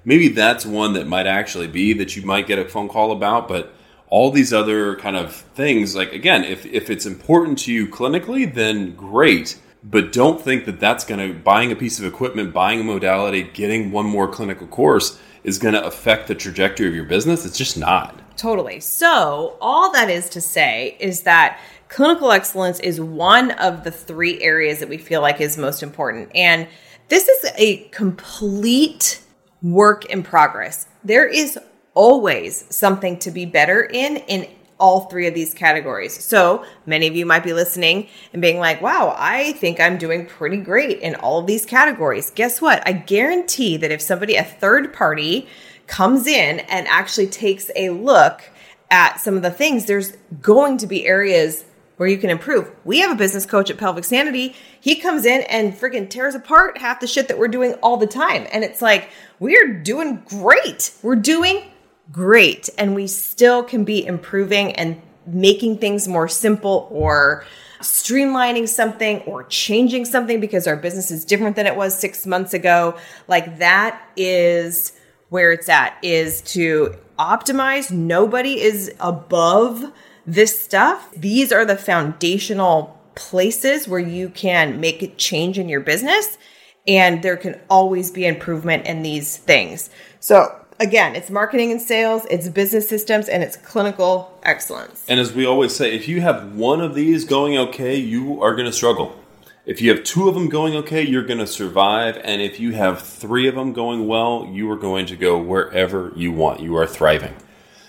Maybe 0.04 0.26
that's 0.26 0.66
one 0.66 0.94
that 0.94 1.06
might 1.06 1.28
actually 1.28 1.68
be 1.68 1.92
that 1.92 2.16
you 2.16 2.26
might 2.26 2.48
get 2.48 2.58
a 2.58 2.64
phone 2.64 2.88
call 2.88 3.12
about, 3.12 3.46
but 3.46 3.72
all 4.08 4.32
these 4.32 4.52
other 4.52 4.96
kind 4.96 5.16
of 5.16 5.32
things, 5.32 5.94
like 5.94 6.12
again, 6.12 6.42
if, 6.42 6.66
if 6.66 6.90
it's 6.90 7.06
important 7.06 7.60
to 7.60 7.72
you 7.72 7.86
clinically, 7.86 8.52
then 8.52 8.96
great. 8.96 9.56
But 9.84 10.12
don't 10.12 10.42
think 10.42 10.64
that 10.64 10.80
that's 10.80 11.04
going 11.04 11.20
to, 11.20 11.38
buying 11.38 11.70
a 11.70 11.76
piece 11.76 12.00
of 12.00 12.06
equipment, 12.06 12.52
buying 12.52 12.80
a 12.80 12.82
modality, 12.82 13.44
getting 13.44 13.92
one 13.92 14.06
more 14.06 14.26
clinical 14.26 14.66
course 14.66 15.16
is 15.44 15.60
going 15.60 15.74
to 15.74 15.86
affect 15.86 16.26
the 16.26 16.34
trajectory 16.34 16.88
of 16.88 16.94
your 16.96 17.04
business. 17.04 17.46
It's 17.46 17.56
just 17.56 17.78
not. 17.78 18.20
Totally. 18.36 18.80
So, 18.80 19.56
all 19.60 19.92
that 19.92 20.10
is 20.10 20.28
to 20.30 20.40
say 20.40 20.96
is 20.98 21.22
that 21.22 21.60
clinical 21.88 22.32
excellence 22.32 22.80
is 22.80 23.00
one 23.00 23.52
of 23.52 23.84
the 23.84 23.92
three 23.92 24.42
areas 24.42 24.80
that 24.80 24.88
we 24.88 24.98
feel 24.98 25.20
like 25.20 25.40
is 25.40 25.56
most 25.56 25.82
important. 25.82 26.30
And 26.34 26.66
this 27.08 27.28
is 27.28 27.52
a 27.56 27.88
complete 27.88 29.22
work 29.62 30.06
in 30.06 30.22
progress. 30.22 30.86
There 31.04 31.28
is 31.28 31.58
always 31.94 32.64
something 32.74 33.18
to 33.20 33.30
be 33.30 33.46
better 33.46 33.82
in 33.82 34.16
in 34.16 34.48
all 34.80 35.02
three 35.02 35.26
of 35.26 35.34
these 35.34 35.54
categories. 35.54 36.22
So 36.22 36.64
many 36.84 37.06
of 37.06 37.14
you 37.14 37.24
might 37.24 37.44
be 37.44 37.52
listening 37.52 38.08
and 38.32 38.42
being 38.42 38.58
like, 38.58 38.82
wow, 38.82 39.14
I 39.16 39.52
think 39.52 39.78
I'm 39.80 39.98
doing 39.98 40.26
pretty 40.26 40.56
great 40.56 40.98
in 41.00 41.14
all 41.14 41.38
of 41.38 41.46
these 41.46 41.64
categories. 41.64 42.30
Guess 42.30 42.60
what? 42.60 42.82
I 42.86 42.92
guarantee 42.92 43.76
that 43.76 43.92
if 43.92 44.02
somebody, 44.02 44.34
a 44.34 44.44
third 44.44 44.92
party, 44.92 45.48
comes 45.86 46.26
in 46.26 46.60
and 46.60 46.86
actually 46.88 47.26
takes 47.26 47.70
a 47.76 47.90
look 47.90 48.42
at 48.90 49.20
some 49.20 49.36
of 49.36 49.42
the 49.42 49.50
things, 49.50 49.86
there's 49.86 50.12
going 50.40 50.78
to 50.78 50.86
be 50.86 51.06
areas 51.06 51.64
where 51.96 52.08
you 52.08 52.18
can 52.18 52.30
improve. 52.30 52.70
We 52.84 53.00
have 53.00 53.10
a 53.10 53.14
business 53.14 53.46
coach 53.46 53.70
at 53.70 53.78
Pelvic 53.78 54.04
Sanity. 54.04 54.56
He 54.80 54.96
comes 54.96 55.24
in 55.24 55.42
and 55.42 55.74
freaking 55.74 56.10
tears 56.10 56.34
apart 56.34 56.78
half 56.78 57.00
the 57.00 57.06
shit 57.06 57.28
that 57.28 57.38
we're 57.38 57.48
doing 57.48 57.74
all 57.74 57.96
the 57.96 58.06
time. 58.06 58.46
And 58.52 58.64
it's 58.64 58.82
like, 58.82 59.10
we're 59.38 59.80
doing 59.82 60.22
great. 60.26 60.92
We're 61.02 61.16
doing 61.16 61.62
great. 62.10 62.68
And 62.78 62.94
we 62.94 63.06
still 63.06 63.62
can 63.62 63.84
be 63.84 64.04
improving 64.04 64.72
and 64.72 65.00
making 65.26 65.78
things 65.78 66.08
more 66.08 66.28
simple 66.28 66.88
or 66.90 67.44
streamlining 67.80 68.68
something 68.68 69.20
or 69.20 69.44
changing 69.44 70.04
something 70.04 70.40
because 70.40 70.66
our 70.66 70.76
business 70.76 71.10
is 71.10 71.24
different 71.24 71.56
than 71.56 71.66
it 71.66 71.76
was 71.76 71.98
six 71.98 72.26
months 72.26 72.54
ago. 72.54 72.98
Like 73.28 73.58
that 73.58 74.02
is 74.16 74.92
where 75.28 75.52
it's 75.52 75.68
at 75.68 75.96
is 76.02 76.40
to 76.42 76.94
optimize. 77.18 77.90
Nobody 77.90 78.60
is 78.60 78.94
above 79.00 79.92
this 80.26 80.58
stuff. 80.58 81.10
These 81.12 81.52
are 81.52 81.64
the 81.64 81.76
foundational 81.76 83.00
places 83.14 83.86
where 83.86 84.00
you 84.00 84.28
can 84.28 84.80
make 84.80 85.02
a 85.02 85.08
change 85.08 85.58
in 85.58 85.68
your 85.68 85.80
business 85.80 86.38
and 86.86 87.22
there 87.22 87.36
can 87.36 87.58
always 87.70 88.10
be 88.10 88.26
improvement 88.26 88.86
in 88.86 89.02
these 89.02 89.36
things. 89.36 89.90
So 90.20 90.60
again, 90.80 91.14
it's 91.14 91.30
marketing 91.30 91.70
and 91.70 91.80
sales, 91.80 92.26
it's 92.30 92.48
business 92.48 92.88
systems, 92.88 93.28
and 93.28 93.42
it's 93.42 93.56
clinical 93.56 94.38
excellence. 94.42 95.04
And 95.08 95.18
as 95.20 95.32
we 95.32 95.46
always 95.46 95.74
say, 95.74 95.94
if 95.94 96.08
you 96.08 96.20
have 96.20 96.54
one 96.54 96.80
of 96.80 96.94
these 96.94 97.24
going 97.24 97.56
okay, 97.56 97.96
you 97.96 98.42
are 98.42 98.54
going 98.54 98.66
to 98.66 98.72
struggle. 98.72 99.18
If 99.66 99.80
you 99.80 99.94
have 99.94 100.04
two 100.04 100.28
of 100.28 100.34
them 100.34 100.50
going 100.50 100.74
okay, 100.76 101.02
you're 101.02 101.24
going 101.24 101.38
to 101.38 101.46
survive. 101.46 102.20
And 102.22 102.42
if 102.42 102.60
you 102.60 102.72
have 102.72 103.00
three 103.00 103.48
of 103.48 103.54
them 103.54 103.72
going 103.72 104.06
well, 104.06 104.46
you 104.50 104.70
are 104.70 104.76
going 104.76 105.06
to 105.06 105.16
go 105.16 105.38
wherever 105.38 106.12
you 106.14 106.32
want. 106.32 106.60
You 106.60 106.76
are 106.76 106.86
thriving. 106.86 107.34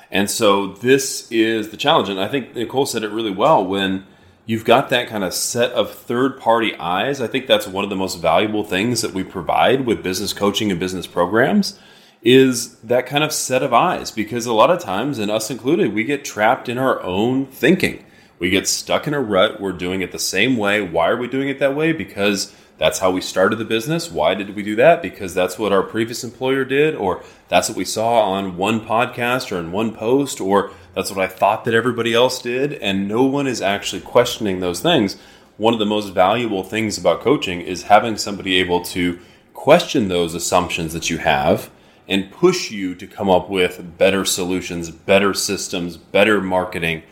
And 0.09 0.31
so 0.31 0.67
this 0.67 1.29
is 1.31 1.69
the 1.69 1.77
challenge. 1.77 2.07
And 2.07 2.19
I 2.19 2.29
think 2.29 2.55
Nicole 2.55 2.85
said 2.85 3.03
it 3.03 3.09
really 3.09 3.31
well 3.31 3.65
when 3.65 4.05
you've 4.45 4.63
got 4.63 4.89
that 4.89 5.09
kind 5.09 5.25
of 5.25 5.33
set 5.33 5.71
of 5.73 5.93
third 5.93 6.39
party 6.39 6.73
eyes. 6.75 7.19
I 7.19 7.27
think 7.27 7.45
that's 7.45 7.67
one 7.67 7.83
of 7.83 7.89
the 7.89 7.95
most 7.97 8.21
valuable 8.21 8.63
things 8.63 9.01
that 9.01 9.13
we 9.13 9.25
provide 9.25 9.85
with 9.85 10.01
business 10.01 10.31
coaching 10.31 10.71
and 10.71 10.79
business 10.79 11.07
programs 11.07 11.77
is 12.21 12.75
that 12.79 13.05
kind 13.05 13.23
of 13.23 13.31
set 13.31 13.61
of 13.61 13.73
eyes 13.73 14.09
because 14.09 14.45
a 14.45 14.53
lot 14.53 14.71
of 14.71 14.81
times 14.81 15.19
and 15.19 15.29
us 15.29 15.51
included 15.51 15.93
we 15.93 16.03
get 16.03 16.25
trapped 16.25 16.67
in 16.67 16.77
our 16.77 17.01
own 17.03 17.45
thinking 17.45 18.03
we 18.39 18.49
get 18.49 18.67
stuck 18.67 19.07
in 19.07 19.13
a 19.13 19.19
rut. 19.19 19.61
We're 19.61 19.71
doing 19.71 20.01
it 20.01 20.11
the 20.11 20.19
same 20.19 20.57
way. 20.57 20.81
Why 20.81 21.09
are 21.09 21.17
we 21.17 21.27
doing 21.27 21.49
it 21.49 21.59
that 21.59 21.75
way? 21.75 21.93
Because 21.93 22.53
that's 22.77 22.99
how 22.99 23.11
we 23.11 23.21
started 23.21 23.55
the 23.57 23.65
business. 23.65 24.11
Why 24.11 24.35
did 24.35 24.55
we 24.55 24.61
do 24.61 24.75
that? 24.75 25.01
Because 25.01 25.33
that's 25.33 25.57
what 25.57 25.71
our 25.71 25.83
previous 25.83 26.23
employer 26.23 26.65
did, 26.65 26.95
or 26.95 27.23
that's 27.47 27.69
what 27.69 27.77
we 27.77 27.85
saw 27.85 28.23
on 28.23 28.57
one 28.57 28.85
podcast 28.85 29.51
or 29.51 29.59
in 29.59 29.71
one 29.71 29.93
post, 29.93 30.41
or 30.41 30.71
that's 30.93 31.09
what 31.09 31.23
I 31.23 31.27
thought 31.27 31.63
that 31.65 31.73
everybody 31.73 32.13
else 32.13 32.41
did. 32.41 32.73
And 32.73 33.07
no 33.07 33.23
one 33.23 33.47
is 33.47 33.61
actually 33.61 34.01
questioning 34.01 34.59
those 34.59 34.81
things. 34.81 35.17
One 35.57 35.73
of 35.73 35.79
the 35.79 35.85
most 35.85 36.09
valuable 36.09 36.63
things 36.63 36.97
about 36.97 37.21
coaching 37.21 37.61
is 37.61 37.83
having 37.83 38.17
somebody 38.17 38.55
able 38.55 38.83
to 38.85 39.19
question 39.53 40.09
those 40.09 40.33
assumptions 40.33 40.91
that 40.91 41.09
you 41.09 41.19
have 41.19 41.69
and 42.09 42.31
push 42.31 42.69
you 42.71 42.93
to 42.95 43.07
come 43.07 43.29
up 43.29 43.49
with 43.49 43.97
better 43.97 44.25
solutions, 44.25 44.91
better 44.91 45.33
systems, 45.33 45.95
better 45.95 46.41
marketing 46.41 47.03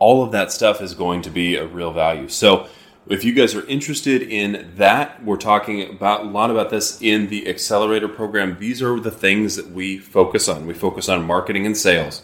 all 0.00 0.24
of 0.24 0.32
that 0.32 0.50
stuff 0.50 0.82
is 0.82 0.94
going 0.94 1.22
to 1.22 1.30
be 1.30 1.54
a 1.54 1.66
real 1.66 1.92
value. 1.92 2.28
So 2.28 2.66
if 3.06 3.24
you 3.24 3.32
guys 3.32 3.54
are 3.54 3.66
interested 3.66 4.22
in 4.22 4.72
that, 4.76 5.22
we're 5.24 5.36
talking 5.36 5.88
about 5.88 6.22
a 6.22 6.28
lot 6.28 6.50
about 6.50 6.70
this 6.70 7.00
in 7.00 7.28
the 7.28 7.48
accelerator 7.48 8.08
program. 8.08 8.58
These 8.58 8.82
are 8.82 8.98
the 8.98 9.10
things 9.10 9.56
that 9.56 9.70
we 9.70 9.98
focus 9.98 10.48
on. 10.48 10.66
We 10.66 10.74
focus 10.74 11.08
on 11.08 11.24
marketing 11.24 11.66
and 11.66 11.76
sales, 11.76 12.22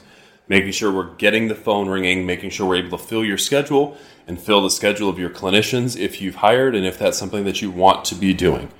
making 0.48 0.72
sure 0.72 0.92
we're 0.92 1.14
getting 1.16 1.48
the 1.48 1.54
phone 1.54 1.88
ringing, 1.88 2.24
making 2.24 2.50
sure 2.50 2.66
we're 2.66 2.76
able 2.84 2.98
to 2.98 3.04
fill 3.04 3.24
your 3.24 3.38
schedule 3.38 3.96
and 4.26 4.40
fill 4.40 4.62
the 4.62 4.70
schedule 4.70 5.08
of 5.08 5.18
your 5.18 5.30
clinicians 5.30 5.98
if 5.98 6.20
you've 6.20 6.36
hired 6.36 6.74
and 6.74 6.86
if 6.86 6.98
that's 6.98 7.18
something 7.18 7.44
that 7.44 7.60
you 7.60 7.70
want 7.70 8.04
to 8.06 8.14
be 8.14 8.32
doing. 8.32 8.70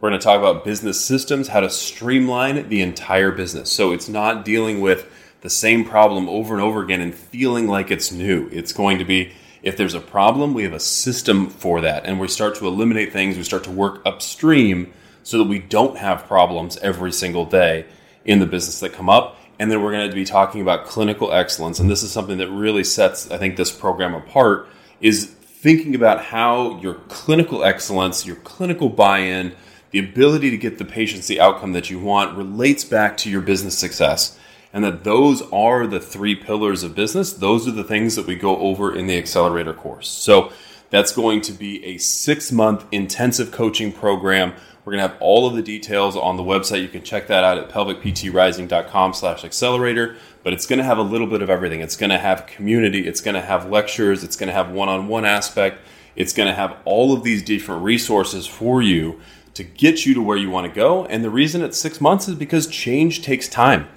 We're 0.00 0.10
going 0.10 0.20
to 0.20 0.24
talk 0.24 0.38
about 0.38 0.64
business 0.64 1.02
systems, 1.04 1.48
how 1.48 1.60
to 1.60 1.70
streamline 1.70 2.68
the 2.68 2.80
entire 2.80 3.32
business. 3.32 3.70
So 3.70 3.92
it's 3.92 4.08
not 4.08 4.44
dealing 4.44 4.80
with 4.80 5.10
the 5.46 5.50
same 5.50 5.84
problem 5.84 6.28
over 6.28 6.54
and 6.54 6.62
over 6.62 6.82
again 6.82 7.00
and 7.00 7.14
feeling 7.14 7.68
like 7.68 7.92
it's 7.92 8.10
new. 8.10 8.48
It's 8.50 8.72
going 8.72 8.98
to 8.98 9.04
be 9.04 9.30
if 9.62 9.76
there's 9.76 9.94
a 9.94 10.00
problem, 10.00 10.54
we 10.54 10.64
have 10.64 10.72
a 10.72 10.80
system 10.80 11.50
for 11.50 11.80
that. 11.82 12.04
And 12.04 12.18
we 12.18 12.26
start 12.26 12.56
to 12.56 12.66
eliminate 12.66 13.12
things, 13.12 13.36
we 13.36 13.44
start 13.44 13.62
to 13.64 13.70
work 13.70 14.02
upstream 14.04 14.92
so 15.22 15.38
that 15.38 15.44
we 15.44 15.60
don't 15.60 15.98
have 15.98 16.26
problems 16.26 16.76
every 16.78 17.12
single 17.12 17.46
day. 17.46 17.86
in 18.24 18.40
the 18.40 18.46
business 18.46 18.80
that 18.80 18.92
come 18.92 19.08
up. 19.08 19.38
And 19.60 19.70
then 19.70 19.80
we're 19.80 19.92
going 19.92 20.10
to 20.10 20.14
be 20.14 20.24
talking 20.24 20.60
about 20.60 20.84
clinical 20.84 21.32
excellence. 21.32 21.78
And 21.78 21.88
this 21.88 22.02
is 22.02 22.10
something 22.10 22.38
that 22.38 22.50
really 22.50 22.82
sets, 22.82 23.30
I 23.30 23.38
think, 23.38 23.56
this 23.56 23.70
program 23.70 24.14
apart 24.14 24.68
is 25.00 25.26
thinking 25.26 25.94
about 25.94 26.24
how 26.24 26.80
your 26.80 26.94
clinical 27.06 27.62
excellence, 27.62 28.26
your 28.26 28.34
clinical 28.34 28.88
buy 28.88 29.20
in, 29.20 29.54
the 29.92 30.00
ability 30.00 30.50
to 30.50 30.56
get 30.56 30.78
the 30.78 30.84
patients 30.84 31.28
the 31.28 31.40
outcome 31.40 31.72
that 31.72 31.88
you 31.88 32.00
want 32.00 32.36
relates 32.36 32.84
back 32.84 33.16
to 33.18 33.30
your 33.30 33.40
business 33.40 33.78
success. 33.78 34.36
And 34.76 34.84
that 34.84 35.04
those 35.04 35.40
are 35.52 35.86
the 35.86 35.98
three 35.98 36.34
pillars 36.34 36.82
of 36.82 36.94
business. 36.94 37.32
Those 37.32 37.66
are 37.66 37.70
the 37.70 37.82
things 37.82 38.14
that 38.14 38.26
we 38.26 38.34
go 38.34 38.58
over 38.58 38.94
in 38.94 39.06
the 39.06 39.16
accelerator 39.16 39.72
course. 39.72 40.06
So 40.06 40.52
that's 40.90 41.12
going 41.12 41.40
to 41.42 41.54
be 41.54 41.82
a 41.82 41.96
six 41.96 42.52
month 42.52 42.84
intensive 42.92 43.52
coaching 43.52 43.90
program. 43.90 44.52
We're 44.84 44.92
going 44.92 45.02
to 45.02 45.08
have 45.08 45.16
all 45.18 45.46
of 45.46 45.56
the 45.56 45.62
details 45.62 46.14
on 46.14 46.36
the 46.36 46.42
website. 46.42 46.82
You 46.82 46.88
can 46.88 47.02
check 47.02 47.26
that 47.28 47.42
out 47.42 47.56
at 47.56 47.70
pelvicptrising.com 47.70 49.14
slash 49.14 49.44
accelerator. 49.44 50.16
But 50.42 50.52
it's 50.52 50.66
going 50.66 50.78
to 50.78 50.84
have 50.84 50.98
a 50.98 51.02
little 51.02 51.26
bit 51.26 51.40
of 51.40 51.48
everything. 51.48 51.80
It's 51.80 51.96
going 51.96 52.10
to 52.10 52.18
have 52.18 52.46
community. 52.46 53.08
It's 53.08 53.22
going 53.22 53.34
to 53.34 53.40
have 53.40 53.70
lectures. 53.70 54.22
It's 54.22 54.36
going 54.36 54.48
to 54.48 54.52
have 54.52 54.72
one-on-one 54.72 55.24
aspect. 55.24 55.80
It's 56.16 56.34
going 56.34 56.48
to 56.48 56.54
have 56.54 56.76
all 56.84 57.14
of 57.14 57.22
these 57.22 57.42
different 57.42 57.82
resources 57.82 58.46
for 58.46 58.82
you 58.82 59.22
to 59.54 59.64
get 59.64 60.04
you 60.04 60.12
to 60.12 60.20
where 60.20 60.36
you 60.36 60.50
want 60.50 60.66
to 60.66 60.72
go. 60.72 61.06
And 61.06 61.24
the 61.24 61.30
reason 61.30 61.62
it's 61.62 61.78
six 61.78 61.98
months 61.98 62.28
is 62.28 62.34
because 62.34 62.66
change 62.66 63.22
takes 63.22 63.48
time. 63.48 63.88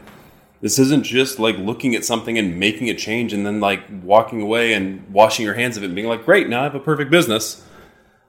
This 0.62 0.78
isn't 0.78 1.04
just 1.04 1.40
like 1.40 1.58
looking 1.58 1.96
at 1.96 2.04
something 2.04 2.38
and 2.38 2.60
making 2.60 2.90
a 2.90 2.94
change 2.94 3.32
and 3.32 3.46
then 3.46 3.60
like 3.60 3.82
walking 4.04 4.42
away 4.42 4.74
and 4.74 5.10
washing 5.10 5.46
your 5.46 5.54
hands 5.54 5.78
of 5.78 5.84
it 5.84 5.88
and 5.88 5.96
being 5.96 6.08
like, 6.08 6.26
great, 6.26 6.50
now 6.50 6.62
I 6.62 6.64
have 6.64 6.76
a 6.76 6.80
perfect 6.80 7.10
business. 7.12 7.64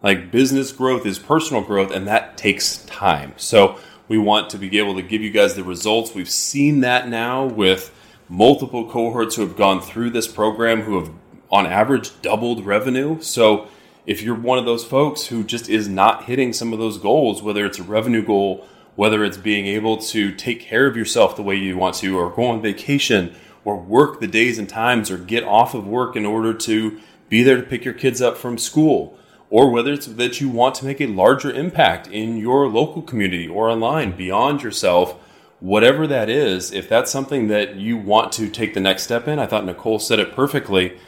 Like 0.03 0.31
business 0.31 0.73
growth 0.73 1.05
is 1.05 1.19
personal 1.19 1.63
growth 1.63 1.91
and 1.91 2.07
that 2.07 2.37
takes 2.37 2.79
time. 2.87 3.35
So 3.37 3.79
we 4.09 4.17
want 4.17 4.51
to 4.51 4.59
be 4.59 4.79
able 4.79 4.95
to 4.95 5.03
give 5.03 5.23
you 5.23 5.31
guys 5.31 5.55
the 5.55 5.65
results. 5.65 6.15
We've 6.15 6.31
seen 6.31 6.81
that 6.81 7.09
now 7.09 7.45
with 7.45 7.93
multiple 8.29 8.89
cohorts 8.89 9.35
who 9.35 9.43
have 9.43 9.57
gone 9.57 9.81
through 9.81 10.11
this 10.11 10.29
program 10.29 10.83
who 10.83 11.01
have 11.01 11.11
on 11.51 11.67
average 11.67 12.23
doubled 12.23 12.65
revenue. 12.65 13.21
So 13.21 13.69
if 14.07 14.23
you're 14.23 14.37
one 14.37 14.59
of 14.59 14.65
those 14.65 14.85
folks 14.85 15.27
who 15.27 15.43
just 15.43 15.69
is 15.69 15.89
not 15.89 16.25
hitting 16.25 16.53
some 16.53 16.73
of 16.73 16.79
those 16.79 16.97
goals, 16.97 17.43
whether 17.43 17.67
it's 17.67 17.79
a 17.79 17.83
revenue 17.83 18.25
goal 18.25 18.67
whether 18.97 19.25
it's 19.25 19.37
being 19.37 19.67
able 19.67 19.97
to 19.97 20.33
take 20.33 20.61
care 20.61 20.87
of 20.87 20.97
yourself 20.97 21.37
the 21.37 21.43
way 21.43 21.55
you 21.55 21.77
want 21.77 21.95
to, 21.97 22.19
or 22.19 22.31
go 22.31 22.47
on 22.47 22.63
vacation, 22.63 23.35
or 23.65 23.77
work 23.77 24.21
the 24.21 24.27
days 24.27 24.59
and 24.59 24.69
times, 24.69 25.11
or 25.11 25.19
get 25.19 25.45
off 25.45 25.75
of 25.75 25.87
work 25.87 26.17
in 26.17 26.27
order 26.27 26.53
to 26.53 27.01
be 27.29 27.43
there 27.43 27.57
to 27.57 27.63
pick 27.63 27.85
your 27.85 27.95
kids 27.95 28.21
up 28.21 28.37
from 28.37 28.59
school, 28.59 29.17
or 29.49 29.71
whether 29.71 29.93
it's 29.93 30.07
that 30.07 30.41
you 30.41 30.49
want 30.49 30.75
to 30.77 30.85
make 30.85 31.01
a 31.01 31.07
larger 31.07 31.51
impact 31.51 32.07
in 32.09 32.37
your 32.37 32.69
local 32.69 33.03
community 33.03 33.49
or 33.49 33.71
online 33.71 34.17
beyond 34.17 34.63
yourself, 34.63 35.15
whatever 35.61 36.07
that 36.07 36.29
is, 36.29 36.73
if 36.73 36.89
that's 36.89 37.11
something 37.11 37.49
that 37.49 37.77
you 37.77 37.97
want 37.97 38.33
to 38.33 38.49
take 38.49 38.75
the 38.75 38.81
next 38.81 39.03
step 39.03 39.29
in, 39.29 39.39
I 39.39 39.47
thought 39.47 39.65
Nicole 39.65 39.99
said 39.99 40.19
it 40.19 40.33
perfectly. 40.35 40.99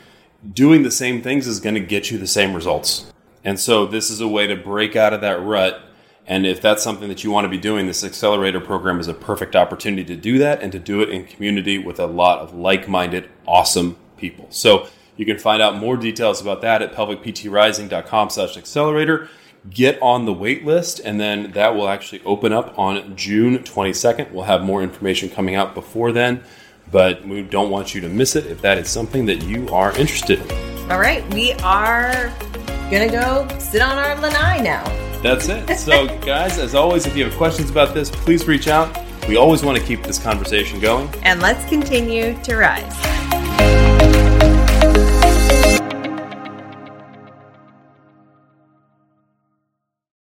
Doing 0.53 0.83
the 0.83 0.91
same 0.91 1.23
things 1.23 1.47
is 1.47 1.61
going 1.61 1.75
to 1.75 1.81
get 1.81 2.11
you 2.11 2.19
the 2.19 2.27
same 2.27 2.55
results. 2.55 3.13
And 3.45 3.59
so, 3.59 3.87
this 3.87 4.11
is 4.11 4.21
a 4.21 4.29
way 4.29 4.47
to 4.47 4.57
break 4.57 4.95
out 4.95 5.13
of 5.13 5.21
that 5.21 5.41
rut 5.43 5.83
and 6.27 6.47
if 6.47 6.61
that's 6.61 6.83
something 6.83 7.09
that 7.09 7.25
you 7.25 7.31
want 7.31 7.45
to 7.45 7.49
be 7.49 7.59
doing, 7.59 7.87
this 7.87 8.05
accelerator 8.05 8.61
program 8.61 9.01
is 9.01 9.09
a 9.09 9.15
perfect 9.15 9.57
opportunity 9.57 10.05
to 10.05 10.17
do 10.17 10.39
that 10.39 10.63
and 10.63 10.71
to 10.73 10.79
do 10.79 11.01
it 11.01 11.09
in 11.09 11.25
community 11.25 11.79
with 11.79 11.99
a 11.99 12.07
lot 12.07 12.39
of 12.39 12.55
like 12.55 12.89
minded, 12.89 13.29
awesome 13.47 13.97
people. 14.17 14.47
So 14.51 14.89
you 15.17 15.27
can 15.27 15.39
find 15.39 15.61
out 15.61 15.77
more 15.77 15.97
details 15.97 16.41
about 16.41 16.61
that 16.63 16.81
at 16.81 16.95
pelvicptrising.com 16.95 18.31
slash 18.31 18.57
accelerator. 18.57 19.29
Get 19.69 20.01
on 20.03 20.25
the 20.25 20.33
wait 20.33 20.65
list, 20.65 21.01
and 21.05 21.21
then 21.21 21.53
that 21.53 21.77
will 21.77 21.89
actually 21.89 22.23
open 22.25 22.53
up 22.53 22.77
on 22.79 23.15
June 23.17 23.59
22nd. 23.59 24.33
We'll 24.33 24.45
have 24.45 24.63
more 24.63 24.83
information 24.83 25.29
coming 25.29 25.55
out 25.55 25.75
before 25.75 26.11
then, 26.11 26.43
but 26.91 27.27
we 27.27 27.43
don't 27.43 27.71
want 27.71 27.95
you 27.95 28.01
to 28.01 28.09
miss 28.09 28.37
it 28.37 28.47
if 28.47 28.61
that 28.63 28.79
is 28.79 28.89
something 28.89 29.27
that 29.27 29.43
you 29.43 29.69
are 29.69 29.97
interested 29.97 30.41
in. 30.41 30.91
All 30.91 30.99
right, 30.99 31.27
we 31.33 31.53
are 31.63 32.33
to 33.01 33.09
go 33.09 33.49
sit 33.59 33.81
on 33.81 33.97
our 33.97 34.15
lanai 34.21 34.61
now. 34.61 34.85
That's 35.23 35.49
it. 35.49 35.79
So, 35.79 36.07
guys, 36.27 36.59
as 36.59 36.75
always, 36.75 37.07
if 37.07 37.17
you 37.17 37.25
have 37.25 37.35
questions 37.35 37.71
about 37.71 37.95
this, 37.95 38.11
please 38.11 38.47
reach 38.47 38.69
out. 38.69 38.97
We 39.29 39.37
always 39.37 39.65
want 39.65 39.79
to 39.79 39.85
keep 39.85 40.03
this 40.03 40.19
conversation 40.19 40.81
going. 40.81 41.09
And 41.23 41.41
let's 41.41 41.65
continue 41.69 42.37
to 42.43 42.57
rise. 42.57 43.42